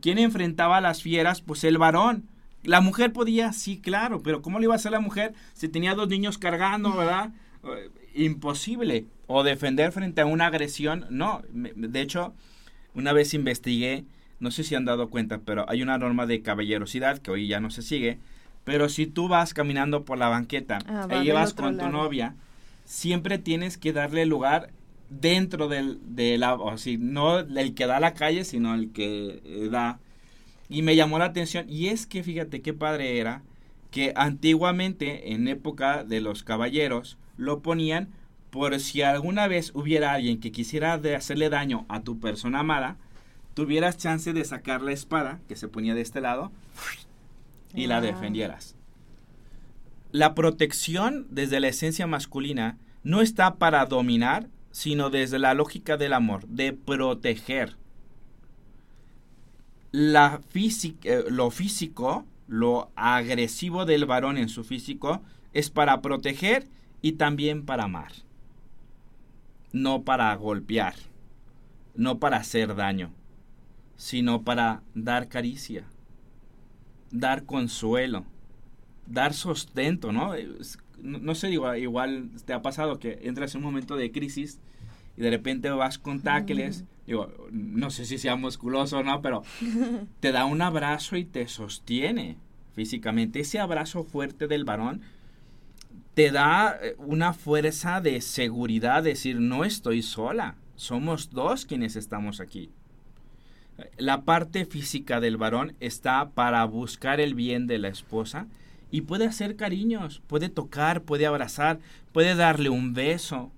¿Quién 0.02 0.18
enfrentaba 0.18 0.76
a 0.76 0.82
las 0.82 1.02
fieras? 1.02 1.40
Pues 1.40 1.64
el 1.64 1.78
varón. 1.78 2.28
La 2.64 2.82
mujer 2.82 3.14
podía, 3.14 3.54
sí, 3.54 3.80
claro, 3.80 4.22
pero 4.22 4.42
¿cómo 4.42 4.58
le 4.58 4.64
iba 4.64 4.74
a 4.74 4.76
hacer 4.76 4.92
la 4.92 5.00
mujer 5.00 5.32
si 5.54 5.70
tenía 5.70 5.94
dos 5.94 6.10
niños 6.10 6.36
cargando, 6.36 6.94
verdad? 6.94 7.30
Eh, 7.62 7.88
imposible. 8.12 9.06
O 9.26 9.42
defender 9.42 9.90
frente 9.90 10.20
a 10.20 10.26
una 10.26 10.48
agresión, 10.48 11.06
no. 11.08 11.40
De 11.50 12.00
hecho, 12.02 12.34
una 12.92 13.14
vez 13.14 13.32
investigué, 13.32 14.04
no 14.38 14.50
sé 14.50 14.64
si 14.64 14.74
han 14.74 14.84
dado 14.84 15.08
cuenta, 15.08 15.38
pero 15.38 15.64
hay 15.66 15.80
una 15.80 15.96
norma 15.96 16.26
de 16.26 16.42
caballerosidad 16.42 17.20
que 17.20 17.30
hoy 17.30 17.48
ya 17.48 17.58
no 17.58 17.70
se 17.70 17.80
sigue, 17.80 18.18
pero 18.64 18.88
si 18.88 19.06
tú 19.06 19.28
vas 19.28 19.54
caminando 19.54 20.04
por 20.04 20.18
la 20.18 20.28
banqueta 20.28 20.78
ah, 20.86 21.06
y 21.14 21.24
llevas 21.24 21.54
con 21.54 21.78
tu 21.78 21.88
novia, 21.88 22.34
siempre 22.84 23.38
tienes 23.38 23.78
que 23.78 23.92
darle 23.92 24.26
lugar 24.26 24.70
dentro 25.10 25.68
del, 25.68 25.98
de 26.16 26.38
la, 26.38 26.54
o 26.54 26.76
sea, 26.78 26.96
no 26.98 27.38
el 27.40 27.74
que 27.74 27.86
da 27.86 28.00
la 28.00 28.14
calle, 28.14 28.44
sino 28.44 28.74
el 28.74 28.90
que 28.90 29.40
eh, 29.44 29.68
da. 29.70 29.98
Y 30.68 30.82
me 30.82 30.96
llamó 30.96 31.18
la 31.18 31.26
atención, 31.26 31.66
y 31.68 31.88
es 31.88 32.06
que 32.06 32.22
fíjate 32.22 32.62
qué 32.62 32.72
padre 32.72 33.18
era, 33.18 33.42
que 33.90 34.12
antiguamente, 34.16 35.32
en 35.32 35.46
época 35.46 36.02
de 36.04 36.20
los 36.20 36.42
caballeros, 36.42 37.18
lo 37.36 37.60
ponían 37.60 38.08
por 38.50 38.78
si 38.80 39.02
alguna 39.02 39.46
vez 39.46 39.72
hubiera 39.74 40.12
alguien 40.12 40.40
que 40.40 40.52
quisiera 40.52 40.96
de 40.96 41.16
hacerle 41.16 41.50
daño 41.50 41.84
a 41.88 42.00
tu 42.00 42.18
persona 42.18 42.60
amada, 42.60 42.96
tuvieras 43.52 43.98
chance 43.98 44.32
de 44.32 44.44
sacar 44.44 44.80
la 44.80 44.92
espada 44.92 45.40
que 45.48 45.56
se 45.56 45.68
ponía 45.68 45.94
de 45.94 46.00
este 46.00 46.20
lado 46.20 46.50
y 47.74 47.86
la 47.86 48.00
defendieras. 48.00 48.76
La 50.12 50.34
protección 50.34 51.26
desde 51.30 51.60
la 51.60 51.68
esencia 51.68 52.06
masculina 52.06 52.78
no 53.02 53.20
está 53.20 53.56
para 53.56 53.84
dominar, 53.86 54.48
sino 54.70 55.10
desde 55.10 55.38
la 55.38 55.54
lógica 55.54 55.96
del 55.96 56.12
amor, 56.12 56.46
de 56.46 56.72
proteger. 56.72 57.76
La 59.90 60.40
física, 60.48 61.08
eh, 61.08 61.24
lo 61.28 61.50
físico, 61.50 62.26
lo 62.46 62.90
agresivo 62.96 63.84
del 63.84 64.06
varón 64.06 64.38
en 64.38 64.48
su 64.48 64.64
físico, 64.64 65.22
es 65.52 65.70
para 65.70 66.00
proteger 66.00 66.68
y 67.02 67.12
también 67.12 67.64
para 67.64 67.84
amar. 67.84 68.12
No 69.72 70.02
para 70.02 70.34
golpear, 70.36 70.94
no 71.94 72.18
para 72.18 72.38
hacer 72.38 72.74
daño, 72.74 73.10
sino 73.96 74.42
para 74.42 74.82
dar 74.94 75.28
caricia, 75.28 75.84
dar 77.14 77.44
consuelo, 77.44 78.24
dar 79.06 79.32
sustento, 79.34 80.12
¿no? 80.12 80.34
Es- 80.34 80.78
No, 81.02 81.18
no 81.18 81.34
sé, 81.34 81.48
digo, 81.48 81.74
igual 81.74 82.30
te 82.46 82.52
ha 82.54 82.62
pasado 82.62 82.98
que 82.98 83.18
entras 83.24 83.54
en 83.54 83.58
un 83.58 83.64
momento 83.64 83.96
de 83.96 84.10
crisis 84.12 84.58
y 85.18 85.20
de 85.22 85.28
repente 85.30 85.68
vas 85.70 85.98
con 85.98 86.20
táctiles, 86.20 86.84
digo, 87.06 87.30
no 87.50 87.90
sé 87.90 88.06
si 88.06 88.16
sea 88.16 88.36
musculoso 88.36 88.98
o 88.98 89.02
no, 89.02 89.20
pero 89.20 89.42
te 90.20 90.32
da 90.32 90.44
un 90.46 90.62
abrazo 90.62 91.16
y 91.16 91.24
te 91.24 91.46
sostiene 91.48 92.36
físicamente. 92.74 93.40
Ese 93.40 93.58
abrazo 93.58 94.04
fuerte 94.04 94.46
del 94.46 94.64
varón 94.64 95.02
te 96.14 96.30
da 96.30 96.78
eh, 96.80 96.94
una 96.98 97.32
fuerza 97.34 98.00
de 98.00 98.20
seguridad, 98.20 99.02
decir, 99.02 99.40
no 99.40 99.64
estoy 99.64 100.00
sola, 100.02 100.54
somos 100.76 101.30
dos 101.30 101.66
quienes 101.66 101.96
estamos 101.96 102.40
aquí. 102.40 102.70
La 103.98 104.22
parte 104.22 104.66
física 104.66 105.20
del 105.20 105.36
varón 105.36 105.74
está 105.80 106.30
para 106.30 106.64
buscar 106.64 107.20
el 107.20 107.34
bien 107.34 107.66
de 107.66 107.78
la 107.78 107.88
esposa 107.88 108.46
y 108.90 109.00
puede 109.00 109.26
hacer 109.26 109.56
cariños, 109.56 110.22
puede 110.28 110.48
tocar, 110.48 111.02
puede 111.02 111.26
abrazar, 111.26 111.80
puede 112.12 112.36
darle 112.36 112.68
un 112.68 112.94
beso. 112.94 113.50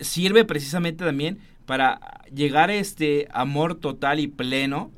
Sirve 0.00 0.44
precisamente 0.44 1.04
también 1.04 1.38
para 1.64 2.20
llegar 2.34 2.68
a 2.68 2.74
este 2.74 3.28
amor 3.32 3.76
total 3.76 4.20
y 4.20 4.28
pleno, 4.28 4.90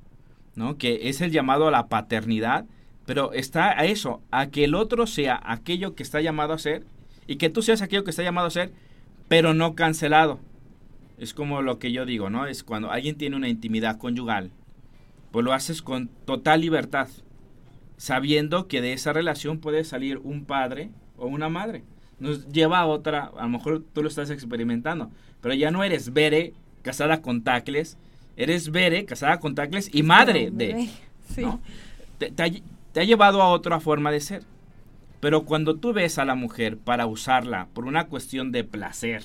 ¿no? 0.56 0.76
Que 0.76 1.08
es 1.08 1.20
el 1.20 1.30
llamado 1.30 1.68
a 1.68 1.70
la 1.70 1.86
paternidad, 1.86 2.66
pero 3.06 3.32
está 3.32 3.78
a 3.78 3.84
eso, 3.84 4.20
a 4.30 4.48
que 4.48 4.64
el 4.64 4.74
otro 4.74 5.06
sea 5.06 5.40
aquello 5.44 5.94
que 5.94 6.02
está 6.02 6.20
llamado 6.20 6.52
a 6.52 6.58
ser 6.58 6.84
y 7.26 7.36
que 7.36 7.50
tú 7.50 7.62
seas 7.62 7.82
aquello 7.82 8.02
que 8.02 8.10
está 8.10 8.24
llamado 8.24 8.48
a 8.48 8.50
ser, 8.50 8.72
pero 9.28 9.54
no 9.54 9.74
cancelado. 9.74 10.40
Es 11.18 11.34
como 11.34 11.62
lo 11.62 11.78
que 11.78 11.92
yo 11.92 12.06
digo, 12.06 12.30
¿no? 12.30 12.46
Es 12.46 12.64
cuando 12.64 12.90
alguien 12.90 13.16
tiene 13.16 13.36
una 13.36 13.48
intimidad 13.48 13.98
conyugal, 13.98 14.50
pues 15.30 15.44
lo 15.44 15.52
haces 15.52 15.82
con 15.82 16.08
total 16.24 16.60
libertad, 16.60 17.08
sabiendo 17.96 18.66
que 18.66 18.80
de 18.80 18.92
esa 18.92 19.12
relación 19.12 19.58
puede 19.58 19.84
salir 19.84 20.18
un 20.18 20.44
padre 20.44 20.90
o 21.16 21.26
una 21.26 21.48
madre. 21.48 21.84
Nos 22.18 22.48
lleva 22.48 22.80
a 22.80 22.86
otra, 22.86 23.30
a 23.36 23.42
lo 23.42 23.48
mejor 23.48 23.84
tú 23.92 24.02
lo 24.02 24.08
estás 24.08 24.30
experimentando, 24.30 25.10
pero 25.40 25.54
ya 25.54 25.70
no 25.70 25.84
eres 25.84 26.12
Bere 26.12 26.52
casada 26.82 27.22
con 27.22 27.42
tacles, 27.42 27.96
eres 28.36 28.70
Bere 28.70 29.04
casada 29.04 29.40
con 29.40 29.54
tacles 29.54 29.90
y 29.92 30.02
madre 30.02 30.50
de. 30.52 30.88
Sí. 31.28 31.42
¿no? 31.42 31.60
Te, 32.18 32.30
te 32.30 32.42
ha, 32.42 32.46
te 32.92 33.00
ha 33.00 33.04
llevado 33.04 33.42
a 33.42 33.48
otra 33.48 33.80
forma 33.80 34.10
de 34.10 34.20
ser. 34.20 34.44
Pero 35.20 35.44
cuando 35.44 35.76
tú 35.76 35.92
ves 35.92 36.18
a 36.18 36.24
la 36.24 36.34
mujer 36.34 36.76
para 36.76 37.06
usarla 37.06 37.68
por 37.72 37.86
una 37.86 38.08
cuestión 38.08 38.52
de 38.52 38.62
placer, 38.62 39.22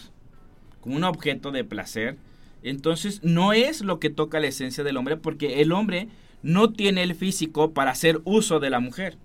como 0.81 0.95
un 0.95 1.03
objeto 1.03 1.51
de 1.51 1.63
placer, 1.63 2.17
entonces 2.63 3.21
no 3.23 3.53
es 3.53 3.81
lo 3.81 3.99
que 3.99 4.09
toca 4.09 4.39
la 4.39 4.47
esencia 4.47 4.83
del 4.83 4.97
hombre, 4.97 5.17
porque 5.17 5.61
el 5.61 5.71
hombre 5.71 6.07
no 6.43 6.71
tiene 6.71 7.03
el 7.03 7.15
físico 7.15 7.71
para 7.71 7.91
hacer 7.91 8.21
uso 8.23 8.59
de 8.59 8.69
la 8.69 8.79
mujer. 8.79 9.17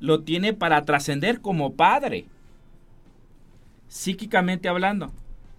Lo 0.00 0.22
tiene 0.22 0.52
para 0.52 0.84
trascender 0.84 1.40
como 1.40 1.74
padre. 1.74 2.26
Psíquicamente 3.88 4.68
hablando. 4.68 5.12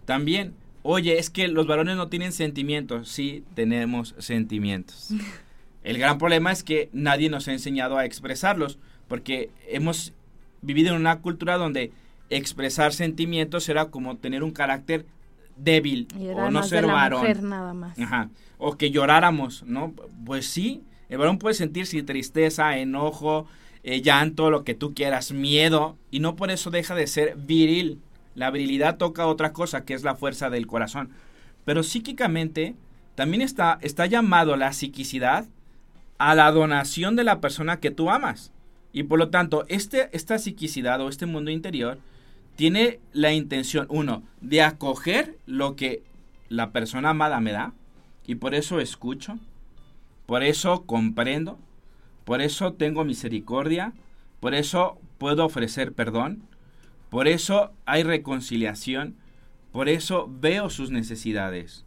También, 0.05 0.53
oye, 0.83 1.17
es 1.17 1.29
que 1.29 1.47
los 1.47 1.67
varones 1.67 1.97
no 1.97 2.07
tienen 2.07 2.31
sentimientos. 2.31 3.09
Sí, 3.09 3.43
tenemos 3.55 4.15
sentimientos. 4.19 5.09
El 5.83 5.97
gran 5.97 6.17
problema 6.17 6.51
es 6.51 6.63
que 6.63 6.89
nadie 6.91 7.29
nos 7.29 7.47
ha 7.47 7.53
enseñado 7.53 7.97
a 7.97 8.05
expresarlos, 8.05 8.77
porque 9.07 9.51
hemos 9.69 10.13
vivido 10.61 10.93
en 10.93 10.99
una 10.99 11.21
cultura 11.21 11.57
donde 11.57 11.91
expresar 12.29 12.93
sentimientos 12.93 13.69
era 13.69 13.85
como 13.85 14.17
tener 14.17 14.43
un 14.43 14.51
carácter 14.51 15.05
débil 15.55 16.07
o 16.35 16.51
no 16.51 16.63
ser 16.63 16.81
de 16.81 16.87
la 16.87 16.93
varón. 16.93 17.21
mujer 17.21 17.43
nada 17.43 17.73
más. 17.73 17.97
Ajá. 17.99 18.29
O 18.57 18.77
que 18.77 18.91
lloráramos, 18.91 19.63
¿no? 19.63 19.93
Pues 20.25 20.47
sí, 20.47 20.83
el 21.09 21.17
varón 21.17 21.39
puede 21.39 21.55
sentir 21.55 21.85
sí, 21.85 22.03
tristeza, 22.03 22.77
enojo, 22.77 23.47
eh, 23.83 24.01
llanto, 24.01 24.49
lo 24.49 24.63
que 24.63 24.73
tú 24.73 24.93
quieras, 24.93 25.31
miedo, 25.31 25.95
y 26.11 26.19
no 26.19 26.35
por 26.35 26.51
eso 26.51 26.69
deja 26.71 26.95
de 26.95 27.07
ser 27.07 27.35
viril. 27.37 28.01
La 28.35 28.51
virilidad 28.51 28.97
toca 28.97 29.25
otra 29.25 29.53
cosa, 29.53 29.85
que 29.85 29.93
es 29.93 30.03
la 30.03 30.15
fuerza 30.15 30.49
del 30.49 30.67
corazón. 30.67 31.09
Pero 31.65 31.83
psíquicamente 31.83 32.75
también 33.15 33.41
está, 33.41 33.79
está 33.81 34.05
llamado 34.05 34.55
la 34.57 34.73
psiquicidad 34.73 35.45
a 36.17 36.35
la 36.35 36.51
donación 36.51 37.15
de 37.15 37.23
la 37.23 37.41
persona 37.41 37.79
que 37.79 37.91
tú 37.91 38.09
amas. 38.09 38.51
Y 38.93 39.03
por 39.03 39.19
lo 39.19 39.29
tanto, 39.29 39.65
este, 39.67 40.09
esta 40.11 40.37
psiquicidad 40.39 41.01
o 41.01 41.09
este 41.09 41.25
mundo 41.25 41.51
interior 41.51 41.99
tiene 42.57 42.99
la 43.13 43.33
intención, 43.33 43.85
uno, 43.89 44.23
de 44.41 44.63
acoger 44.63 45.37
lo 45.45 45.75
que 45.75 46.03
la 46.49 46.71
persona 46.71 47.11
amada 47.11 47.39
me 47.39 47.51
da, 47.51 47.73
y 48.25 48.35
por 48.35 48.55
eso 48.55 48.79
escucho, 48.79 49.37
por 50.25 50.43
eso 50.43 50.85
comprendo, 50.85 51.59
por 52.25 52.41
eso 52.41 52.73
tengo 52.73 53.05
misericordia, 53.05 53.93
por 54.39 54.55
eso 54.55 54.99
puedo 55.19 55.45
ofrecer 55.45 55.93
perdón, 55.93 56.41
por 57.11 57.27
eso 57.27 57.71
hay 57.85 58.01
reconciliación, 58.01 59.15
por 59.71 59.87
eso 59.87 60.27
veo 60.27 60.71
sus 60.71 60.89
necesidades. 60.89 61.85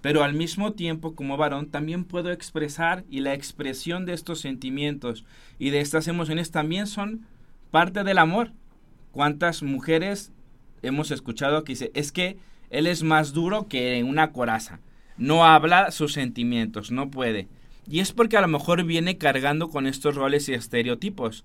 Pero 0.00 0.24
al 0.24 0.34
mismo 0.34 0.72
tiempo, 0.72 1.14
como 1.14 1.36
varón, 1.36 1.70
también 1.70 2.04
puedo 2.04 2.32
expresar 2.32 3.04
y 3.08 3.20
la 3.20 3.34
expresión 3.34 4.06
de 4.06 4.14
estos 4.14 4.40
sentimientos 4.40 5.24
y 5.58 5.70
de 5.70 5.80
estas 5.80 6.08
emociones 6.08 6.50
también 6.50 6.88
son 6.88 7.26
parte 7.70 8.02
del 8.02 8.18
amor. 8.18 8.50
¿Cuántas 9.12 9.62
mujeres 9.62 10.32
hemos 10.82 11.10
escuchado 11.10 11.64
que 11.64 11.72
dice, 11.72 11.90
es 11.94 12.12
que 12.12 12.38
él 12.70 12.86
es 12.86 13.02
más 13.02 13.32
duro 13.32 13.66
que 13.68 14.02
una 14.04 14.32
coraza? 14.32 14.80
No 15.16 15.44
habla 15.44 15.90
sus 15.90 16.12
sentimientos, 16.12 16.90
no 16.90 17.10
puede. 17.10 17.48
Y 17.88 18.00
es 18.00 18.12
porque 18.12 18.36
a 18.36 18.40
lo 18.40 18.48
mejor 18.48 18.84
viene 18.84 19.18
cargando 19.18 19.68
con 19.68 19.86
estos 19.86 20.14
roles 20.14 20.48
y 20.48 20.54
estereotipos. 20.54 21.44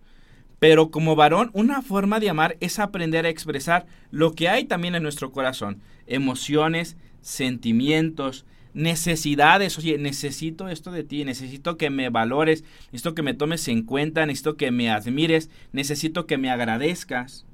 Pero 0.59 0.91
como 0.91 1.15
varón, 1.15 1.49
una 1.53 1.81
forma 1.81 2.19
de 2.19 2.29
amar 2.29 2.55
es 2.59 2.79
aprender 2.79 3.25
a 3.25 3.29
expresar 3.29 3.85
lo 4.11 4.33
que 4.33 4.47
hay 4.47 4.65
también 4.65 4.95
en 4.95 5.03
nuestro 5.03 5.31
corazón. 5.31 5.81
Emociones, 6.07 6.97
sentimientos, 7.21 8.45
necesidades. 8.73 9.77
Oye, 9.79 9.97
necesito 9.97 10.69
esto 10.69 10.91
de 10.91 11.03
ti, 11.03 11.25
necesito 11.25 11.77
que 11.77 11.89
me 11.89 12.09
valores, 12.09 12.63
necesito 12.91 13.15
que 13.15 13.23
me 13.23 13.33
tomes 13.33 13.67
en 13.67 13.83
cuenta, 13.83 14.25
necesito 14.25 14.55
que 14.55 14.71
me 14.71 14.89
admires, 14.91 15.49
necesito 15.71 16.27
que 16.27 16.37
me 16.37 16.51
agradezcas. 16.51 17.45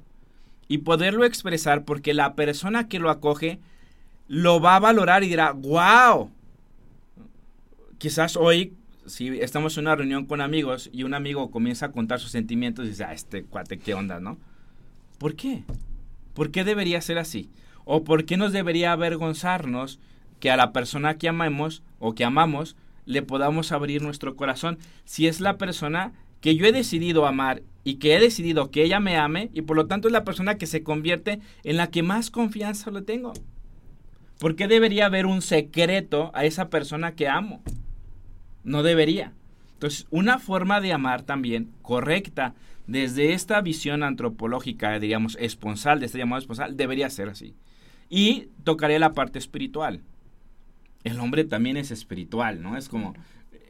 Y 0.68 0.78
poderlo 0.78 1.24
expresar 1.24 1.84
porque 1.84 2.14
la 2.14 2.34
persona 2.34 2.88
que 2.88 2.98
lo 2.98 3.10
acoge 3.10 3.60
lo 4.28 4.60
va 4.60 4.76
a 4.76 4.80
valorar 4.80 5.24
y 5.24 5.28
dirá, 5.28 5.52
wow. 5.52 6.30
Quizás 7.98 8.36
hoy 8.36 8.72
si 9.06 9.40
estamos 9.40 9.76
en 9.76 9.84
una 9.84 9.96
reunión 9.96 10.26
con 10.26 10.40
amigos 10.40 10.88
y 10.92 11.02
un 11.02 11.14
amigo 11.14 11.50
comienza 11.50 11.86
a 11.86 11.92
contar 11.92 12.20
sus 12.20 12.30
sentimientos 12.30 12.86
y 12.86 12.90
dice, 12.90 13.04
ah, 13.04 13.12
este 13.12 13.44
cuate, 13.44 13.78
¿qué 13.78 13.94
onda, 13.94 14.20
no? 14.20 14.38
¿Por 15.18 15.34
qué? 15.34 15.64
¿Por 16.34 16.50
qué 16.50 16.64
debería 16.64 17.00
ser 17.00 17.18
así? 17.18 17.50
¿O 17.84 18.04
por 18.04 18.24
qué 18.24 18.36
nos 18.36 18.52
debería 18.52 18.92
avergonzarnos 18.92 19.98
que 20.40 20.50
a 20.50 20.56
la 20.56 20.72
persona 20.72 21.18
que 21.18 21.28
amamos 21.28 21.82
o 21.98 22.14
que 22.14 22.24
amamos 22.24 22.76
le 23.04 23.22
podamos 23.22 23.72
abrir 23.72 24.02
nuestro 24.02 24.36
corazón 24.36 24.78
si 25.04 25.26
es 25.26 25.40
la 25.40 25.58
persona 25.58 26.12
que 26.42 26.56
yo 26.56 26.66
he 26.66 26.72
decidido 26.72 27.24
amar 27.24 27.62
y 27.84 27.94
que 27.94 28.14
he 28.14 28.20
decidido 28.20 28.70
que 28.70 28.82
ella 28.82 29.00
me 29.00 29.16
ame 29.16 29.48
y 29.54 29.62
por 29.62 29.76
lo 29.76 29.86
tanto 29.86 30.08
es 30.08 30.12
la 30.12 30.24
persona 30.24 30.58
que 30.58 30.66
se 30.66 30.82
convierte 30.82 31.40
en 31.64 31.78
la 31.78 31.90
que 31.90 32.02
más 32.02 32.30
confianza 32.30 32.90
le 32.90 33.00
tengo? 33.00 33.32
¿Por 34.38 34.56
qué 34.56 34.66
debería 34.68 35.06
haber 35.06 35.24
un 35.24 35.40
secreto 35.40 36.32
a 36.34 36.44
esa 36.44 36.68
persona 36.68 37.14
que 37.14 37.28
amo? 37.28 37.62
No 38.64 38.82
debería. 38.82 39.32
Entonces, 39.74 40.06
una 40.10 40.38
forma 40.38 40.80
de 40.80 40.92
amar 40.92 41.22
también 41.22 41.70
correcta 41.80 42.54
desde 42.88 43.34
esta 43.34 43.60
visión 43.60 44.02
antropológica, 44.02 44.98
digamos, 44.98 45.36
esponsal, 45.40 46.00
de 46.00 46.06
este 46.06 46.18
llamado 46.18 46.40
esponsal, 46.40 46.76
debería 46.76 47.08
ser 47.08 47.28
así. 47.28 47.54
Y 48.10 48.48
tocaré 48.64 48.98
la 48.98 49.12
parte 49.12 49.38
espiritual. 49.38 50.02
El 51.04 51.20
hombre 51.20 51.44
también 51.44 51.76
es 51.76 51.92
espiritual, 51.92 52.62
¿no? 52.62 52.76
Es 52.76 52.88
como, 52.88 53.14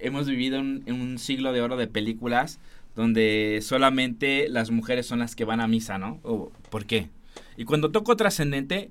hemos 0.02 0.28
vivido 0.28 0.58
en, 0.58 0.82
en 0.86 1.00
un 1.00 1.18
siglo 1.18 1.52
de 1.52 1.62
oro 1.62 1.76
de 1.76 1.86
películas 1.86 2.60
donde 2.94 3.60
solamente 3.62 4.48
las 4.48 4.70
mujeres 4.70 5.06
son 5.06 5.20
las 5.20 5.34
que 5.34 5.44
van 5.44 5.60
a 5.60 5.68
misa, 5.68 5.98
¿no? 5.98 6.20
¿O 6.22 6.50
¿Por 6.70 6.84
qué? 6.84 7.08
Y 7.56 7.64
cuando 7.64 7.90
toco 7.90 8.16
trascendente, 8.16 8.90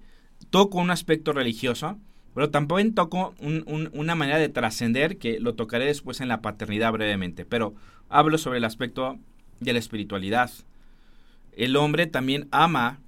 toco 0.49 0.80
un 0.80 0.91
aspecto 0.91 1.34
religioso, 1.34 1.97
pero 2.34 2.49
también 2.49 2.95
toco 2.95 3.36
una 3.39 4.16
manera 4.16 4.39
de 4.39 4.49
trascender 4.49 5.18
que 5.18 5.39
lo 5.39 5.53
tocaré 5.53 5.86
después 5.86 6.22
en 6.22 6.30
la 6.30 6.41
paternidad 6.41 6.91
brevemente. 6.93 7.45
Pero 7.45 7.76
hablo 8.09 8.38
sobre 8.38 8.59
el 8.59 8.66
aspecto 8.66 9.20
de 9.59 9.74
la 9.74 9.80
espiritualidad. 9.80 10.49
El 11.55 11.76
hombre 11.76 12.07
también 12.07 12.47
ama 12.51 12.99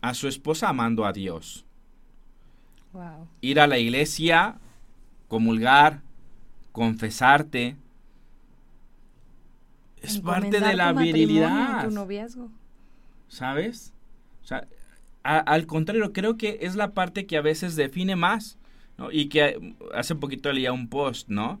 a 0.00 0.14
su 0.14 0.28
esposa 0.28 0.68
amando 0.70 1.04
a 1.04 1.12
Dios. 1.12 1.66
Ir 3.40 3.60
a 3.60 3.66
la 3.66 3.78
iglesia, 3.78 4.56
comulgar, 5.28 6.00
confesarte, 6.80 7.76
es 10.00 10.18
parte 10.18 10.60
de 10.60 10.74
la 10.74 10.94
virilidad. 10.94 11.84
Tu 11.84 11.90
noviazgo. 11.90 12.50
¿Sabes? 13.28 13.92
O 14.42 14.46
sea, 14.46 14.66
al 15.22 15.66
contrario, 15.66 16.14
creo 16.14 16.38
que 16.38 16.60
es 16.62 16.76
la 16.76 16.92
parte 16.92 17.26
que 17.26 17.36
a 17.36 17.42
veces 17.42 17.76
define 17.76 18.16
más. 18.16 18.56
¿no? 18.96 19.12
Y 19.12 19.26
que 19.26 19.74
hace 19.94 20.14
poquito 20.14 20.50
leía 20.50 20.72
un 20.72 20.88
post, 20.88 21.28
¿no? 21.28 21.60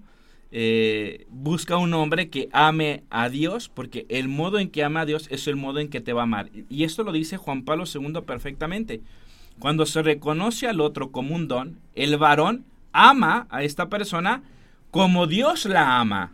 Eh, 0.52 1.26
busca 1.28 1.76
un 1.76 1.92
hombre 1.92 2.30
que 2.30 2.48
ame 2.52 3.02
a 3.10 3.28
Dios, 3.28 3.68
porque 3.68 4.06
el 4.08 4.26
modo 4.26 4.58
en 4.58 4.70
que 4.70 4.84
ama 4.84 5.02
a 5.02 5.06
Dios 5.06 5.28
es 5.30 5.46
el 5.48 5.56
modo 5.56 5.80
en 5.80 5.90
que 5.90 6.00
te 6.00 6.14
va 6.14 6.22
a 6.22 6.24
amar. 6.24 6.48
Y 6.70 6.84
esto 6.84 7.02
lo 7.02 7.12
dice 7.12 7.36
Juan 7.36 7.64
Pablo 7.66 7.84
II 7.84 8.22
perfectamente. 8.26 9.02
Cuando 9.58 9.84
se 9.84 10.00
reconoce 10.00 10.66
al 10.66 10.80
otro 10.80 11.12
como 11.12 11.34
un 11.34 11.46
don, 11.46 11.78
el 11.94 12.16
varón 12.16 12.64
ama 12.94 13.46
a 13.50 13.62
esta 13.64 13.90
persona 13.90 14.42
como 14.90 15.26
Dios 15.26 15.66
la 15.66 15.98
ama. 15.98 16.32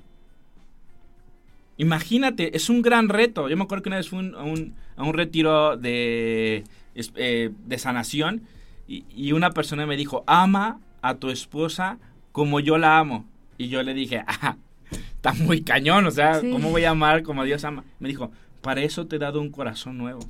Imagínate, 1.78 2.56
es 2.56 2.70
un 2.70 2.82
gran 2.82 3.08
reto. 3.08 3.48
Yo 3.48 3.56
me 3.56 3.64
acuerdo 3.64 3.82
que 3.82 3.88
una 3.90 3.98
vez 3.98 4.08
fui 4.08 4.18
a, 4.18 4.42
un, 4.42 5.12
retiro 5.12 5.76
de, 5.76 6.64
eh, 6.94 7.50
de 7.66 7.78
sanación 7.78 8.42
y, 8.88 9.32
una 9.32 9.50
persona 9.50 9.86
me 9.86 9.96
dijo, 9.96 10.24
ama 10.26 10.80
a 11.02 11.16
tu 11.16 11.30
esposa 11.30 11.98
como 12.32 12.60
yo 12.60 12.78
la 12.78 12.98
amo. 12.98 13.26
Y 13.58 13.68
yo 13.68 13.82
le 13.82 13.94
dije, 13.94 14.24
ah, 14.26 14.56
está 14.90 15.32
muy 15.34 15.62
cañón, 15.62 16.06
o 16.06 16.10
sea, 16.10 16.40
¿cómo 16.40 16.70
voy 16.70 16.84
a 16.84 16.90
amar 16.90 17.22
como 17.22 17.44
Dios 17.44 17.64
ama? 17.64 17.84
Me 17.98 18.08
dijo, 18.08 18.30
para 18.62 18.82
eso 18.82 19.06
te 19.06 19.16
he 19.16 19.18
dado 19.18 19.40
un 19.40 19.50
corazón 19.50 19.98
nuevo. 19.98 20.20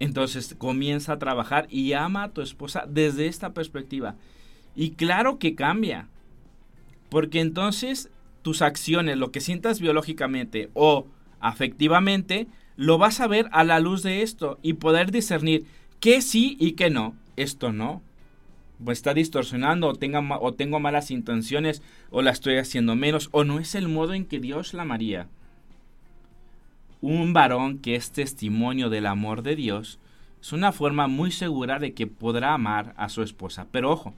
Entonces 0.00 0.54
comienza 0.56 1.14
a 1.14 1.18
trabajar 1.18 1.66
y 1.70 1.92
ama 1.92 2.24
a 2.24 2.30
tu 2.30 2.40
esposa 2.40 2.84
desde 2.88 3.26
esta 3.26 3.52
perspectiva. 3.52 4.14
Y 4.76 4.90
claro 4.92 5.38
que 5.38 5.54
cambia. 5.54 6.08
Porque 7.08 7.40
entonces 7.40 8.10
tus 8.42 8.62
acciones, 8.62 9.16
lo 9.16 9.30
que 9.30 9.40
sientas 9.40 9.80
biológicamente 9.80 10.70
o 10.74 11.06
afectivamente, 11.40 12.46
lo 12.76 12.98
vas 12.98 13.20
a 13.20 13.26
ver 13.26 13.48
a 13.52 13.64
la 13.64 13.80
luz 13.80 14.02
de 14.02 14.22
esto 14.22 14.58
y 14.62 14.74
poder 14.74 15.10
discernir 15.10 15.66
qué 16.00 16.22
sí 16.22 16.56
y 16.60 16.72
qué 16.72 16.90
no. 16.90 17.14
Esto 17.36 17.72
no. 17.72 18.02
Pues 18.84 18.98
está 18.98 19.14
distorsionando 19.14 19.88
o, 19.88 19.94
tenga, 19.94 20.20
o 20.40 20.54
tengo 20.54 20.78
malas 20.78 21.10
intenciones 21.10 21.82
o 22.10 22.22
la 22.22 22.30
estoy 22.30 22.56
haciendo 22.56 22.94
menos 22.94 23.28
o 23.32 23.42
no 23.42 23.58
es 23.58 23.74
el 23.74 23.88
modo 23.88 24.14
en 24.14 24.24
que 24.24 24.38
Dios 24.38 24.74
la 24.74 24.82
amaría. 24.82 25.26
Un 27.00 27.32
varón 27.32 27.78
que 27.78 27.96
es 27.96 28.12
testimonio 28.12 28.90
del 28.90 29.06
amor 29.06 29.42
de 29.42 29.56
Dios 29.56 29.98
es 30.40 30.52
una 30.52 30.72
forma 30.72 31.08
muy 31.08 31.32
segura 31.32 31.78
de 31.78 31.94
que 31.94 32.06
podrá 32.06 32.54
amar 32.54 32.94
a 32.96 33.08
su 33.08 33.22
esposa. 33.22 33.66
Pero 33.72 33.90
ojo, 33.90 34.14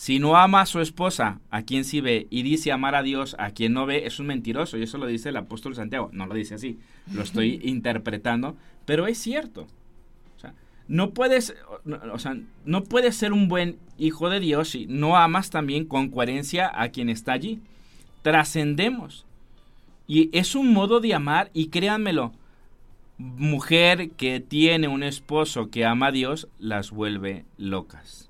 si 0.00 0.18
no 0.18 0.34
ama 0.38 0.62
a 0.62 0.66
su 0.66 0.80
esposa, 0.80 1.40
a 1.50 1.60
quien 1.60 1.84
sí 1.84 2.00
ve, 2.00 2.26
y 2.30 2.42
dice 2.42 2.72
amar 2.72 2.94
a 2.94 3.02
Dios, 3.02 3.36
a 3.38 3.50
quien 3.50 3.74
no 3.74 3.84
ve, 3.84 4.06
es 4.06 4.18
un 4.18 4.28
mentiroso. 4.28 4.78
Y 4.78 4.82
eso 4.82 4.96
lo 4.96 5.04
dice 5.04 5.28
el 5.28 5.36
apóstol 5.36 5.74
Santiago. 5.74 6.08
No 6.14 6.24
lo 6.24 6.32
dice 6.32 6.54
así, 6.54 6.78
lo 7.12 7.22
estoy 7.22 7.60
interpretando, 7.64 8.56
pero 8.86 9.06
es 9.06 9.18
cierto. 9.18 9.66
O 10.38 10.40
sea, 10.40 10.54
no 10.88 11.10
puedes, 11.10 11.54
o 12.14 12.18
sea, 12.18 12.34
no 12.64 12.84
puedes 12.84 13.14
ser 13.14 13.34
un 13.34 13.48
buen 13.48 13.76
hijo 13.98 14.30
de 14.30 14.40
Dios 14.40 14.70
si 14.70 14.86
no 14.86 15.18
amas 15.18 15.50
también 15.50 15.84
con 15.84 16.08
coherencia 16.08 16.72
a 16.74 16.88
quien 16.88 17.10
está 17.10 17.32
allí. 17.32 17.60
Trascendemos. 18.22 19.26
Y 20.06 20.30
es 20.32 20.54
un 20.54 20.72
modo 20.72 21.00
de 21.00 21.12
amar, 21.12 21.50
y 21.52 21.66
créanmelo, 21.66 22.32
mujer 23.18 24.12
que 24.12 24.40
tiene 24.40 24.88
un 24.88 25.02
esposo 25.02 25.68
que 25.68 25.84
ama 25.84 26.06
a 26.06 26.12
Dios, 26.12 26.48
las 26.58 26.90
vuelve 26.90 27.44
locas. 27.58 28.29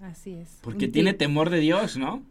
Así 0.00 0.34
es. 0.34 0.58
Porque 0.62 0.88
tiene 0.88 1.12
temor 1.12 1.50
de 1.50 1.60
Dios, 1.60 1.96
¿no? 1.96 2.22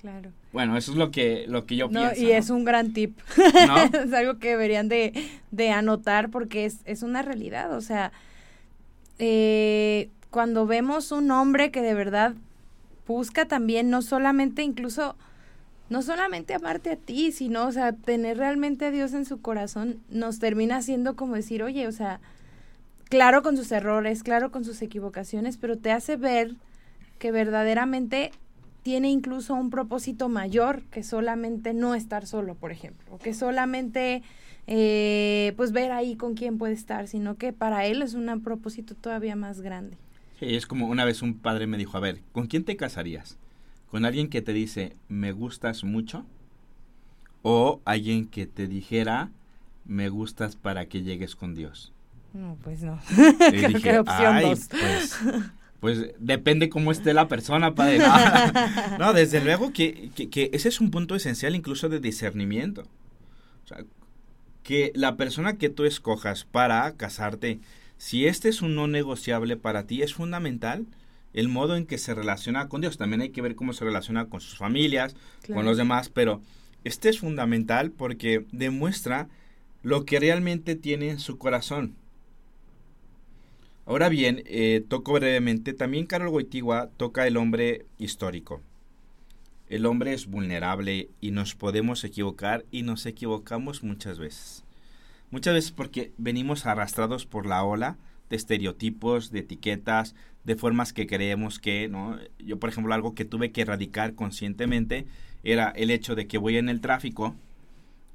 Claro. 0.00 0.32
Bueno, 0.52 0.76
eso 0.76 0.92
es 0.92 0.98
lo 0.98 1.10
que, 1.10 1.44
lo 1.46 1.66
que 1.66 1.76
yo 1.76 1.90
pienso. 1.90 2.20
Y 2.20 2.30
es 2.30 2.48
un 2.48 2.64
gran 2.64 2.92
tip. 2.94 3.18
¿No? 3.66 3.76
es 3.98 4.12
algo 4.12 4.38
que 4.38 4.50
deberían 4.50 4.88
de, 4.88 5.12
anotar 5.72 6.30
porque 6.30 6.64
es, 6.64 6.78
es, 6.86 7.02
una 7.02 7.20
realidad. 7.22 7.76
O 7.76 7.82
sea, 7.82 8.12
eh, 9.18 10.08
cuando 10.30 10.66
vemos 10.66 11.12
un 11.12 11.30
hombre 11.30 11.70
que 11.70 11.82
de 11.82 11.92
verdad 11.92 12.34
busca 13.06 13.46
también, 13.46 13.90
no 13.90 14.00
solamente 14.00 14.62
incluso, 14.62 15.16
no 15.90 16.00
solamente 16.00 16.54
amarte 16.54 16.90
a 16.92 16.96
ti, 16.96 17.32
sino, 17.32 17.66
o 17.66 17.72
sea, 17.72 17.92
tener 17.92 18.38
realmente 18.38 18.86
a 18.86 18.90
Dios 18.90 19.12
en 19.12 19.26
su 19.26 19.42
corazón, 19.42 20.00
nos 20.08 20.38
termina 20.38 20.80
siendo 20.80 21.14
como 21.14 21.34
decir, 21.34 21.62
oye, 21.62 21.86
o 21.86 21.92
sea, 21.92 22.20
claro 23.10 23.42
con 23.42 23.56
sus 23.56 23.70
errores, 23.72 24.22
claro 24.22 24.50
con 24.50 24.64
sus 24.64 24.80
equivocaciones, 24.80 25.58
pero 25.58 25.76
te 25.76 25.92
hace 25.92 26.16
ver 26.16 26.54
que 27.20 27.30
verdaderamente 27.30 28.32
tiene 28.82 29.10
incluso 29.10 29.54
un 29.54 29.70
propósito 29.70 30.28
mayor 30.28 30.82
que 30.90 31.04
solamente 31.04 31.74
no 31.74 31.94
estar 31.94 32.26
solo, 32.26 32.54
por 32.56 32.72
ejemplo, 32.72 33.14
o 33.14 33.18
que 33.18 33.34
solamente 33.34 34.22
eh, 34.66 35.52
pues 35.56 35.70
ver 35.70 35.92
ahí 35.92 36.16
con 36.16 36.34
quién 36.34 36.58
puede 36.58 36.72
estar, 36.72 37.06
sino 37.06 37.36
que 37.36 37.52
para 37.52 37.84
él 37.84 38.02
es 38.02 38.14
un 38.14 38.40
propósito 38.40 38.94
todavía 38.94 39.36
más 39.36 39.60
grande. 39.60 39.96
es 40.40 40.66
como 40.66 40.88
una 40.88 41.04
vez 41.04 41.20
un 41.20 41.34
padre 41.34 41.66
me 41.66 41.76
dijo, 41.76 41.96
a 41.98 42.00
ver, 42.00 42.20
¿con 42.32 42.46
quién 42.46 42.64
te 42.64 42.76
casarías? 42.76 43.36
¿Con 43.90 44.06
alguien 44.06 44.28
que 44.28 44.40
te 44.40 44.54
dice, 44.54 44.96
me 45.08 45.32
gustas 45.32 45.84
mucho? 45.84 46.24
¿O 47.42 47.80
alguien 47.84 48.26
que 48.26 48.46
te 48.46 48.66
dijera, 48.66 49.30
me 49.84 50.08
gustas 50.08 50.56
para 50.56 50.86
que 50.86 51.02
llegues 51.02 51.36
con 51.36 51.54
Dios? 51.54 51.92
No, 52.32 52.56
pues 52.62 52.82
no. 52.82 52.98
Creo 53.50 53.80
que 53.80 53.98
opción 53.98 54.40
dos. 54.40 54.68
Pues, 54.70 55.20
pues 55.80 56.12
depende 56.18 56.68
cómo 56.68 56.92
esté 56.92 57.14
la 57.14 57.26
persona, 57.26 57.74
padre. 57.74 58.00
No, 58.98 59.12
desde 59.14 59.42
luego 59.42 59.72
que, 59.72 60.10
ese 60.52 60.68
es 60.68 60.80
un 60.80 60.90
punto 60.90 61.14
esencial 61.14 61.56
incluso 61.56 61.88
de 61.88 62.00
discernimiento. 62.00 62.82
O 63.64 63.66
sea, 63.66 63.84
que 64.62 64.92
la 64.94 65.16
persona 65.16 65.56
que 65.56 65.70
tú 65.70 65.84
escojas 65.84 66.44
para 66.44 66.92
casarte, 66.96 67.60
si 67.96 68.26
este 68.26 68.50
es 68.50 68.60
un 68.60 68.74
no 68.74 68.88
negociable 68.88 69.56
para 69.56 69.86
ti, 69.86 70.02
es 70.02 70.12
fundamental 70.12 70.86
el 71.32 71.48
modo 71.48 71.76
en 71.76 71.86
que 71.86 71.96
se 71.96 72.14
relaciona 72.14 72.68
con 72.68 72.82
Dios. 72.82 72.98
También 72.98 73.22
hay 73.22 73.30
que 73.30 73.42
ver 73.42 73.54
cómo 73.54 73.72
se 73.72 73.84
relaciona 73.84 74.26
con 74.26 74.40
sus 74.42 74.58
familias, 74.58 75.16
con 75.52 75.64
los 75.64 75.78
demás, 75.78 76.10
pero 76.10 76.42
este 76.84 77.08
es 77.08 77.20
fundamental 77.20 77.90
porque 77.90 78.44
demuestra 78.52 79.28
lo 79.82 80.04
que 80.04 80.20
realmente 80.20 80.76
tiene 80.76 81.08
en 81.08 81.20
su 81.20 81.38
corazón. 81.38 81.94
Ahora 83.90 84.08
bien, 84.08 84.44
eh, 84.46 84.84
toco 84.86 85.14
brevemente, 85.14 85.72
también 85.72 86.06
Carol 86.06 86.30
Goitigua 86.30 86.90
toca 86.96 87.26
el 87.26 87.36
hombre 87.36 87.86
histórico. 87.98 88.62
El 89.68 89.84
hombre 89.84 90.12
es 90.12 90.28
vulnerable 90.28 91.10
y 91.20 91.32
nos 91.32 91.56
podemos 91.56 92.04
equivocar 92.04 92.64
y 92.70 92.82
nos 92.82 93.04
equivocamos 93.04 93.82
muchas 93.82 94.20
veces. 94.20 94.64
Muchas 95.32 95.54
veces 95.54 95.72
porque 95.72 96.12
venimos 96.18 96.66
arrastrados 96.66 97.26
por 97.26 97.46
la 97.46 97.64
ola 97.64 97.98
de 98.28 98.36
estereotipos, 98.36 99.32
de 99.32 99.40
etiquetas, 99.40 100.14
de 100.44 100.54
formas 100.54 100.92
que 100.92 101.08
creemos 101.08 101.58
que, 101.58 101.88
¿no? 101.88 102.16
Yo, 102.38 102.60
por 102.60 102.70
ejemplo, 102.70 102.94
algo 102.94 103.16
que 103.16 103.24
tuve 103.24 103.50
que 103.50 103.62
erradicar 103.62 104.14
conscientemente 104.14 105.06
era 105.42 105.68
el 105.70 105.90
hecho 105.90 106.14
de 106.14 106.28
que 106.28 106.38
voy 106.38 106.58
en 106.58 106.68
el 106.68 106.80
tráfico 106.80 107.34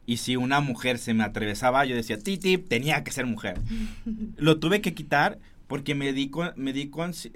y 0.06 0.18
si 0.18 0.38
una 0.38 0.62
mujer 0.62 1.00
se 1.00 1.14
me 1.14 1.26
atravesaba, 1.26 1.84
yo 1.84 1.98
decía, 1.98 2.18
tip, 2.18 2.70
tenía 2.70 3.04
que 3.04 3.12
ser 3.12 3.26
mujer. 3.26 3.60
Lo 4.38 4.60
tuve 4.60 4.80
que 4.80 4.94
quitar 4.94 5.40
porque 5.68 5.96
me 5.96 6.14
di, 6.14 6.32
me 6.56 6.74
di 6.74 6.90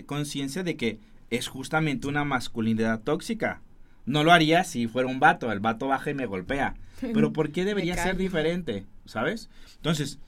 conciencia 0.06 0.64
de 0.64 0.78
que 0.78 1.00
es 1.30 1.48
justamente 1.48 2.08
una 2.08 2.24
masculinidad 2.24 3.02
tóxica. 3.02 3.62
No 4.06 4.24
lo 4.24 4.32
haría 4.32 4.64
si 4.64 4.88
fuera 4.88 5.08
un 5.08 5.20
vato, 5.20 5.52
el 5.52 5.60
vato 5.60 5.88
baja 5.88 6.10
y 6.10 6.16
me 6.16 6.26
golpea. 6.26 6.76
Pero 7.02 7.34
¿por 7.34 7.52
qué 7.52 7.66
debería 7.66 7.96
ser 7.96 8.18
diferente? 8.18 8.86
¿Sabes? 9.06 9.50
Entonces, 9.76 10.20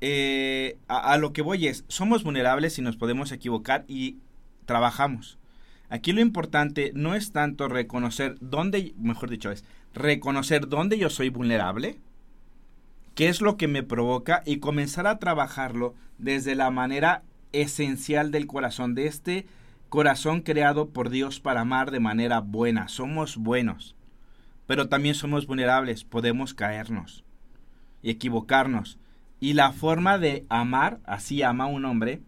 eh, 0.00 0.78
a, 0.88 1.16
lo 1.18 1.32
que 1.32 1.42
voy 1.42 1.68
es, 1.68 1.84
somos 1.88 2.24
vulnerables 2.24 2.78
y 2.78 2.82
nos 2.82 2.96
podemos 2.96 3.30
equivocar 3.32 3.84
y 3.86 4.16
trabajamos. 4.66 5.38
Aquí 5.88 6.12
lo 6.12 6.20
importante 6.20 6.92
no 6.94 7.14
es 7.14 7.32
tanto 7.32 7.68
reconocer 7.68 8.36
dónde, 8.40 8.94
mejor 8.98 9.30
dicho, 9.30 9.50
es 9.50 9.64
reconocer 9.94 10.68
dónde 10.68 10.98
yo 10.98 11.10
soy 11.10 11.28
vulnerable, 11.28 11.98
qué 13.14 13.28
es 13.28 13.40
lo 13.40 13.56
que 13.56 13.68
me 13.68 13.82
provoca 13.82 14.42
y 14.46 14.58
comenzar 14.58 15.06
a 15.06 15.18
trabajarlo 15.18 15.94
desde 16.18 16.54
la 16.54 16.70
manera 16.70 17.22
esencial 17.52 18.30
del 18.30 18.46
corazón, 18.46 18.94
de 18.94 19.06
este 19.06 19.46
corazón 19.88 20.40
creado 20.40 20.88
por 20.88 21.10
Dios 21.10 21.40
para 21.40 21.60
amar 21.60 21.90
de 21.90 22.00
manera 22.00 22.40
buena. 22.40 22.88
Somos 22.88 23.36
buenos, 23.36 23.94
pero 24.66 24.88
también 24.88 25.14
somos 25.14 25.46
vulnerables, 25.46 26.04
podemos 26.04 26.54
caernos 26.54 27.24
y 28.02 28.10
equivocarnos. 28.10 28.98
Y 29.38 29.54
la 29.54 29.72
forma 29.72 30.18
de 30.18 30.46
amar, 30.48 31.00
así 31.04 31.42
ama 31.42 31.66
un 31.66 31.84
hombre, 31.84 32.22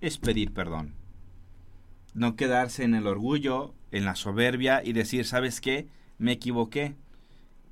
es 0.00 0.16
pedir 0.16 0.52
perdón. 0.52 0.94
No 2.14 2.36
quedarse 2.36 2.84
en 2.84 2.94
el 2.94 3.06
orgullo, 3.06 3.74
en 3.90 4.04
la 4.04 4.14
soberbia 4.14 4.82
y 4.84 4.92
decir, 4.92 5.26
¿sabes 5.26 5.60
qué? 5.60 5.88
Me 6.18 6.32
equivoqué. 6.32 6.94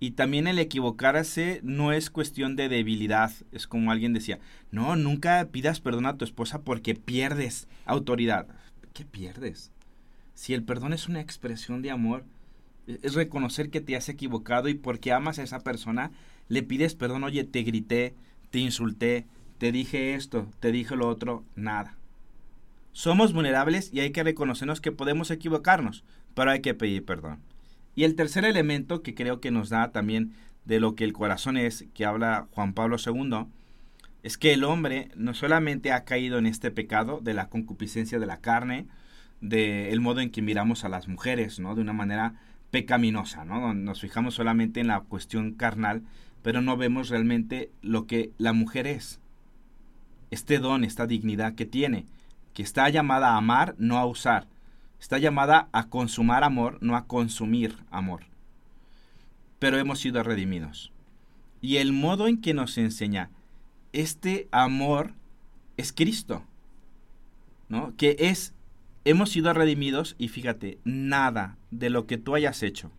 Y 0.02 0.10
también 0.10 0.48
el 0.48 0.58
equivocarse 0.58 1.60
no 1.62 1.92
es 1.92 2.10
cuestión 2.10 2.56
de 2.56 2.68
debilidad. 2.68 3.30
Es 3.52 3.68
como 3.68 3.92
alguien 3.92 4.12
decía, 4.12 4.40
no, 4.72 4.96
nunca 4.96 5.46
pidas 5.52 5.78
perdón 5.78 6.06
a 6.06 6.16
tu 6.16 6.24
esposa 6.24 6.62
porque 6.62 6.96
pierdes 6.96 7.68
autoridad. 7.84 8.48
¿Qué 8.94 9.04
pierdes? 9.04 9.70
Si 10.34 10.54
el 10.54 10.64
perdón 10.64 10.92
es 10.92 11.08
una 11.08 11.20
expresión 11.20 11.82
de 11.82 11.92
amor, 11.92 12.24
e-, 12.88 12.98
es 13.04 13.14
reconocer 13.14 13.70
que 13.70 13.80
te 13.80 13.94
has 13.94 14.08
equivocado 14.08 14.68
y 14.68 14.74
porque 14.74 15.12
amas 15.12 15.38
a 15.38 15.44
esa 15.44 15.60
persona, 15.60 16.10
le 16.48 16.64
pides 16.64 16.96
perdón, 16.96 17.22
oye, 17.22 17.44
te 17.44 17.62
grité, 17.62 18.16
te 18.50 18.58
insulté, 18.58 19.24
te 19.58 19.70
dije 19.70 20.16
esto, 20.16 20.48
te 20.58 20.72
dije 20.72 20.96
lo 20.96 21.06
otro, 21.06 21.44
nada. 21.54 21.96
Somos 22.90 23.32
vulnerables 23.32 23.94
y 23.94 24.00
hay 24.00 24.10
que 24.10 24.24
reconocernos 24.24 24.80
que 24.80 24.90
podemos 24.90 25.30
equivocarnos, 25.30 26.02
pero 26.34 26.50
hay 26.50 26.60
que 26.60 26.74
pedir 26.74 27.04
perdón. 27.04 27.38
Y 27.94 28.04
el 28.04 28.14
tercer 28.16 28.44
elemento 28.44 29.02
que 29.02 29.14
creo 29.14 29.40
que 29.40 29.50
nos 29.50 29.68
da 29.68 29.92
también 29.92 30.34
de 30.64 30.80
lo 30.80 30.94
que 30.94 31.04
el 31.04 31.12
corazón 31.12 31.56
es, 31.56 31.86
que 31.94 32.04
habla 32.04 32.46
Juan 32.52 32.72
Pablo 32.72 32.96
II, 33.04 33.46
es 34.22 34.38
que 34.38 34.52
el 34.52 34.64
hombre 34.64 35.08
no 35.16 35.34
solamente 35.34 35.92
ha 35.92 36.04
caído 36.04 36.38
en 36.38 36.46
este 36.46 36.70
pecado 36.70 37.20
de 37.20 37.34
la 37.34 37.48
concupiscencia 37.48 38.18
de 38.18 38.26
la 38.26 38.38
carne, 38.38 38.86
del 39.40 40.00
modo 40.00 40.20
en 40.20 40.30
que 40.30 40.42
miramos 40.42 40.84
a 40.84 40.88
las 40.88 41.08
mujeres, 41.08 41.58
¿no? 41.58 41.74
De 41.74 41.82
una 41.82 41.92
manera 41.92 42.34
pecaminosa, 42.70 43.44
¿no? 43.44 43.74
Nos 43.74 44.00
fijamos 44.00 44.34
solamente 44.34 44.80
en 44.80 44.86
la 44.86 45.00
cuestión 45.00 45.54
carnal, 45.54 46.02
pero 46.42 46.62
no 46.62 46.76
vemos 46.76 47.08
realmente 47.08 47.70
lo 47.82 48.06
que 48.06 48.30
la 48.38 48.52
mujer 48.52 48.86
es. 48.86 49.20
Este 50.30 50.58
don, 50.58 50.84
esta 50.84 51.06
dignidad 51.06 51.54
que 51.54 51.66
tiene, 51.66 52.06
que 52.54 52.62
está 52.62 52.88
llamada 52.88 53.30
a 53.30 53.36
amar, 53.36 53.74
no 53.78 53.98
a 53.98 54.06
usar. 54.06 54.46
Está 55.02 55.18
llamada 55.18 55.68
a 55.72 55.88
consumar 55.88 56.44
amor, 56.44 56.78
no 56.80 56.94
a 56.94 57.06
consumir 57.06 57.76
amor. 57.90 58.20
Pero 59.58 59.76
hemos 59.76 59.98
sido 59.98 60.22
redimidos. 60.22 60.92
Y 61.60 61.78
el 61.78 61.92
modo 61.92 62.28
en 62.28 62.40
que 62.40 62.54
nos 62.54 62.78
enseña 62.78 63.28
este 63.92 64.46
amor 64.52 65.12
es 65.76 65.92
Cristo. 65.92 66.44
¿No? 67.68 67.92
Que 67.96 68.14
es 68.20 68.54
hemos 69.04 69.30
sido 69.30 69.52
redimidos 69.52 70.14
y 70.18 70.28
fíjate, 70.28 70.78
nada 70.84 71.56
de 71.72 71.90
lo 71.90 72.06
que 72.06 72.16
tú 72.16 72.36
hayas 72.36 72.62
hecho 72.62 72.92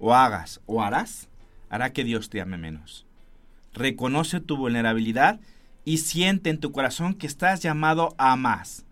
o 0.00 0.16
hagas 0.16 0.60
o 0.66 0.82
harás 0.82 1.28
hará 1.70 1.92
que 1.92 2.02
Dios 2.02 2.28
te 2.28 2.40
ame 2.40 2.58
menos. 2.58 3.06
Reconoce 3.72 4.40
tu 4.40 4.56
vulnerabilidad 4.56 5.38
y 5.84 5.98
siente 5.98 6.50
en 6.50 6.58
tu 6.58 6.72
corazón 6.72 7.14
que 7.14 7.28
estás 7.28 7.62
llamado 7.62 8.16
a 8.18 8.34
más 8.34 8.85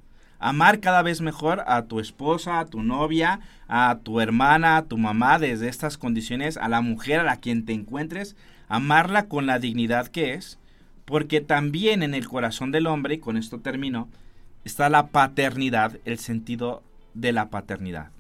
amar 0.45 0.81
cada 0.81 1.01
vez 1.01 1.23
mejor 1.23 1.65
a 1.67 1.87
tu 1.87 2.01
esposa, 2.01 2.61
a 2.61 2.67
tu 2.67 2.83
novia, 2.83 3.41
a 3.67 4.01
tu 4.03 4.21
hermana, 4.21 4.77
a 4.77 4.85
tu 4.85 4.99
mamá 4.99 5.39
desde 5.39 5.71
estas 5.71 5.97
condiciones, 5.97 6.59
a 6.59 6.69
la 6.69 6.83
mujer 6.83 7.21
a 7.21 7.25
la 7.25 7.39
quien 7.39 7.65
te 7.65 7.73
encuentres, 7.73 8.37
amarla 8.69 9.27
con 9.27 9.47
la 9.47 9.59
dignidad 9.59 10.09
que 10.09 10.35
es, 10.35 10.59
porque 11.07 11.41
también 11.41 12.03
en 12.03 12.13
el 12.13 12.29
corazón 12.29 12.73
del 12.73 12.87
hombre, 12.87 13.15
y 13.15 13.21
con 13.21 13.39
esto 13.39 13.61
termino, 13.61 14.11
está 14.67 14.91
la 14.91 15.07
paternidad, 15.07 15.99
el 16.05 16.19
sentido 16.19 16.83
de 17.15 17.33
la 17.33 17.49
paternidad. 17.49 18.11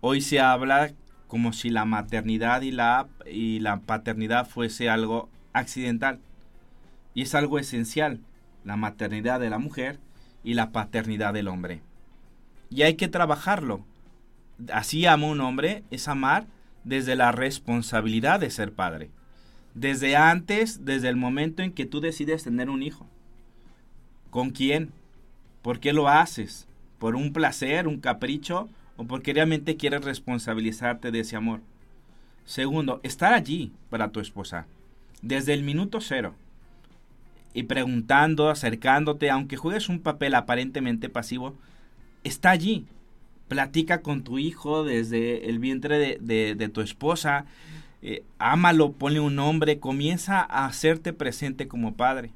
Hoy 0.00 0.22
se 0.22 0.40
habla 0.40 0.92
como 1.26 1.52
si 1.52 1.68
la 1.68 1.84
maternidad 1.84 2.62
y 2.62 2.70
la, 2.70 3.06
y 3.30 3.60
la 3.60 3.80
paternidad 3.80 4.48
fuese 4.48 4.88
algo 4.88 5.28
accidental. 5.52 6.20
Y 7.12 7.20
es 7.20 7.34
algo 7.34 7.58
esencial. 7.58 8.20
La 8.64 8.76
maternidad 8.76 9.40
de 9.40 9.50
la 9.50 9.58
mujer 9.58 9.98
y 10.44 10.54
la 10.54 10.72
paternidad 10.72 11.34
del 11.34 11.48
hombre. 11.48 11.80
Y 12.70 12.82
hay 12.82 12.94
que 12.94 13.08
trabajarlo. 13.08 13.84
Así 14.72 15.06
ama 15.06 15.26
un 15.26 15.40
hombre, 15.40 15.82
es 15.90 16.08
amar 16.08 16.46
desde 16.84 17.16
la 17.16 17.32
responsabilidad 17.32 18.40
de 18.40 18.50
ser 18.50 18.72
padre. 18.72 19.10
Desde 19.74 20.16
antes, 20.16 20.84
desde 20.84 21.08
el 21.08 21.16
momento 21.16 21.62
en 21.62 21.72
que 21.72 21.86
tú 21.86 22.00
decides 22.00 22.44
tener 22.44 22.68
un 22.70 22.82
hijo. 22.82 23.06
¿Con 24.30 24.50
quién? 24.50 24.90
¿Por 25.62 25.80
qué 25.80 25.92
lo 25.92 26.08
haces? 26.08 26.66
¿Por 26.98 27.16
un 27.16 27.32
placer, 27.32 27.88
un 27.88 28.00
capricho 28.00 28.68
o 28.96 29.04
porque 29.04 29.32
realmente 29.32 29.76
quieres 29.76 30.04
responsabilizarte 30.04 31.10
de 31.10 31.20
ese 31.20 31.36
amor? 31.36 31.60
Segundo, 32.44 33.00
estar 33.02 33.32
allí 33.32 33.72
para 33.90 34.10
tu 34.10 34.20
esposa. 34.20 34.66
Desde 35.22 35.54
el 35.54 35.62
minuto 35.62 36.00
cero 36.00 36.34
y 37.54 37.64
preguntando, 37.64 38.48
acercándote, 38.48 39.30
aunque 39.30 39.56
juegues 39.56 39.88
un 39.88 40.00
papel 40.00 40.34
aparentemente 40.34 41.08
pasivo, 41.08 41.54
está 42.24 42.50
allí. 42.50 42.86
Platica 43.48 44.00
con 44.00 44.22
tu 44.22 44.38
hijo 44.38 44.84
desde 44.84 45.50
el 45.50 45.58
vientre 45.58 46.18
de, 46.18 46.70
tu 46.72 46.80
esposa, 46.80 47.44
eh, 48.00 48.24
ámalo, 48.38 48.92
ponle 48.92 49.20
un 49.20 49.36
nombre, 49.36 49.78
comienza 49.78 50.40
a 50.40 50.64
hacerte 50.64 51.12
presente 51.12 51.68
como 51.68 51.94
padre. 51.94 52.30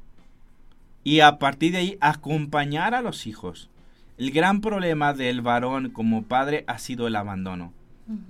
Y 1.04 1.20
a 1.20 1.38
partir 1.38 1.72
de 1.72 1.78
ahí, 1.78 1.98
acompañar 2.00 2.94
a 2.94 3.00
los 3.00 3.26
hijos. 3.26 3.70
El 4.18 4.30
gran 4.30 4.60
problema 4.60 5.14
del 5.14 5.40
varón 5.40 5.90
como 5.90 6.24
padre 6.24 6.64
ha 6.66 6.78
sido 6.78 7.06
el 7.06 7.16
abandono. 7.16 7.72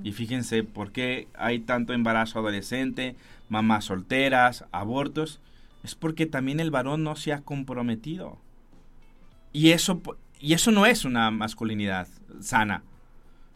Y 0.03 0.13
fíjense 0.13 0.63
por 0.65 0.91
qué 0.91 1.29
hay 1.35 1.59
tanto 1.59 1.93
embarazo 1.93 2.39
adolescente, 2.39 3.15
mamás 3.51 3.85
solteras, 3.85 4.65
abortos 4.73 5.41
es 5.87 5.95
porque 5.95 6.27
también 6.27 6.59
el 6.59 6.73
varón 6.73 7.05
no 7.05 7.15
se 7.15 7.33
ha 7.33 7.43
comprometido. 7.43 8.39
Y 9.53 9.71
eso, 9.71 10.03
y 10.41 10.53
eso 10.53 10.73
no 10.73 10.85
es 10.85 11.05
una 11.05 11.31
masculinidad 11.31 12.09
sana. 12.41 12.83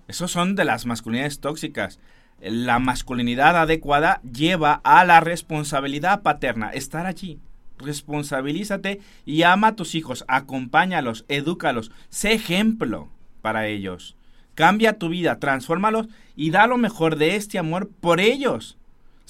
Eso 0.06 0.28
son 0.28 0.54
de 0.54 0.64
las 0.64 0.86
masculinidades 0.86 1.40
tóxicas. 1.40 1.98
La 2.40 2.78
masculinidad 2.78 3.56
adecuada 3.56 4.20
lleva 4.22 4.80
a 4.84 5.04
la 5.04 5.18
responsabilidad 5.20 6.22
paterna, 6.22 6.70
estar 6.70 7.04
allí. 7.04 7.40
Responsabilízate 7.78 9.00
y 9.26 9.42
ama 9.42 9.68
a 9.68 9.76
tus 9.76 9.96
hijos, 9.96 10.24
acompáñalos, 10.28 11.24
edúcalos, 11.28 11.90
sé 12.10 12.32
ejemplo 12.32 13.08
para 13.42 13.66
ellos. 13.66 14.16
Cambia 14.54 14.98
tu 14.98 15.08
vida, 15.08 15.40
transfórmalos 15.40 16.06
y 16.36 16.50
da 16.50 16.68
lo 16.68 16.76
mejor 16.76 17.16
de 17.16 17.34
este 17.34 17.58
amor 17.58 17.90
por 18.00 18.20
ellos. 18.20 18.78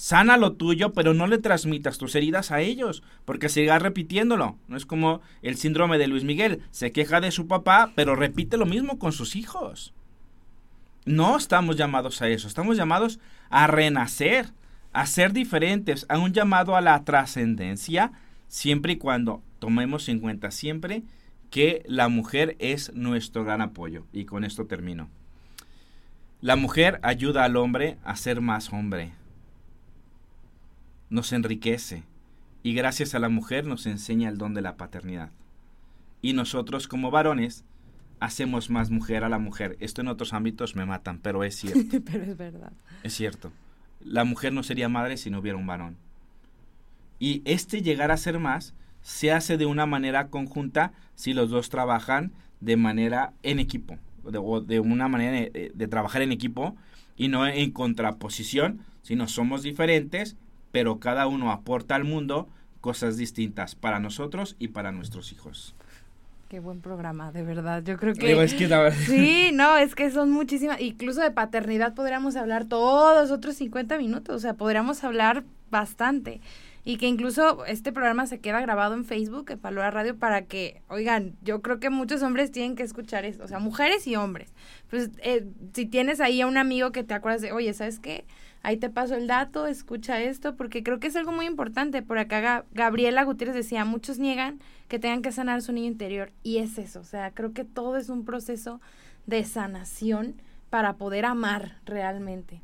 Sana 0.01 0.35
lo 0.35 0.53
tuyo, 0.53 0.93
pero 0.93 1.13
no 1.13 1.27
le 1.27 1.37
transmitas 1.37 1.99
tus 1.99 2.15
heridas 2.15 2.49
a 2.49 2.59
ellos, 2.59 3.03
porque 3.23 3.49
sigas 3.49 3.83
repitiéndolo. 3.83 4.57
No 4.67 4.75
es 4.75 4.87
como 4.87 5.21
el 5.43 5.57
síndrome 5.57 5.99
de 5.99 6.07
Luis 6.07 6.23
Miguel, 6.23 6.63
se 6.71 6.91
queja 6.91 7.21
de 7.21 7.29
su 7.29 7.45
papá, 7.45 7.91
pero 7.93 8.15
repite 8.15 8.57
lo 8.57 8.65
mismo 8.65 8.97
con 8.97 9.11
sus 9.11 9.35
hijos. 9.35 9.93
No 11.05 11.37
estamos 11.37 11.77
llamados 11.77 12.19
a 12.23 12.29
eso, 12.29 12.47
estamos 12.47 12.77
llamados 12.77 13.19
a 13.51 13.67
renacer, 13.67 14.47
a 14.91 15.05
ser 15.05 15.33
diferentes, 15.33 16.07
a 16.09 16.17
un 16.17 16.33
llamado 16.33 16.75
a 16.75 16.81
la 16.81 17.03
trascendencia, 17.03 18.11
siempre 18.47 18.93
y 18.93 18.97
cuando 18.97 19.43
tomemos 19.59 20.09
en 20.09 20.19
cuenta 20.19 20.49
siempre 20.49 21.03
que 21.51 21.83
la 21.85 22.09
mujer 22.09 22.55
es 22.57 22.91
nuestro 22.95 23.43
gran 23.43 23.61
apoyo. 23.61 24.07
Y 24.13 24.25
con 24.25 24.45
esto 24.45 24.65
termino. 24.65 25.11
La 26.41 26.55
mujer 26.55 26.99
ayuda 27.03 27.43
al 27.43 27.55
hombre 27.55 27.99
a 28.03 28.15
ser 28.15 28.41
más 28.41 28.73
hombre 28.73 29.20
nos 31.11 31.33
enriquece 31.33 32.03
y 32.63 32.73
gracias 32.73 33.13
a 33.13 33.19
la 33.19 33.29
mujer 33.29 33.67
nos 33.67 33.85
enseña 33.85 34.29
el 34.29 34.39
don 34.39 34.55
de 34.55 34.61
la 34.61 34.77
paternidad. 34.77 35.29
Y 36.21 36.33
nosotros 36.33 36.87
como 36.87 37.11
varones 37.11 37.65
hacemos 38.19 38.69
más 38.69 38.89
mujer 38.89 39.23
a 39.23 39.29
la 39.29 39.37
mujer. 39.37 39.77
Esto 39.79 40.01
en 40.01 40.07
otros 40.07 40.33
ámbitos 40.33 40.75
me 40.75 40.85
matan, 40.85 41.19
pero 41.19 41.43
es 41.43 41.55
cierto. 41.59 41.97
pero 42.03 42.23
es 42.23 42.37
verdad. 42.37 42.71
Es 43.03 43.13
cierto. 43.13 43.51
La 43.99 44.23
mujer 44.23 44.53
no 44.53 44.63
sería 44.63 44.89
madre 44.89 45.17
si 45.17 45.29
no 45.29 45.39
hubiera 45.39 45.57
un 45.57 45.67
varón. 45.67 45.97
Y 47.19 47.41
este 47.45 47.81
llegar 47.81 48.09
a 48.09 48.17
ser 48.17 48.39
más 48.39 48.73
se 49.01 49.31
hace 49.31 49.57
de 49.57 49.65
una 49.65 49.85
manera 49.85 50.29
conjunta 50.29 50.93
si 51.15 51.33
los 51.33 51.49
dos 51.49 51.69
trabajan 51.69 52.31
de 52.61 52.77
manera 52.77 53.33
en 53.43 53.59
equipo, 53.59 53.97
o 54.23 54.61
de 54.61 54.79
una 54.79 55.07
manera 55.07 55.31
de, 55.31 55.71
de 55.73 55.87
trabajar 55.87 56.21
en 56.21 56.31
equipo 56.31 56.75
y 57.17 57.27
no 57.27 57.45
en 57.47 57.71
contraposición, 57.71 58.81
sino 59.01 59.27
somos 59.27 59.63
diferentes 59.63 60.37
pero 60.71 60.99
cada 60.99 61.27
uno 61.27 61.51
aporta 61.51 61.95
al 61.95 62.03
mundo 62.03 62.47
cosas 62.81 63.17
distintas 63.17 63.75
para 63.75 63.99
nosotros 63.99 64.55
y 64.59 64.69
para 64.69 64.91
nuestros 64.91 65.31
hijos. 65.31 65.75
Qué 66.51 66.59
buen 66.59 66.81
programa, 66.81 67.31
de 67.31 67.43
verdad. 67.43 67.81
Yo 67.81 67.95
creo 67.95 68.13
que... 68.13 68.27
Sí, 69.05 69.51
no, 69.53 69.77
es 69.77 69.95
que 69.95 70.11
son 70.11 70.31
muchísimas. 70.31 70.81
Incluso 70.81 71.21
de 71.21 71.31
paternidad 71.31 71.93
podríamos 71.93 72.35
hablar 72.35 72.65
todos 72.65 73.31
otros 73.31 73.55
50 73.55 73.97
minutos. 73.97 74.35
O 74.35 74.39
sea, 74.39 74.55
podríamos 74.55 75.01
hablar 75.05 75.45
bastante. 75.69 76.41
Y 76.83 76.97
que 76.97 77.07
incluso 77.07 77.63
este 77.65 77.93
programa 77.93 78.27
se 78.27 78.41
queda 78.41 78.59
grabado 78.59 78.95
en 78.95 79.05
Facebook, 79.05 79.49
en 79.49 79.59
Palora 79.59 79.91
Radio, 79.91 80.17
para 80.17 80.41
que, 80.41 80.81
oigan, 80.89 81.37
yo 81.41 81.61
creo 81.61 81.79
que 81.79 81.89
muchos 81.89 82.21
hombres 82.21 82.51
tienen 82.51 82.75
que 82.75 82.83
escuchar 82.83 83.23
esto. 83.23 83.45
O 83.45 83.47
sea, 83.47 83.59
mujeres 83.59 84.05
y 84.05 84.17
hombres. 84.17 84.51
Pues 84.89 85.09
eh, 85.23 85.45
si 85.73 85.85
tienes 85.85 86.19
ahí 86.19 86.41
a 86.41 86.47
un 86.47 86.57
amigo 86.57 86.91
que 86.91 87.05
te 87.05 87.13
acuerdas 87.13 87.41
de, 87.41 87.53
oye, 87.53 87.73
¿sabes 87.73 87.99
qué? 87.99 88.25
Ahí 88.63 88.77
te 88.77 88.89
paso 88.89 89.15
el 89.15 89.27
dato, 89.27 89.67
escucha 89.67 90.21
esto, 90.21 90.55
porque 90.55 90.83
creo 90.83 90.99
que 90.99 91.07
es 91.07 91.15
algo 91.15 91.31
muy 91.31 91.45
importante. 91.45 92.01
Por 92.01 92.17
acá 92.17 92.65
Gabriela 92.71 93.23
Gutiérrez 93.23 93.55
decía, 93.55 93.85
muchos 93.85 94.19
niegan 94.19 94.59
que 94.87 94.99
tengan 94.99 95.21
que 95.21 95.31
sanar 95.31 95.61
su 95.61 95.71
niño 95.71 95.87
interior, 95.87 96.31
y 96.43 96.57
es 96.57 96.77
eso, 96.77 96.99
o 96.99 97.05
sea, 97.05 97.31
creo 97.31 97.53
que 97.53 97.63
todo 97.63 97.97
es 97.97 98.09
un 98.09 98.25
proceso 98.25 98.81
de 99.25 99.43
sanación 99.43 100.35
para 100.69 100.93
poder 100.93 101.25
amar 101.25 101.77
realmente. 101.85 102.61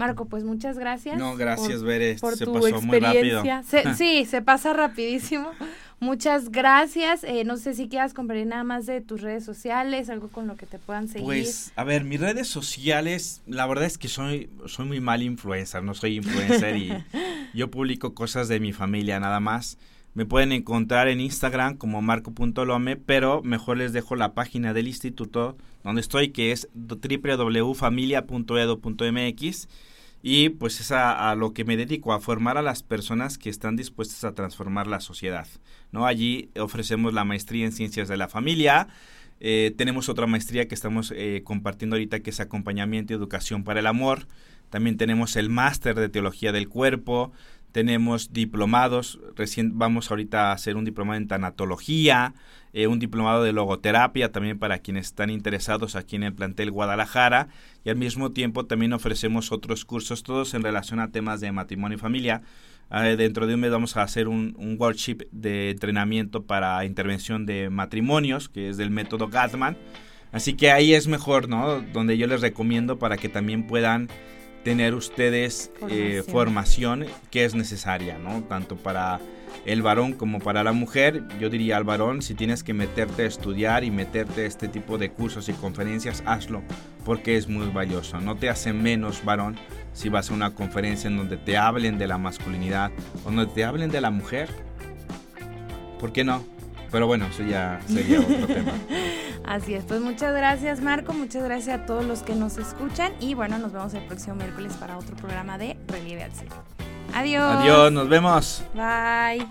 Marco, 0.00 0.24
pues 0.24 0.44
muchas 0.44 0.78
gracias. 0.78 1.18
No, 1.18 1.36
gracias, 1.36 1.82
Bere. 1.82 2.14
Por 2.14 2.34
se 2.34 2.46
tu 2.46 2.54
pasó 2.54 2.68
experiencia. 2.68 3.42
Muy 3.42 3.50
rápido. 3.50 3.94
sí, 3.96 4.24
se 4.24 4.40
pasa 4.40 4.72
rapidísimo. 4.72 5.50
Muchas 5.98 6.48
gracias. 6.48 7.22
Eh, 7.22 7.44
no 7.44 7.58
sé 7.58 7.74
si 7.74 7.86
quieras 7.86 8.14
compartir 8.14 8.46
nada 8.46 8.64
más 8.64 8.86
de 8.86 9.02
tus 9.02 9.20
redes 9.20 9.44
sociales, 9.44 10.08
algo 10.08 10.28
con 10.28 10.46
lo 10.46 10.56
que 10.56 10.64
te 10.64 10.78
puedan 10.78 11.06
seguir. 11.06 11.26
Pues, 11.26 11.74
a 11.76 11.84
ver, 11.84 12.04
mis 12.04 12.18
redes 12.18 12.48
sociales, 12.48 13.42
la 13.46 13.66
verdad 13.66 13.84
es 13.84 13.98
que 13.98 14.08
soy, 14.08 14.48
soy 14.64 14.86
muy 14.86 15.00
mal 15.00 15.22
influencer, 15.22 15.82
no 15.82 15.92
soy 15.92 16.16
influencer 16.16 16.78
y 16.78 16.94
yo 17.54 17.70
publico 17.70 18.14
cosas 18.14 18.48
de 18.48 18.58
mi 18.58 18.72
familia 18.72 19.20
nada 19.20 19.38
más. 19.38 19.76
Me 20.14 20.24
pueden 20.24 20.52
encontrar 20.52 21.08
en 21.08 21.20
Instagram 21.20 21.76
como 21.76 22.00
marco.lome, 22.00 22.96
pero 22.96 23.42
mejor 23.42 23.76
les 23.76 23.92
dejo 23.92 24.16
la 24.16 24.32
página 24.32 24.72
del 24.72 24.88
instituto 24.88 25.58
donde 25.84 26.00
estoy, 26.00 26.30
que 26.30 26.52
es 26.52 26.70
www.familia.edu.mx 26.74 29.68
y 30.22 30.50
pues 30.50 30.80
es 30.80 30.92
a, 30.92 31.34
lo 31.34 31.52
que 31.52 31.64
me 31.64 31.76
dedico, 31.76 32.12
a 32.12 32.20
formar 32.20 32.58
a 32.58 32.62
las 32.62 32.82
personas 32.82 33.38
que 33.38 33.50
están 33.50 33.76
dispuestas 33.76 34.24
a 34.24 34.34
transformar 34.34 34.86
la 34.86 35.00
sociedad. 35.00 35.46
¿no? 35.92 36.06
Allí 36.06 36.50
ofrecemos 36.58 37.14
la 37.14 37.24
maestría 37.24 37.64
en 37.64 37.72
ciencias 37.72 38.08
de 38.08 38.16
la 38.16 38.28
familia, 38.28 38.88
eh, 39.40 39.72
tenemos 39.76 40.10
otra 40.10 40.26
maestría 40.26 40.68
que 40.68 40.74
estamos 40.74 41.14
eh, 41.16 41.40
compartiendo 41.44 41.96
ahorita 41.96 42.20
que 42.20 42.30
es 42.30 42.40
acompañamiento 42.40 43.12
y 43.12 43.16
educación 43.16 43.64
para 43.64 43.80
el 43.80 43.86
amor, 43.86 44.26
también 44.68 44.98
tenemos 44.98 45.34
el 45.36 45.48
máster 45.48 45.96
de 45.96 46.08
teología 46.08 46.52
del 46.52 46.68
cuerpo, 46.68 47.32
tenemos 47.72 48.32
diplomados, 48.32 49.20
recién 49.36 49.78
vamos 49.78 50.10
ahorita 50.10 50.50
a 50.50 50.52
hacer 50.52 50.76
un 50.76 50.84
diplomado 50.84 51.18
en 51.18 51.28
tanatología, 51.28 52.34
eh, 52.72 52.86
un 52.86 52.98
diplomado 52.98 53.42
de 53.42 53.52
logoterapia 53.52 54.30
también 54.30 54.58
para 54.58 54.78
quienes 54.78 55.06
están 55.06 55.30
interesados 55.30 55.96
aquí 55.96 56.16
en 56.16 56.22
el 56.22 56.34
plantel 56.34 56.70
Guadalajara 56.70 57.48
y 57.84 57.90
al 57.90 57.96
mismo 57.96 58.32
tiempo 58.32 58.66
también 58.66 58.92
ofrecemos 58.92 59.50
otros 59.52 59.84
cursos, 59.84 60.22
todos 60.22 60.54
en 60.54 60.62
relación 60.62 61.00
a 61.00 61.10
temas 61.10 61.40
de 61.40 61.50
matrimonio 61.52 61.96
y 61.96 62.00
familia. 62.00 62.42
Eh, 62.92 63.16
dentro 63.16 63.46
de 63.46 63.54
un 63.54 63.60
mes 63.60 63.70
vamos 63.70 63.96
a 63.96 64.02
hacer 64.02 64.28
un, 64.28 64.54
un 64.58 64.76
workshop 64.78 65.22
de 65.30 65.70
entrenamiento 65.70 66.44
para 66.44 66.84
intervención 66.84 67.46
de 67.46 67.70
matrimonios, 67.70 68.48
que 68.48 68.68
es 68.68 68.76
del 68.76 68.90
método 68.90 69.28
Gatman. 69.28 69.76
Así 70.32 70.54
que 70.54 70.70
ahí 70.70 70.94
es 70.94 71.08
mejor, 71.08 71.48
¿no? 71.48 71.80
Donde 71.92 72.16
yo 72.16 72.26
les 72.26 72.40
recomiendo 72.40 72.98
para 72.98 73.16
que 73.16 73.28
también 73.28 73.66
puedan 73.66 74.08
tener 74.64 74.94
ustedes 74.94 75.70
eh, 75.88 76.22
formación. 76.26 77.06
que 77.30 77.44
es 77.44 77.54
necesaria, 77.54 78.18
¿no? 78.18 78.42
Tanto 78.44 78.76
para 78.76 79.20
el 79.66 79.82
varón 79.82 80.12
como 80.14 80.38
para 80.38 80.64
la 80.64 80.72
mujer. 80.72 81.22
Yo 81.38 81.50
diría 81.50 81.76
al 81.76 81.84
varón, 81.84 82.22
si 82.22 82.34
tienes 82.34 82.62
que 82.62 82.74
meterte 82.74 83.22
a 83.22 83.26
estudiar 83.26 83.84
y 83.84 83.90
meterte 83.90 84.42
a 84.42 84.46
este 84.46 84.68
tipo 84.68 84.98
de 84.98 85.10
cursos 85.10 85.48
y 85.48 85.52
conferencias, 85.52 86.22
hazlo, 86.26 86.62
porque 87.04 87.36
es 87.36 87.48
muy 87.48 87.68
valioso. 87.68 88.20
No 88.20 88.36
te 88.36 88.48
hace 88.48 88.72
menos 88.72 89.24
varón 89.24 89.56
si 89.92 90.08
vas 90.08 90.30
a 90.30 90.34
una 90.34 90.54
conferencia 90.54 91.08
en 91.08 91.16
donde 91.16 91.36
te 91.36 91.56
hablen 91.56 91.98
de 91.98 92.06
la 92.06 92.18
masculinidad 92.18 92.90
o 93.24 93.30
donde 93.30 93.46
te 93.46 93.64
hablen 93.64 93.90
de 93.90 94.00
la 94.00 94.10
mujer. 94.10 94.48
¿Por 95.98 96.12
qué 96.12 96.24
no? 96.24 96.59
Pero 96.90 97.06
bueno, 97.06 97.26
eso 97.26 97.42
ya 97.42 97.80
sería 97.86 98.20
otro 98.20 98.46
tema. 98.46 98.72
Así 99.44 99.74
es, 99.74 99.84
pues 99.84 100.00
muchas 100.00 100.34
gracias 100.34 100.80
Marco, 100.80 101.12
muchas 101.12 101.42
gracias 101.42 101.80
a 101.80 101.86
todos 101.86 102.04
los 102.04 102.22
que 102.22 102.34
nos 102.34 102.56
escuchan 102.56 103.12
y 103.20 103.34
bueno, 103.34 103.58
nos 103.58 103.72
vemos 103.72 103.94
el 103.94 104.04
próximo 104.04 104.36
miércoles 104.36 104.74
para 104.74 104.96
otro 104.96 105.16
programa 105.16 105.58
de 105.58 105.76
Relieve 105.88 106.24
al 106.24 106.32
Cielo. 106.32 106.54
Adiós. 107.14 107.56
Adiós, 107.58 107.92
nos 107.92 108.08
vemos. 108.08 108.62
Bye. 108.74 109.46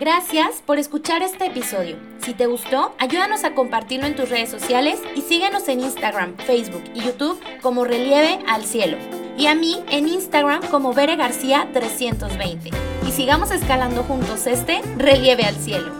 Gracias 0.00 0.62
por 0.66 0.80
escuchar 0.80 1.22
este 1.22 1.46
episodio. 1.46 1.96
Si 2.24 2.34
te 2.34 2.46
gustó, 2.46 2.92
ayúdanos 2.98 3.44
a 3.44 3.54
compartirlo 3.54 4.06
en 4.06 4.16
tus 4.16 4.30
redes 4.30 4.50
sociales 4.50 5.00
y 5.14 5.20
síguenos 5.20 5.68
en 5.68 5.78
Instagram, 5.78 6.36
Facebook 6.38 6.82
y 6.92 7.02
YouTube 7.02 7.40
como 7.62 7.84
Relieve 7.84 8.40
al 8.48 8.64
Cielo. 8.64 8.96
Y 9.38 9.46
a 9.46 9.54
mí 9.54 9.80
en 9.90 10.08
Instagram 10.08 10.60
como 10.72 10.92
Bere 10.92 11.14
García 11.14 11.68
320. 11.72 12.70
Y 13.06 13.12
sigamos 13.12 13.52
escalando 13.52 14.02
juntos 14.02 14.48
este 14.48 14.82
Relieve 14.96 15.44
al 15.44 15.54
Cielo. 15.54 15.92